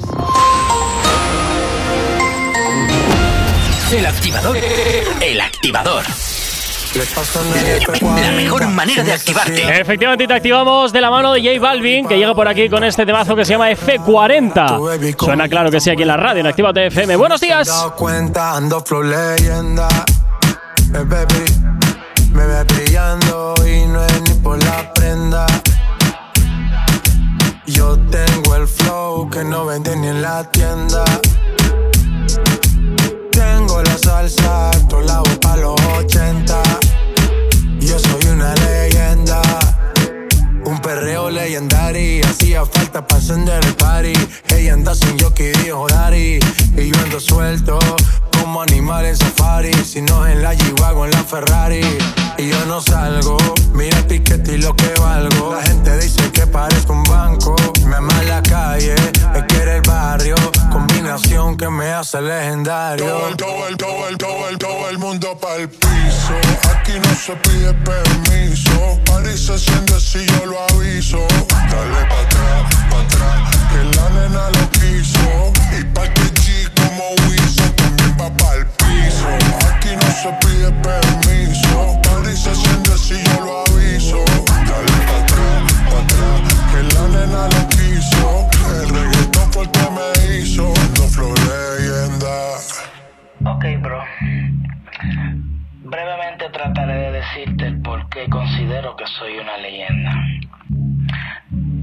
[3.91, 4.57] El activador.
[5.21, 6.03] El activador.
[8.15, 9.79] La mejor manera de activarte.
[9.81, 13.05] Efectivamente, te activamos de la mano de J Balvin, que llega por aquí con este
[13.05, 15.15] temazo que se llama F40.
[15.19, 17.15] Suena claro que sí aquí en la radio, en Actívate FM.
[17.15, 17.67] ¡Buenos días!
[17.67, 19.87] dado cuenta, ando flow leyenda.
[20.89, 25.45] Me ve, bri- me ve brillando y no es ni por la prenda.
[29.31, 31.03] que no venden ni en la tienda.
[33.31, 36.61] Tengo la salsa, alto la pa' los 80.
[41.47, 44.13] Perreo legendario, hacía falta para encender el party.
[44.49, 46.39] Ella anda sin jockey, dijo Dari.
[46.75, 47.79] Y yo ando suelto,
[48.39, 49.73] como animal en safari.
[49.73, 51.81] Si no es en la G-Wagon, en la Ferrari.
[52.37, 53.37] Y yo no salgo,
[53.73, 55.55] mira el piquete y lo que valgo.
[55.55, 57.55] La gente dice que parezco un banco.
[57.85, 58.95] Me ama la calle,
[59.33, 60.35] me quiere el barrio.
[61.07, 63.05] Que me hace legendario.
[63.05, 66.35] Todo el, todo el, todo el, todo el, todo el mundo pa'l piso.
[66.75, 68.99] Aquí no se pide permiso.
[69.05, 71.25] París se enciende si yo lo aviso.
[71.49, 75.53] Dale pa' atrás, pa' atrás, que la nena lo quiso.
[75.79, 79.29] Y pa' que G como Wiso también va pa'l piso.
[79.71, 82.01] Aquí no se pide permiso.
[82.03, 84.25] París se enciende si yo lo aviso.
[84.45, 88.49] Dale pa' atrás, pa' atrás, que la nena lo quiso.
[88.81, 89.26] El
[89.57, 90.63] fue el que me hizo.
[90.63, 92.35] No flow leyenda.
[93.45, 94.03] Ok, bro.
[95.83, 100.11] Brevemente trataré de decirte el por qué considero que soy una leyenda.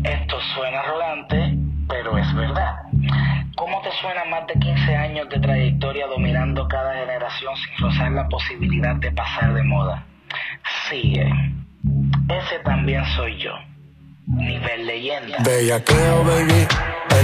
[0.04, 1.56] Esto suena arrogante,
[1.88, 2.76] pero es verdad.
[3.56, 8.28] ¿Cómo te suena más de 15 años de trayectoria dominando cada generación sin rozar la
[8.28, 10.04] posibilidad de pasar de moda?
[10.88, 11.32] Sigue.
[12.28, 13.52] Ese también soy yo.
[14.26, 15.36] Nivel leyenda.
[15.44, 16.66] Bellaqueo, baby.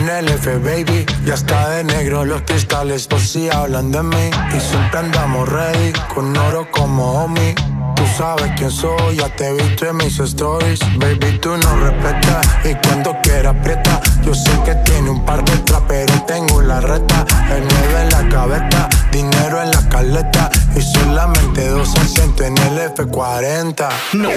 [0.05, 1.06] NLF, baby.
[1.24, 4.31] Ya está de negro los cristales, por si hablan de mí.
[4.55, 7.55] Y siempre andamos ready, con oro como homie.
[7.97, 10.81] Tú sabes quién soy, ya te he visto en mis stories.
[10.98, 14.01] Baby, tú no respetas y cuando quieras aprieta.
[14.22, 15.52] Yo sé que tiene un par de
[15.89, 17.24] pero tengo la reta.
[17.51, 20.50] El 9 en la cabeza, dinero en la caleta.
[20.76, 23.88] Y solamente dos asientos en el F40.
[24.14, 24.30] No,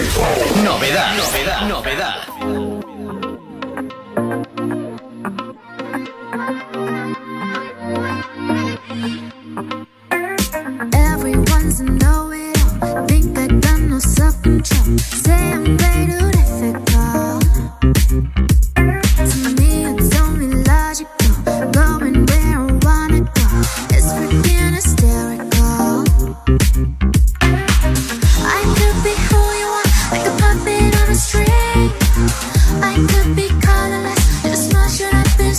[0.64, 2.16] novedad, novedad, novedad.
[10.94, 13.06] Everyone's a know-it-all.
[13.08, 14.98] Think I got no self-control.
[14.98, 16.33] Say I'm way too
[32.82, 35.56] I could be colorless, just not sure I've been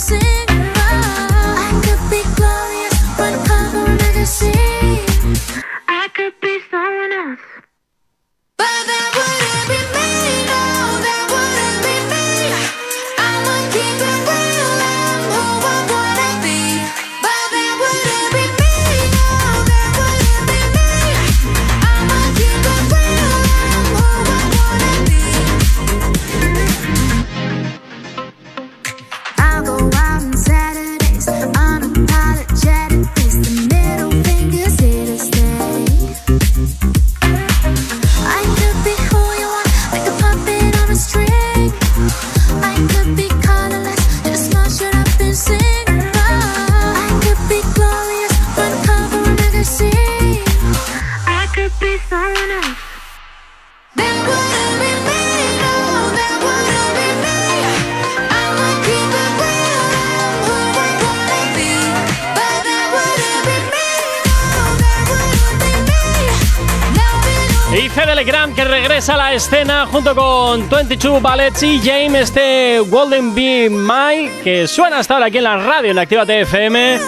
[69.95, 75.37] junto con 22 Ballets y James, este Golden Bee My, que suena hasta ahora aquí
[75.37, 76.99] en la radio en Activa TFM,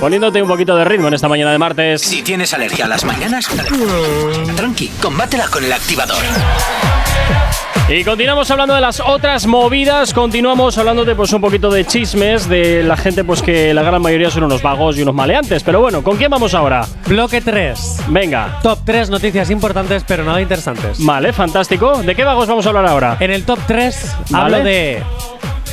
[0.00, 2.02] poniéndote un poquito de ritmo en esta mañana de martes.
[2.02, 3.48] Si tienes alergia a las mañanas,
[4.56, 6.24] tranqui, combátela con el activador.
[7.86, 12.48] Y continuamos hablando de las otras movidas, continuamos hablando de pues un poquito de chismes
[12.48, 15.82] de la gente pues que la gran mayoría son unos vagos y unos maleantes, pero
[15.82, 16.86] bueno, ¿con quién vamos ahora?
[17.06, 18.04] Bloque 3.
[18.08, 18.58] Venga.
[18.62, 21.04] Top 3 noticias importantes pero nada interesantes.
[21.04, 22.02] Vale, fantástico.
[22.02, 23.18] ¿De qué vagos vamos a hablar ahora?
[23.20, 24.44] En el top 3 Vale.
[24.44, 25.02] hablo de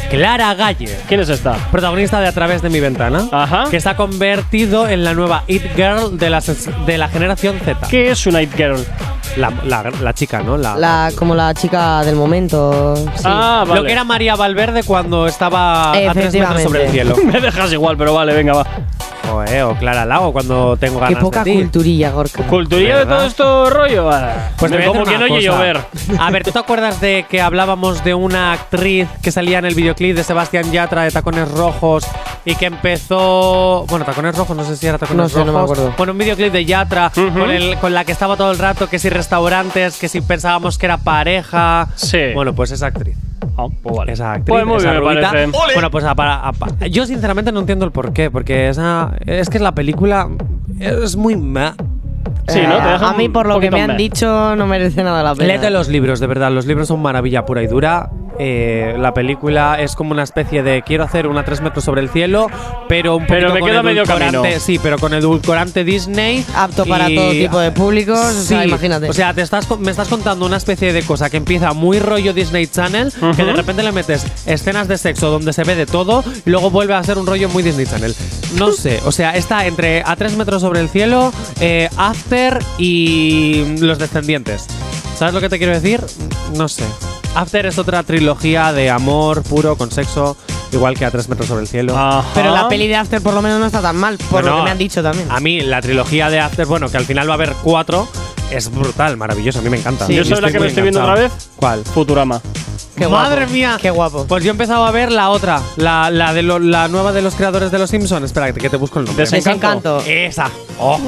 [0.09, 0.93] Clara Galle.
[1.07, 1.53] ¿Quién es esta?
[1.71, 3.29] Protagonista de A través de mi ventana.
[3.31, 3.67] Ajá.
[3.71, 6.41] Que está convertido en la nueva It Girl de la,
[6.85, 7.87] de la generación Z.
[7.89, 8.85] ¿Qué es una It Girl?
[9.37, 10.57] La, la- la chica, ¿no?
[10.57, 12.95] La, La, como la chica del momento.
[12.95, 13.23] sí.
[13.23, 13.81] Ah, vale.
[13.81, 17.15] Lo que era María Valverde cuando estaba a tres metros sobre el cielo.
[17.25, 18.67] Me dejas igual, pero vale, venga, va.
[19.29, 21.57] Joder, o Clara Lago cuando tengo Qué ganas poca de ti.
[21.59, 22.43] culturilla, Gorka.
[22.43, 23.17] ¿Culturilla de ¿Verdad?
[23.17, 24.09] todo esto rollo?
[24.11, 25.57] Ah, Pues te voy a como decir que no una oye cosa.
[25.59, 25.81] llover.
[26.19, 29.75] A ver, ¿tú te acuerdas de que hablábamos de una actriz que salía en el
[29.75, 32.03] videoclip de Sebastián Yatra de tacones rojos
[32.45, 33.85] y que empezó.
[33.89, 35.47] Bueno, Tacones Rojos, no sé si era Tacones No sé, Rojos.
[35.53, 35.93] no me acuerdo.
[35.97, 38.99] Bueno, un videoclip de Yatra con, el- con la que estaba todo el rato, que
[38.99, 41.87] si restaurantes, que si pensábamos que era pareja.
[41.95, 42.19] Sí.
[42.33, 43.15] Bueno, pues esa actriz.
[43.57, 44.11] Ah, pues vale.
[44.13, 44.47] Esa actriz.
[44.47, 45.57] Pues muy esa bien, me.
[45.73, 49.59] Bueno, pues a- para- a- yo sinceramente no entiendo el porqué, porque esa, es que
[49.59, 50.27] la película
[50.79, 51.35] es muy.
[51.35, 51.71] meh.
[52.47, 52.77] Sí, ¿no?
[52.77, 55.33] Te Eh, deja a mí, por lo que me han dicho, no merece nada la
[55.35, 55.47] pena.
[55.47, 56.51] Léete los libros, de verdad.
[56.51, 58.09] Los libros son maravilla pura y dura.
[58.43, 62.09] Eh, la película es como una especie de quiero hacer una 3 metros sobre el
[62.09, 62.47] cielo,
[62.89, 64.59] pero un Pero me con queda medio edulcorante- camino.
[64.59, 66.43] Sí, pero con edulcorante Disney.
[66.55, 68.17] Apto para y- todo tipo de públicos.
[68.19, 69.07] o sea, Sí, imagínate.
[69.09, 72.33] O sea, te estás, me estás contando una especie de cosa que empieza muy rollo
[72.33, 76.23] Disney Channel, que de repente le metes escenas de sexo donde se ve de todo,
[76.43, 78.15] y luego vuelve a ser un rollo muy Disney Channel.
[78.57, 83.77] No sé, o sea, está entre A 3 metros sobre el cielo, eh, After y
[83.77, 84.65] Los Descendientes.
[85.15, 86.01] ¿Sabes lo que te quiero decir?
[86.57, 86.85] No sé.
[87.35, 90.35] After es otra trilogía de amor puro con sexo,
[90.73, 91.95] igual que A 3 metros sobre el cielo.
[92.33, 94.57] Pero la peli de After por lo menos no está tan mal, por Bueno, lo
[94.57, 95.31] que me han dicho también.
[95.31, 98.07] A mí la trilogía de After, bueno, que al final va a haber cuatro,
[98.51, 100.07] es brutal, maravilloso, a mí me encanta.
[100.07, 101.31] ¿Yo sabes la que me estoy viendo otra vez?
[101.55, 101.83] ¿Cuál?
[101.85, 102.41] Futurama.
[102.97, 103.53] Qué ¡Madre guapo.
[103.53, 103.77] mía!
[103.81, 104.25] Qué guapo.
[104.27, 107.21] Pues yo he empezado a ver la otra, la, la de lo- la nueva de
[107.21, 108.25] los creadores de los Simpsons.
[108.25, 109.25] Espera, que te busco el nombre.
[109.25, 110.03] Desencanto.
[110.05, 110.51] Esa.
[110.77, 110.99] Oh,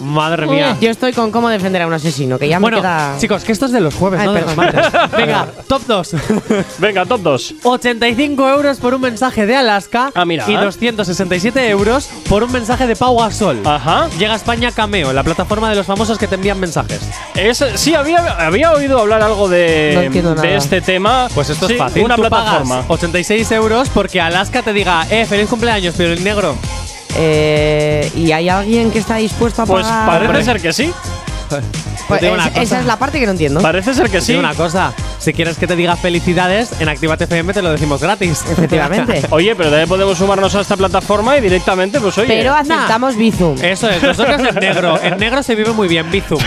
[0.00, 0.76] madre mía.
[0.80, 3.14] Yo estoy con cómo defender a un asesino, que ya Bueno, me queda.
[3.18, 4.86] chicos, que esto es de los jueves, Ay, no de los martes.
[5.16, 6.10] Venga, top 2.
[6.78, 7.54] Venga, top 2.
[7.64, 10.44] 85 euros por un mensaje de Alaska Ah, mira.
[10.48, 13.60] y 267 euros por un mensaje de Pau Gasol.
[13.64, 14.08] Ajá.
[14.18, 17.00] Llega a España Cameo, la plataforma de los famosos que te envían mensajes.
[17.34, 21.28] Es, sí, había, había oído hablar algo de, No de este tema.
[21.34, 22.04] Pues esto Sí, es fácil.
[22.04, 22.76] Una Tú plataforma.
[22.82, 26.54] pagas 86 euros porque Alaska te diga, eh, feliz cumpleaños, pero en negro.
[27.16, 30.06] Eh, ¿Y hay alguien que está dispuesto a Pues pagar?
[30.06, 30.44] parece Hombre.
[30.44, 30.92] ser que sí.
[32.08, 33.60] Pues es- esa es la parte que no entiendo.
[33.60, 34.36] Parece ser que sí.
[34.36, 38.44] una cosa, si quieres que te diga felicidades, en Activate FM te lo decimos gratis.
[38.50, 39.22] Efectivamente.
[39.30, 42.28] Oye, pero también podemos sumarnos a esta plataforma y directamente, pues oye.
[42.28, 43.56] Pero aceptamos Bizum.
[43.60, 45.00] Eso es, nosotros en negro.
[45.02, 46.38] En negro se vive muy bien, Bizum.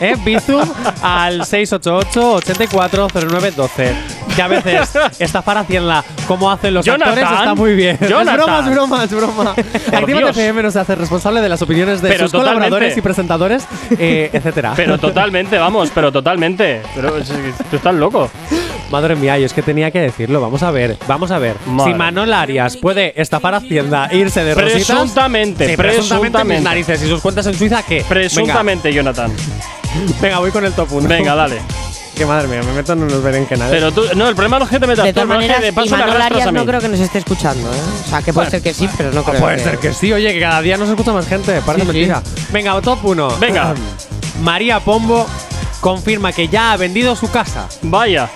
[0.00, 0.16] ¿Eh?
[0.22, 0.68] Bizum
[1.00, 3.94] al 688-840912.
[4.36, 7.18] Que a veces estafar a Hacienda como hacen los Jonathan.
[7.18, 7.98] actores está muy bien.
[8.00, 8.28] Jonathan.
[8.28, 9.50] Es broma, es broma, es broma.
[9.50, 10.30] Activate Dios.
[10.36, 12.58] FM nos hace responsable de las opiniones de Pero sus totalmente.
[12.66, 13.66] colaboradores y presentadores,
[13.98, 14.74] eh, etcétera.
[14.76, 16.82] Pero totalmente, vamos, pero totalmente.
[16.94, 18.30] Pero es- es- tú estás loco.
[18.90, 20.40] Madre mía, yo es que tenía que decirlo.
[20.40, 21.56] Vamos a ver, vamos a ver.
[21.66, 21.92] Madre.
[21.92, 24.72] Si Manuel Arias puede estafar a Hacienda e irse de rositas.
[24.86, 28.04] Presuntamente, Sí, presuntamente, mis narices y sus cuentas en Suiza, ¿qué?
[28.08, 29.32] Presuntamente, Jonathan.
[29.32, 31.08] Venga, venga, voy con el top 1.
[31.08, 31.56] Venga, dale.
[32.16, 33.74] Que madre mía, me meto en unos berenjenales.
[33.74, 35.44] Pero tú, no, el problema no es que te metas De tú, todas el problema
[35.44, 36.58] es maneras, que de paso Imanol Arias a mí.
[36.58, 37.76] no creo que nos esté escuchando, ¿eh?
[38.04, 38.50] O sea, que puede Bueno.
[38.50, 39.62] ser que sí, pero no Ah, creo puede que...
[39.62, 41.60] ser que sí, oye, que cada día nos escucha más gente.
[41.60, 41.98] Parece Sí, sí.
[41.98, 42.22] mentira.
[42.52, 43.36] Venga, top 1.
[43.38, 43.74] Venga.
[44.42, 45.26] María Pombo
[45.80, 47.68] confirma que ya ha vendido su casa.
[47.82, 48.30] Vaya.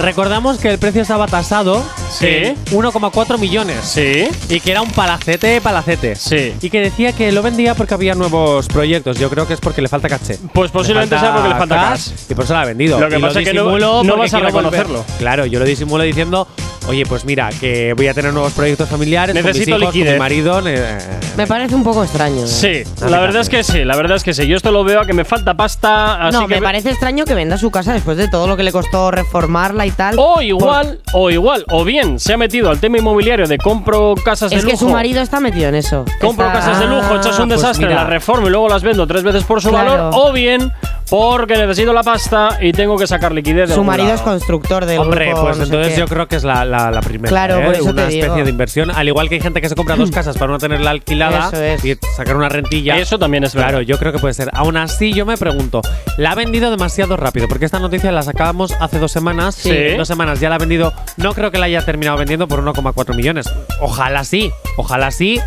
[0.00, 2.26] Recordamos que el precio estaba tasado Sí.
[2.26, 3.78] en 1,4 millones.
[3.82, 4.28] Sí.
[4.48, 6.14] Y que era un palacete, palacete.
[6.14, 6.54] Sí.
[6.62, 9.18] Y que decía que lo vendía porque había nuevos proyectos.
[9.18, 10.38] Yo creo que es porque le falta caché.
[10.52, 12.08] Pues posiblemente sea porque le falta cash.
[12.30, 13.00] Y por eso lo ha vendido.
[13.00, 15.04] Lo que Y pasa es que no- disimulo no vas a volver- reconocerlo.
[15.18, 16.46] Claro, yo lo disimulo diciendo,
[16.86, 19.34] oye, pues mira, que voy a tener nuevos proyectos familiares.
[19.34, 20.12] Necesito con mis hijos, liquidez.
[20.12, 20.62] Con mi marido.
[20.66, 20.98] eh,
[21.36, 22.44] Me parece un poco extraño.
[22.44, 22.48] ¿eh?
[22.48, 24.46] Sí, la verdad es que sí, la verdad es que sí.
[24.46, 27.24] Yo esto lo veo a que me falta pasta, así no, que me parece extraño
[27.24, 30.16] que venda su casa después de todo lo que le costó reformarla y tal.
[30.18, 34.50] O igual, o igual, o bien se ha metido al tema inmobiliario de compro casas
[34.50, 34.72] de es lujo.
[34.72, 36.04] que su marido está metido en eso.
[36.20, 39.06] Compro Está- casas de lujo, echas un pues desastre, las reformo y luego las vendo
[39.06, 39.90] tres veces por su Claro.
[39.90, 40.10] valor.
[40.14, 40.72] O bien
[41.10, 44.16] porque necesito la pasta y tengo que sacar liquidez de Su marido lado.
[44.16, 47.00] es constructor del Hombre, grupo, pues no entonces yo creo que es la, la, la
[47.00, 47.28] primera.
[47.30, 47.64] Claro, ¿eh?
[47.64, 48.44] por eso Una te especie digo.
[48.44, 48.90] de inversión.
[48.90, 51.82] Al igual que hay gente que se compra dos casas para no tenerla alquilada es.
[51.84, 52.98] y sacar una rentilla.
[52.98, 53.86] Eso también es Claro, verdad.
[53.88, 54.50] yo creo que puede ser.
[54.52, 55.80] Aún así, yo me pregunto,
[56.18, 57.48] ¿la ha vendido demasiado rápido?
[57.48, 59.54] Porque esta noticia la sacábamos hace dos semanas.
[59.54, 59.70] Sí.
[59.96, 60.92] Dos semanas ya la ha vendido.
[61.16, 63.48] No creo que la haya terminado vendiendo por 1,4 millones.
[63.80, 64.50] Ojalá sí.
[64.76, 65.40] Ojalá sí.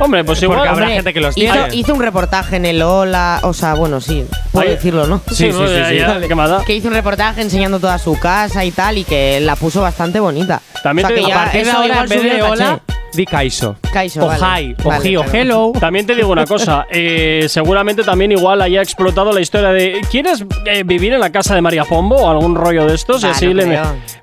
[0.00, 0.68] Hombre, pues Porque igual.
[0.68, 1.76] habrá Hombre, gente que los hizo, tiene.
[1.76, 4.74] hizo un reportaje en el Hola, o sea, bueno, sí, puedo Ay.
[4.74, 5.20] decirlo, ¿no?
[5.28, 5.58] Sí, Sí, sí,
[5.88, 6.64] sí, ¿qué más?
[6.64, 10.20] Que hizo un reportaje enseñando toda su casa y tal, y que la puso bastante
[10.20, 10.60] bonita.
[10.82, 12.80] También o sea, te que digo, A partir de ahora, en vez de hola,
[13.14, 13.76] di Kaiso.
[13.92, 14.62] Kaiso, o vale.
[14.62, 15.38] hi, o Vale, hi, o claro.
[15.38, 15.72] hello.
[15.78, 20.44] También te digo una cosa, eh, seguramente también igual haya explotado la historia de ¿quieres
[20.66, 23.22] eh, vivir en la casa de María Pombo o algún rollo de estos?
[23.22, 23.78] Y Ah, así no le-.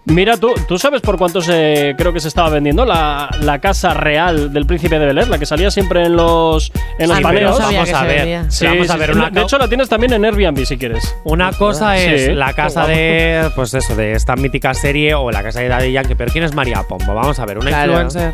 [0.05, 3.93] Mira, tú, ¿tú sabes por cuánto se, creo que se estaba vendiendo la, la casa
[3.93, 7.23] real del príncipe de Bel Air, la que salía siempre en los, en los Sí,
[7.23, 7.59] paneos?
[7.59, 8.45] no Vamos a ver.
[8.51, 9.17] Sí, vamos a ver sí.
[9.19, 11.15] una De hecho, la tienes también en Airbnb si quieres.
[11.23, 15.43] Una cosa Sí, es la casa de, pues eso, de esta mítica serie o la
[15.43, 17.13] casa de Daddy Yankee, pero ¿quién es María Pombo?
[17.13, 17.91] Vamos a ver, una Claro.
[18.01, 18.33] influencer.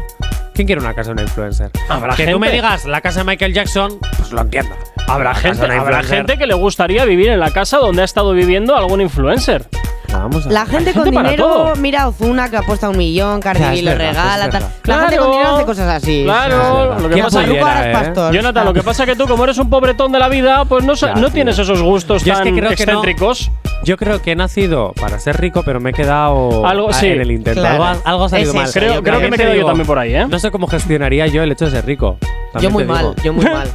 [0.54, 1.70] ¿Quién quiere una casa de una influencer?
[1.90, 2.40] Habrá que tú gente.
[2.48, 4.76] me digas la casa de Michael Jackson, pues lo entiendo.
[5.08, 8.76] Habrá gente, habrá gente que le gustaría vivir en la casa donde ha estado viviendo
[8.76, 9.66] algún influencer.
[10.12, 11.76] Vamos a La gente, con dinero todo.
[11.76, 14.46] mira a Ozuna que apuesta un millón, Cardi B es lo regala.
[14.46, 14.62] es tal.
[14.62, 14.72] verdad.
[14.86, 15.32] La gente con Claro.
[15.32, 16.22] dinero hace cosas así.
[16.24, 17.90] Claro, lo que ¿Quién pasa es eh?
[17.94, 18.34] pastor.
[18.34, 20.84] Jonathan, lo que pasa es que tú, como eres un pobretón de la vida, pues
[20.86, 22.92] no, Ya, no tienes esos gustos Yo es tan que creo que no.
[22.94, 23.52] excéntricos.
[23.84, 27.08] Yo creo que he nacido para ser rico, pero me he quedado Algo- sí.
[27.08, 27.62] en el intento.
[27.62, 27.84] Claro.
[27.84, 28.66] Algo, algo ha salido Es mal.
[28.66, 30.26] eso, Creo, creo que me quedo yo también por ahí, ¿eh?
[30.28, 32.18] No sé cómo gestionaría yo el hecho de ser rico.
[32.60, 33.68] Yo muy mal, yo muy mal.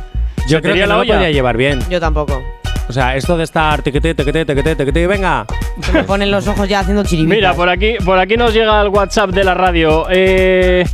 [0.49, 1.79] Yo ¿Se te creo que no lo podría llevar bien.
[1.89, 2.43] Yo tampoco.
[2.89, 5.47] O sea, esto de estar tequete, tequete, tequete, tequete, venga.
[5.81, 7.37] Se me ponen los ojos ya haciendo chiribitas.
[7.37, 10.07] Mira, por aquí, por aquí nos llega el WhatsApp de la radio.
[10.11, 10.85] Eh,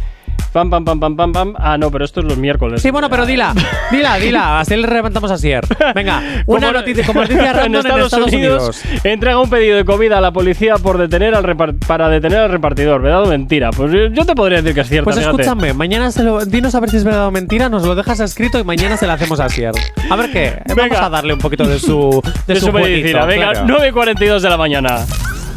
[0.52, 1.54] pam, pam, pam, pam, pam, pam.
[1.58, 2.82] Ah, no, pero esto es los miércoles.
[2.82, 3.54] Sí, bueno, pero dila,
[3.90, 4.60] dila, dila.
[4.60, 5.64] Así le reventamos a Sier.
[5.94, 8.82] Venga, una noticia, como noticia random en Estados, Unidos.
[9.04, 11.56] entrega un pedido de comida a la policía por detener al
[11.86, 13.02] para detener al repartidor.
[13.02, 13.70] ¿Verdad o mentira?
[13.70, 15.04] Pues yo, te podría decir que es cierto.
[15.04, 17.94] Pues escúchame, mañana se lo, dinos a ver si es verdad o mentira, nos lo
[17.94, 19.72] dejas escrito y mañana se lo hacemos a Sier.
[20.10, 21.06] A ver qué, vamos Venga.
[21.06, 23.24] a darle un poquito de su de, De su su medicina.
[23.24, 23.78] Venga, claro.
[23.78, 25.04] 9.42 de la mañana.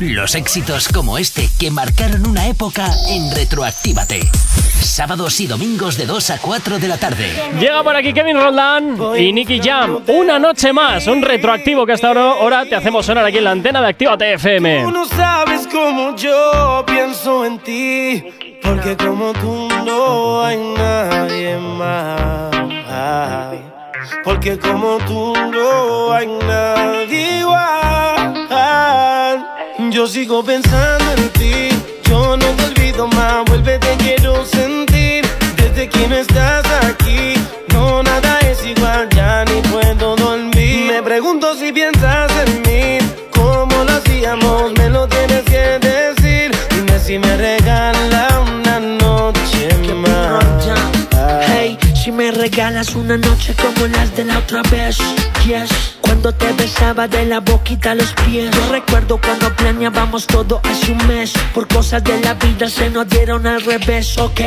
[0.02, 4.32] Los éxitos como este que marcaron una época en Retroactívate.
[4.82, 7.32] Sábados y domingos de 2 a 4 de la tarde.
[7.60, 10.00] Llega por aquí Kevin Roldán y Nicky Jam.
[10.08, 13.52] Una noche más, un retroactivo que hasta ahora, ahora te hacemos sonar aquí en la
[13.52, 14.86] antena de Actívate FM.
[14.86, 18.24] Tú no sabes cómo yo pienso en ti,
[18.64, 22.50] porque como tú no hay nadie más.
[24.24, 27.92] Porque como tú no hay nadie igual.
[29.92, 31.70] Yo sigo pensando en ti,
[32.10, 35.26] yo no te olvido más, vuelve te quiero sentir.
[35.58, 37.34] Desde que no estás aquí,
[37.74, 40.94] no nada es igual, ya ni puedo dormir.
[40.94, 42.71] Me pregunto si piensas en mí,
[52.42, 54.98] regalas una noche como las de la otra vez,
[55.46, 55.70] yes.
[56.02, 58.50] Cuando te besaba de la boquita a los pies.
[58.50, 61.34] Yo recuerdo cuando planeábamos todo hace un mes.
[61.54, 64.42] Por cosas de la vida se nos dieron al revés, ok.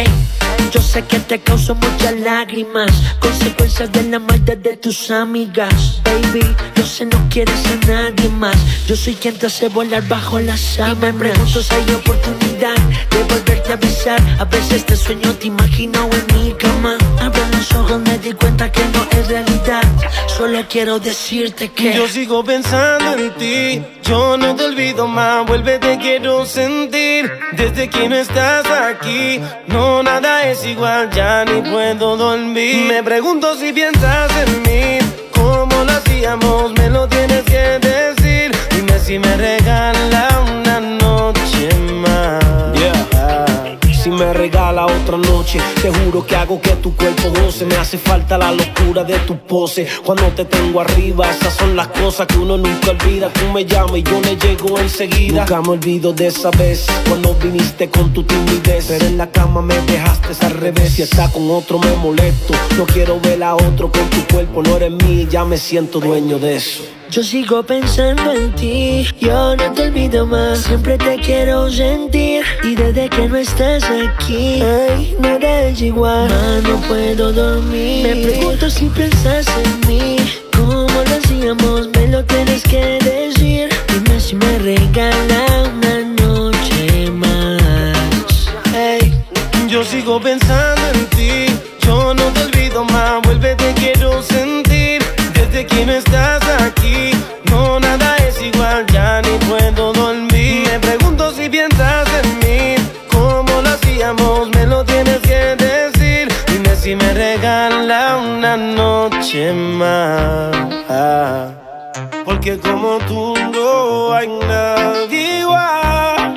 [0.73, 2.91] Yo sé que te causó muchas lágrimas.
[3.21, 6.01] Consecuencias de la maldad de tus amigas.
[6.03, 6.45] Baby,
[6.75, 8.57] yo sé no quieres a nadie más.
[8.89, 11.05] Yo soy quien te hace volar bajo las sábanas.
[11.05, 12.77] Y me pregunto si hay oportunidad
[13.11, 14.21] de volverte a besar.
[14.41, 16.99] A veces te sueño, te imagino en mi cama.
[17.65, 19.83] Los ojos, me di cuenta que no es realidad.
[20.37, 25.79] Solo quiero decirte que Yo sigo pensando en ti, yo no te olvido más, vuelve
[25.79, 27.31] te quiero sentir.
[27.53, 32.87] Desde que no estás aquí, no nada es igual, ya ni puedo dormir.
[32.89, 34.99] Me pregunto si piensas en mí,
[35.33, 38.51] cómo lo hacíamos, me lo tienes que decir.
[38.71, 40.29] Dime si me regala
[40.59, 41.04] una noche
[44.05, 47.65] Si me regala otra noche, te juro que hago que tu cuerpo goce.
[47.65, 49.89] Me hace falta la locura de tu pose.
[50.05, 53.31] Cuando te tengo arriba, esas son las cosas que uno nunca olvida.
[53.31, 55.47] Tú me llamas y yo le llego enseguida.
[55.47, 58.85] Nunca me olvido de esa vez, cuando viniste con tu timidez.
[58.89, 60.93] Pero en la cama me dejaste al revés.
[60.93, 62.53] Si está con otro me molesto.
[62.77, 66.39] No quiero ver a otro con tu cuerpo, no eres mío, ya me siento dueño
[66.39, 66.83] de eso.
[67.11, 72.75] Yo sigo pensando en ti, yo no te olvido más, siempre te quiero sentir y
[72.75, 76.29] desde que no estás aquí, ay, nada es igual,
[76.65, 78.07] no puedo dormir.
[78.07, 80.17] Me pregunto si piensas en mí,
[80.57, 83.69] cómo lo hacíamos, me lo tienes que decir.
[83.89, 88.49] Dime si me regala una noche más.
[88.73, 89.13] Hey,
[89.69, 90.84] yo sigo pensando
[95.85, 97.11] Que no estás aquí,
[97.51, 100.67] no nada es igual, ya ni puedo dormir.
[100.67, 102.75] Me pregunto si piensas en mí,
[103.13, 106.33] cómo lo hacíamos, me lo tienes que decir.
[106.47, 110.57] Dime si me regala una noche más.
[112.25, 116.35] Porque como tú no hay nadie igual.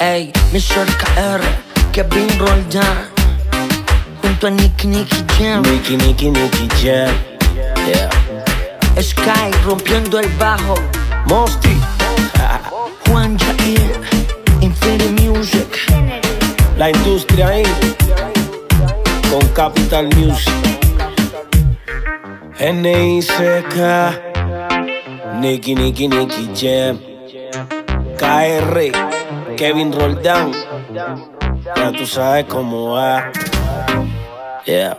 [0.00, 0.86] Ey, Mr.
[0.98, 1.40] KR,
[1.92, 3.10] Kevin Roldán,
[4.22, 5.62] junto a Nicky Nicky Jam.
[5.62, 7.33] Nicky, Nicky, Nicky Jam.
[7.86, 8.10] Yeah.
[9.00, 10.76] Sky rompiendo el bajo.
[11.26, 11.76] Mosty.
[13.06, 14.00] Juan Jair,
[14.60, 15.68] Infinity Music.
[16.78, 17.64] La industria ahí.
[19.30, 20.52] Con Capital Music.
[22.58, 24.20] N.I.C.K.
[25.40, 26.98] Nicky, Nicky, Nicky Jam.
[28.16, 29.56] KR.
[29.56, 30.52] Kevin Roldán.
[31.76, 33.30] Ya tú sabes cómo va.
[34.64, 34.98] Yeah.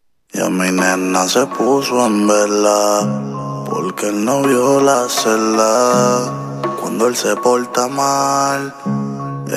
[0.33, 6.61] Y a mi nena se puso en vela porque él no vio la celda.
[6.79, 8.73] Cuando él se porta mal,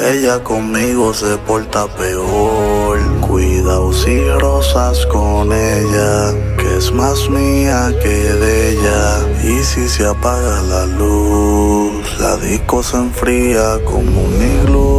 [0.03, 2.99] ella conmigo se porta peor.
[3.21, 9.19] Cuidado si rosas con ella, que es más mía que de ella.
[9.45, 14.95] Y si se apaga la luz, la disco se enfría como un iglú.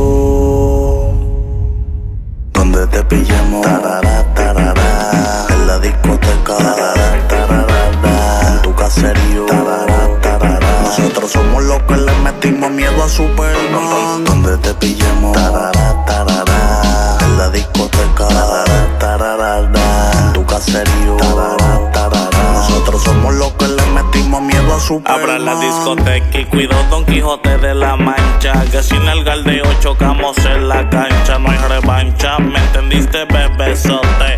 [2.54, 4.35] Donde te pillemos, tarara, tarara, en la
[5.86, 6.58] discoteca,
[8.48, 9.46] en tu caserío.
[10.84, 14.24] Nosotros somos los que le metimos miedo a Superman.
[14.24, 18.28] Donde te pillemos, en la discoteca,
[20.26, 21.18] en tu caserío.
[22.54, 25.22] Nosotros somos los que le metimos miedo a Superman.
[25.22, 28.54] Abra la discoteca y cuido Don Quijote de la Mancha.
[28.72, 31.38] Que sin el galdeo chocamos en la cancha.
[31.38, 34.38] No hay revancha, ¿me entendiste, bebesote?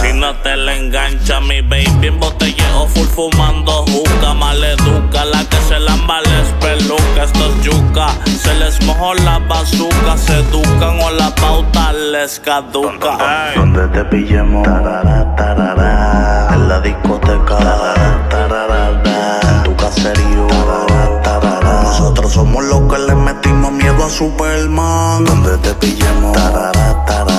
[0.00, 4.34] Si no te le engancha, mi baby en botelleo full fumando juca.
[4.34, 7.24] Maleduca, la que se lamba les peluca.
[7.24, 10.16] Esto es yuca, se les mojó la bazuca.
[10.16, 13.18] Se educan o la pauta les caduca.
[13.52, 13.58] Ey.
[13.58, 21.82] Donde te pillemos, tarara, tarara, en la discoteca, tarara, tarara, en tu caserío, tarara, tarara.
[21.82, 25.24] Nosotros somos los que le metimos miedo a Superman.
[25.24, 27.31] Donde te pillemos, tarara, tarara,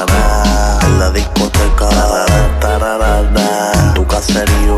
[1.00, 1.90] la discoteca,
[3.74, 4.78] en tu caserío.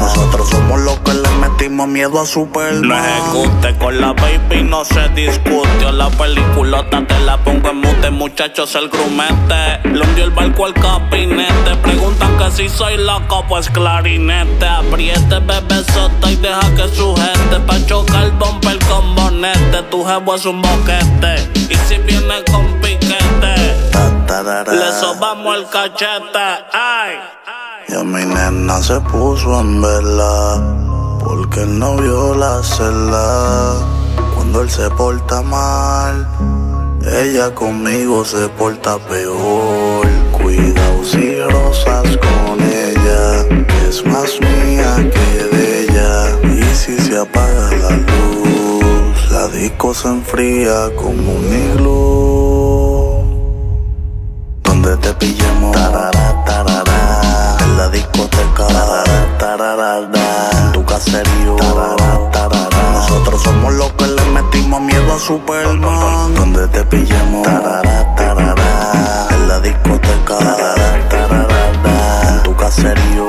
[0.00, 2.88] Nosotros somos los que le metimos miedo a Superman.
[2.88, 5.92] Lo ejecute con la baby, no se discute.
[5.92, 9.80] La peliculota te la pongo en mute, muchachos, el grumete.
[9.84, 11.76] Le el barco al capinete.
[11.82, 14.66] Preguntan que si soy loco, pues clarinete.
[14.66, 17.60] Apriete, bebé sota y deja que sujete.
[17.66, 19.82] Pa' chocar el bumper con bonete.
[19.90, 21.48] Tu jevo es un boquete.
[21.68, 22.80] Y si viene con
[24.42, 26.38] le sobamos el cachete.
[26.72, 27.18] Ay.
[27.88, 30.62] Y a mi nena se puso en vela
[31.24, 33.74] porque él no vio la celda.
[34.34, 36.28] Cuando él se porta mal,
[37.04, 40.06] ella conmigo se porta peor.
[40.30, 43.44] Cuidado si rosas con ella,
[43.88, 46.38] es más mía que de ella.
[46.54, 52.37] Y si se apaga la luz, la disco se enfría como un iglú.
[55.18, 56.92] Pillemos, tarara,
[57.60, 58.66] en la discoteca,
[60.52, 61.56] en tu caserío.
[62.92, 66.34] Nosotros somos los que le metimos miedo a Superman.
[66.34, 70.38] Donde te pillemos, tarara, tarara, en la discoteca,
[72.28, 73.26] en tu caserío.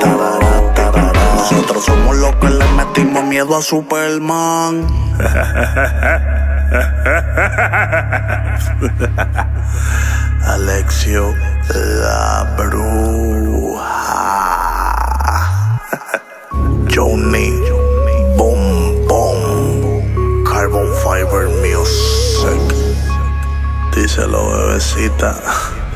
[1.36, 4.86] Nosotros somos los que le metimos miedo a Superman.
[10.46, 11.34] Alexio
[11.74, 13.90] la bruja.
[16.88, 17.50] Johnny
[18.36, 22.62] Boom Boom Carbon Fiber Music.
[23.92, 25.34] Díselo, bebecita,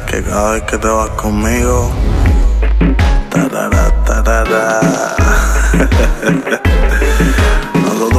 [0.09, 1.93] que cada vez que te vas conmigo,
[3.31, 4.81] tarara, tarara.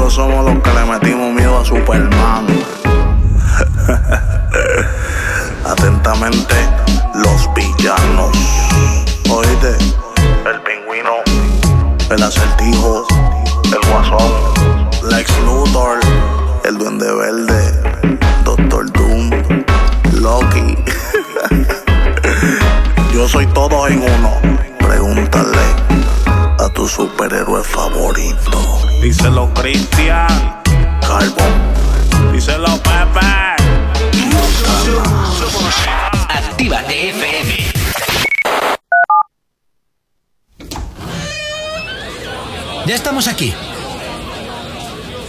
[0.06, 2.45] Nosotros somos los que le metimos miedo a Superman.
[5.65, 6.56] Atentamente,
[7.15, 8.38] los villanos.
[9.32, 9.76] Oíste,
[10.45, 11.23] el pingüino,
[12.11, 13.07] el acertijo,
[13.64, 14.32] el guasón,
[15.10, 15.98] Lex Luthor,
[16.65, 19.32] el duende verde, Doctor Doom,
[20.22, 20.77] Loki.
[23.11, 24.40] Yo soy todo en uno.
[24.77, 25.95] Pregúntale
[26.76, 28.60] tu superhéroe favorito.
[29.02, 30.62] Díselo, Cristian.
[31.02, 31.54] Carbon.
[32.34, 33.56] Díselo, Pepe.
[36.28, 37.52] Actívate FM.
[42.86, 43.54] Ya estamos aquí.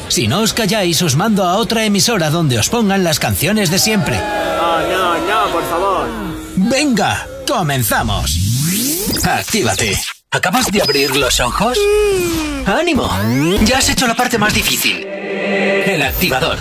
[0.08, 3.78] Si no os calláis, os mando a otra emisora donde os pongan las canciones de
[3.78, 4.16] siempre.
[4.18, 6.08] No, no, no, por favor.
[6.56, 8.36] Venga, comenzamos.
[9.24, 10.15] Actívate.
[10.30, 11.78] ¿Acabas de abrir los ojos?
[11.78, 12.68] Mm.
[12.68, 13.08] ¡Ánimo!
[13.64, 15.06] Ya has hecho la parte más difícil.
[15.06, 16.58] El activador.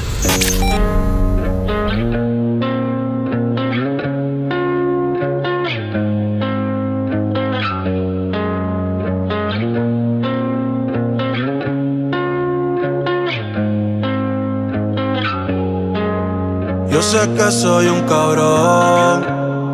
[16.90, 19.74] Yo sé que soy un cabrón,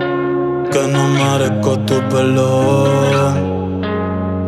[0.71, 3.50] que no merezco tu perdón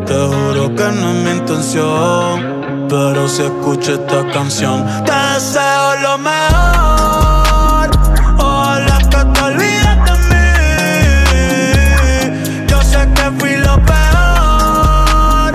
[0.06, 6.18] te juro que no es mi intención, pero si escucho esta canción, te deseo lo
[6.18, 7.90] mejor.
[8.38, 10.48] Ojalá que te olvides de mí.
[12.68, 15.54] Yo sé que fui lo peor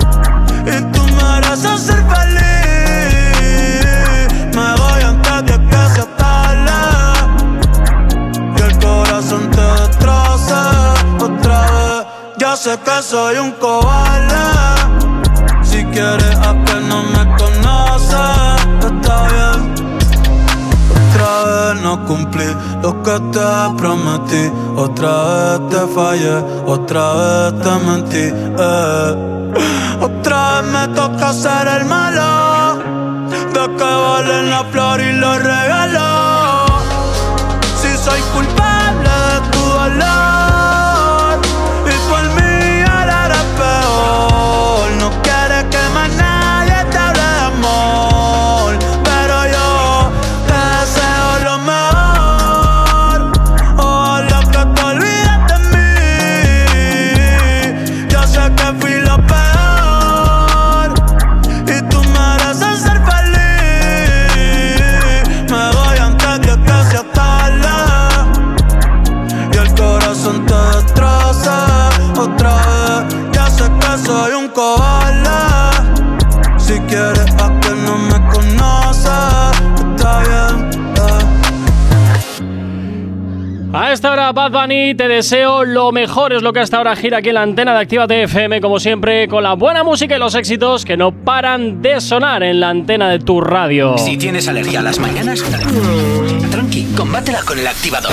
[0.65, 3.53] y tú mereces ser feliz.
[4.55, 6.79] Me voy antes de que se tarde
[8.57, 10.61] y el corazón te destroce
[11.23, 12.01] otra vez.
[12.39, 14.28] Yo sé que soy un cobarde.
[22.81, 24.51] Lo que te prometí.
[24.75, 28.33] Otra vez te fallé, otra vez te mentí.
[28.57, 29.15] eh.
[30.01, 32.77] Otra vez me toca ser el malo.
[33.53, 36.71] De que valen la flor y los regalos.
[37.81, 40.38] Si soy culpable de tu dolor
[84.61, 86.33] Bunny, te deseo lo mejor.
[86.33, 89.29] Es lo que hasta ahora gira aquí en la antena de Activa FM, como siempre,
[89.29, 93.09] con la buena música y los éxitos que no paran de sonar en la antena
[93.09, 93.97] de tu radio.
[93.97, 95.43] Si tienes alergia a las mañanas,
[96.51, 98.11] tranqui, combátela con el activador.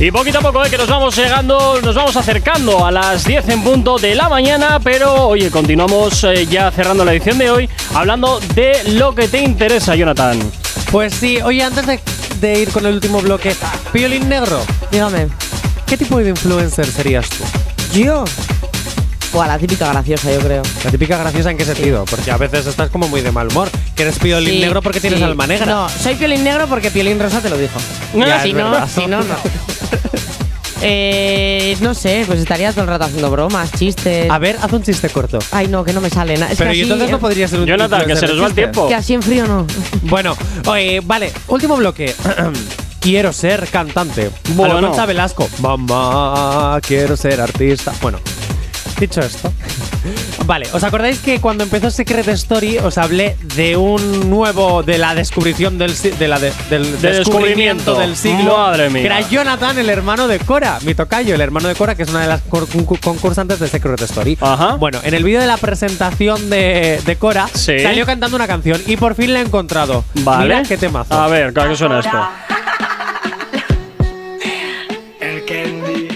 [0.00, 3.48] Y poquito a poco, eh, que nos vamos llegando, nos vamos acercando a las 10
[3.50, 7.68] en punto de la mañana, pero oye, continuamos eh, ya cerrando la edición de hoy,
[7.94, 10.40] hablando de lo que te interesa, Jonathan.
[10.90, 12.00] Pues sí, oye, antes de,
[12.42, 13.54] de ir con el último bloque,
[13.92, 14.60] Piolín Negro,
[14.90, 15.28] Dígame.
[15.86, 17.44] ¿qué tipo de influencer serías tú?
[17.98, 18.24] ¿Yo?
[19.32, 20.62] Buah, la típica graciosa, yo creo.
[20.84, 23.70] La típica graciosa en qué sentido, porque a veces estás como muy de mal humor.
[23.94, 25.24] Que eres Piolín Sí, Negro porque tienes sí.
[25.24, 25.66] alma negra.
[25.66, 27.78] No, soy Piolín Negro porque Piolín Rosa te lo dijo.
[28.14, 28.88] Ya, si, no, verdad.
[28.92, 29.36] si no, no.
[30.82, 34.30] Eh, no sé, pues estaría todo el rato haciendo bromas, chistes.
[34.30, 35.38] A ver, haz un chiste corto.
[35.50, 36.52] Ay, no, que no me sale nada.
[36.52, 38.42] Es Pero que y así, entonces no eh, podría ser un Jonathan, que se nos
[38.42, 38.88] va el tiempo.
[38.88, 39.66] Que así en frío no.
[40.02, 40.36] Bueno,
[40.66, 42.14] oye, vale, último bloque.
[43.00, 44.30] quiero ser cantante.
[44.54, 44.78] Bueno.
[44.78, 45.48] A lo Concha Velasco.
[45.60, 47.92] Mamá, quiero ser artista.
[48.00, 48.18] Bueno,
[48.98, 49.52] dicho esto.
[50.46, 55.14] Vale, ¿os acordáis que cuando empezó Secret Story os hablé de un nuevo, de la
[55.14, 57.94] descubrición del, si- de la de- del De descubrimiento.
[57.98, 58.56] del siglo?
[58.58, 59.02] Madre mía.
[59.02, 62.08] Que era Jonathan, el hermano de Cora, mi tocayo, el hermano de Cora, que es
[62.10, 62.66] una de las cor-
[63.00, 64.36] concursantes de Secret Story.
[64.40, 64.74] Ajá.
[64.76, 67.78] Bueno, en el vídeo de la presentación de, de Cora, Sí.
[67.78, 70.04] salió cantando una canción y por fin la he encontrado.
[70.14, 70.44] Vale.
[70.56, 71.14] Mira qué temazo.
[71.14, 72.18] A ver, ¿a qué suena esto?
[75.20, 76.08] El candy.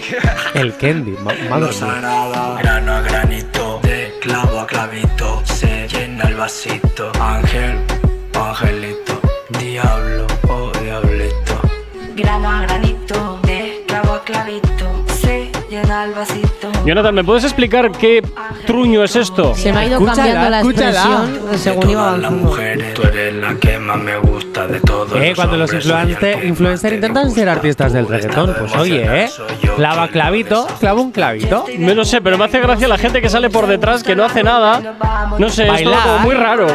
[0.55, 1.73] El Candy, ma- madre Lo mía.
[1.73, 3.01] sagrado, grano a
[6.16, 7.12] llena el vasito.
[7.20, 7.78] Ángel,
[8.34, 9.20] angelito,
[9.59, 11.60] diablo, oh diablito.
[12.14, 16.56] Grano a granito, de clavo a clavito, se llena el vasito.
[16.84, 18.22] Jonathan, ¿me puedes explicar qué
[18.66, 19.55] truño es esto?
[19.55, 21.24] Se me ha ido Escúchala, cambiando la escúchala.
[21.28, 22.38] expresión según iba avanzando.
[22.48, 25.12] mujeres, tú eres la que más me gusta de todos.
[25.20, 29.30] Eh, cuando los influencer, influencer intentan ser artistas del reggaetón, pues oye, eh.
[29.76, 31.64] Clava clavito, clava un clavito.
[31.78, 34.24] No, no sé, pero me hace gracia la gente que sale por detrás que no
[34.24, 34.97] hace nada.
[35.38, 36.66] No sé, es todo como muy raro.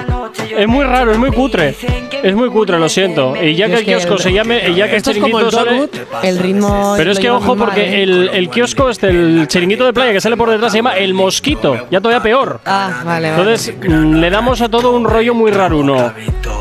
[0.57, 1.75] Es muy raro, es muy cutre.
[2.23, 3.33] Es muy cutre, lo siento.
[3.41, 5.17] Y ya que el que kiosco el- se llame, y ya que el Esto es
[5.17, 6.27] como el chiringuito sale.
[6.29, 6.93] El ritmo.
[6.97, 10.21] Pero es lo que ojo, porque el, el kiosco, este, el chiringuito de playa que
[10.21, 11.87] sale por detrás se llama El Mosquito.
[11.89, 12.59] Ya todavía peor.
[12.65, 13.41] Ah, vale, vale.
[13.41, 16.11] Entonces, mm, le damos a todo un rollo muy raro, uno.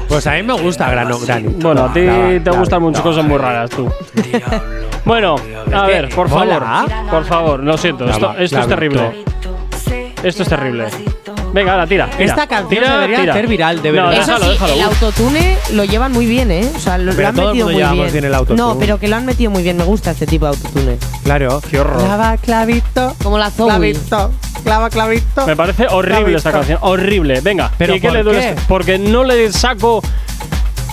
[0.08, 1.68] Pues a mí me gusta grano, granito.
[1.68, 3.90] Bueno, a ti te gustan muchas cosas muy raras, tú.
[5.02, 5.36] Bueno,
[5.72, 6.62] a ver, por favor.
[7.10, 8.08] Por favor, lo siento.
[8.08, 9.24] Esto, es terrible.
[10.22, 10.88] Esto es terrible.
[11.52, 12.08] Venga, ahora tira.
[12.10, 12.24] tira.
[12.24, 13.32] Esta canción Tira, debería tira.
[13.32, 14.12] hacer viral, de No, verdad.
[14.12, 14.72] Eso déjalo, sí, déjalo.
[14.74, 16.70] el autotune lo llevan muy bien, ¿eh?
[16.74, 18.12] O sea, lo, lo han todo el metido mundo muy llevamos bien.
[18.12, 18.56] bien el autotune.
[18.58, 19.76] No, pero que lo han metido muy bien.
[19.76, 20.98] Me gusta este tipo de autotune.
[21.24, 21.60] Claro.
[21.70, 21.98] Qué horror.
[22.04, 23.66] Clava clavito, Como la Zoe.
[23.68, 24.30] clavito,
[24.64, 25.46] clava clavito.
[25.46, 26.38] Me parece horrible Clavito.
[26.38, 26.78] esta canción.
[26.82, 27.40] Horrible.
[27.40, 28.54] Venga, ¿Pero ¿y qué le duele?
[28.68, 30.02] Porque no le saco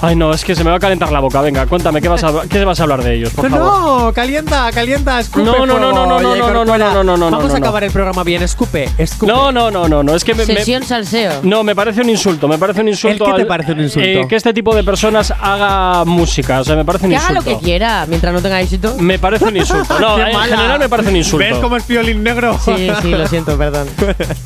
[0.02, 1.42] Ay, no, es que se me va a calentar la boca.
[1.42, 3.66] Venga, cuéntame, ¿qué vas a, qué vas a hablar de ellos, por favor?
[4.06, 5.44] No, calienta, calienta, escupe.
[5.44, 7.60] No, no, no, no, no, no, no, no, no, no, no, no, Vamos no, a
[7.60, 7.66] no.
[7.66, 9.32] acabar el programa bien, escupe, escupe.
[9.32, 11.40] No, no, no, no, no, es que me, Sesión salseo.
[11.44, 13.26] no, me parece un insulto, me parece un insulto.
[13.26, 14.08] ¿El qué te parece un insulto?
[14.08, 17.30] eh, que este tipo de personas haga música, o sea, me parece un Que haga
[17.32, 17.50] insulto.
[17.52, 18.96] lo que quiera, mientras no tenga éxito.
[19.00, 20.00] Me parece un insulto.
[20.00, 21.46] No, en general me parece un insulto.
[21.46, 22.58] ¿Ves cómo es violín negro?
[22.64, 23.88] Sí, sí, lo siento, perdón.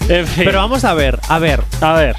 [0.07, 0.43] En fin.
[0.45, 1.61] Pero vamos a ver, a ver.
[1.81, 2.15] A ver.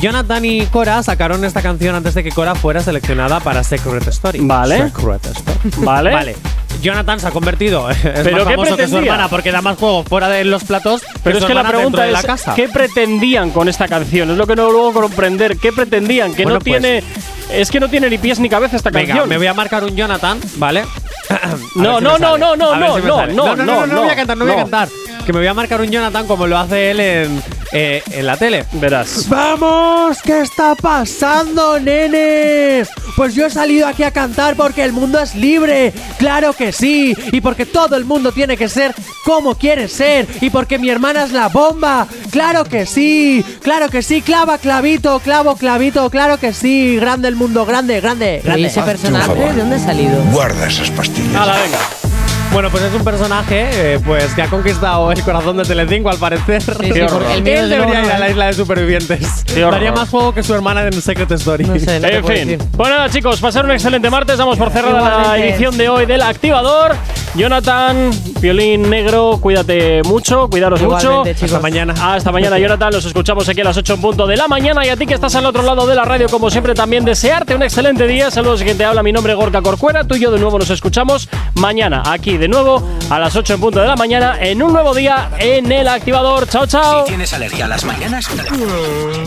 [0.00, 4.38] Jonathan y Cora sacaron esta canción antes de que Cora fuera seleccionada para Secret Story.
[4.42, 4.90] Vale.
[4.90, 5.58] Secret Story.
[5.84, 6.12] Vale.
[6.12, 6.36] Vale.
[6.80, 9.76] Jonathan se ha convertido, es ¿Pero más qué famoso que su hermana porque da más
[9.76, 11.02] juego fuera de los platos.
[11.24, 12.54] Pero su es que la pregunta es, la casa.
[12.54, 14.30] ¿qué pretendían con esta canción?
[14.30, 15.56] Es lo que no logro comprender.
[15.56, 16.32] ¿Qué pretendían?
[16.34, 17.02] Que Bueno, no pues- tiene...
[17.50, 19.28] Es que no tiene ni pies ni cabeza esta Venga, canción.
[19.28, 20.84] me voy a marcar un Jonathan, ¿vale?
[21.30, 22.38] A No, ver si no, me no, sale.
[22.38, 23.32] no, no, A ver no, si me no, sale.
[23.34, 24.62] no, no, no, no, no voy a cantar, no voy a no.
[24.62, 24.88] cantar.
[25.28, 27.42] Que me voy a marcar un Jonathan como lo hace él en,
[27.72, 28.64] eh, en la tele.
[28.72, 29.28] Verás.
[29.28, 30.22] ¡Vamos!
[30.22, 32.88] ¿Qué está pasando, nenes?
[33.14, 35.92] Pues yo he salido aquí a cantar porque el mundo es libre.
[36.16, 37.14] ¡Claro que sí!
[37.30, 40.26] Y porque todo el mundo tiene que ser como quiere ser.
[40.40, 42.06] Y porque mi hermana es la bomba.
[42.30, 43.44] ¡Claro que sí!
[43.60, 44.22] ¡Claro que sí!
[44.22, 45.20] ¡Clava, clavito!
[45.20, 46.08] ¡Clavo, clavito!
[46.08, 46.96] ¡Claro que sí!
[46.96, 47.66] ¡Grande el mundo!
[47.66, 48.40] ¡Grande, grande!
[48.42, 48.68] ¿Y grande.
[48.68, 50.22] ese personaje de dónde ha salido?
[50.32, 51.36] Guarda esas pastillas.
[51.36, 52.07] Hala, venga.
[52.52, 56.16] Bueno, pues es un personaje eh, pues que ha conquistado el corazón de Telecinco al
[56.18, 56.62] parecer.
[56.62, 56.70] sí,
[57.10, 59.44] porque el miedo Él de debería ir a la isla de supervivientes.
[59.54, 61.64] Daría más juego que su hermana en Secret Story.
[61.64, 62.48] No sé, no te En fin.
[62.48, 62.58] decir.
[62.76, 64.38] Pues nada, chicos, pasar un excelente martes.
[64.38, 66.96] Damos por cerrada la edición de hoy del Activador.
[67.34, 68.10] Jonathan,
[68.40, 71.22] violín negro, cuídate mucho, cuidaros mucho.
[71.24, 71.42] Chicos.
[71.44, 71.94] Hasta mañana.
[72.14, 72.92] Hasta mañana, Jonathan.
[72.92, 74.84] Los escuchamos aquí a las 8 en punto de la mañana.
[74.84, 77.54] Y a ti que estás al otro lado de la radio, como siempre, también desearte
[77.54, 78.30] un excelente día.
[78.30, 79.02] Saludos, quien te habla.
[79.02, 80.04] Mi nombre es Gorka Corcuera.
[80.04, 83.60] Tú y yo de nuevo nos escuchamos mañana, aquí de nuevo a las 8 en
[83.60, 86.48] punto de la mañana, en un nuevo día en el activador.
[86.48, 87.02] Chao, chao.
[87.04, 88.26] Si tienes alergia a las mañanas,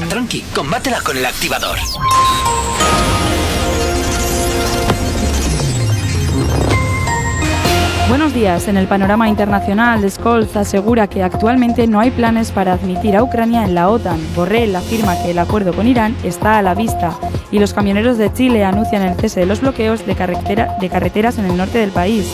[0.09, 1.77] tranqui, combátela con el activador.
[8.09, 8.67] Buenos días.
[8.67, 13.63] En el panorama internacional, Scholz asegura que actualmente no hay planes para admitir a Ucrania
[13.63, 14.19] en la OTAN.
[14.35, 17.17] Borrell afirma que el acuerdo con Irán está a la vista
[17.51, 21.37] y los camioneros de Chile anuncian el cese de los bloqueos de, carretera- de carreteras
[21.37, 22.27] en el norte del país.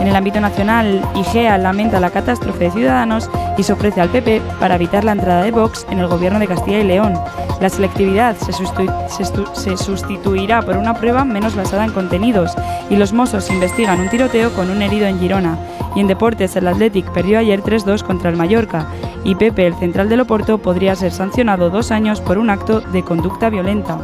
[0.00, 4.42] En el ámbito nacional, IGEA lamenta la catástrofe de Ciudadanos y se ofrece al PP
[4.58, 7.14] para evitar la entrada de Vox en el gobierno de Castilla y León.
[7.60, 12.52] La selectividad se, sustituirá por una prueba menos basada en contenidos
[12.90, 15.56] y los Mossos investigan un tiroteo con un herido en Girona.
[15.94, 18.88] Y en deportes, el Athletic perdió ayer 3-2 contra el Mallorca
[19.22, 23.02] y Pepe, el central del Oporto, podría ser sancionado dos años por un acto de
[23.02, 23.98] conducta violenta.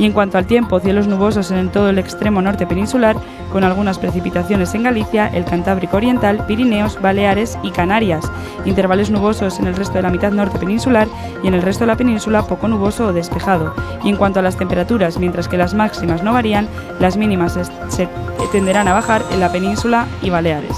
[0.00, 3.16] Y en cuanto al tiempo, cielos nubosos en todo el extremo norte peninsular,
[3.52, 8.24] con algunas precipitaciones en Galicia, el Cantábrico Oriental, Pirineos, Baleares y Canarias.
[8.64, 11.06] Intervalos nubosos en el resto de la mitad norte peninsular
[11.42, 13.74] y en el resto de la península poco nuboso o despejado.
[14.02, 16.66] Y en cuanto a las temperaturas, mientras que las máximas no varían,
[16.98, 17.58] las mínimas
[17.88, 18.08] se
[18.52, 20.76] tenderán a bajar en la península y Baleares.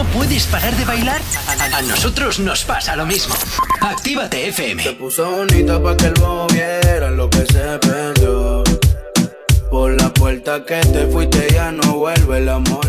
[0.00, 1.20] ¿No puedes parar de bailar?
[1.74, 3.34] A, nosotros nos pasa lo mismo.
[3.82, 4.82] Actívate FM.
[4.82, 8.64] Se puso bonita pa' que el bobo viera lo que se perdió.
[9.70, 12.80] Por la puerta que te fuiste ya no vuelve el amor.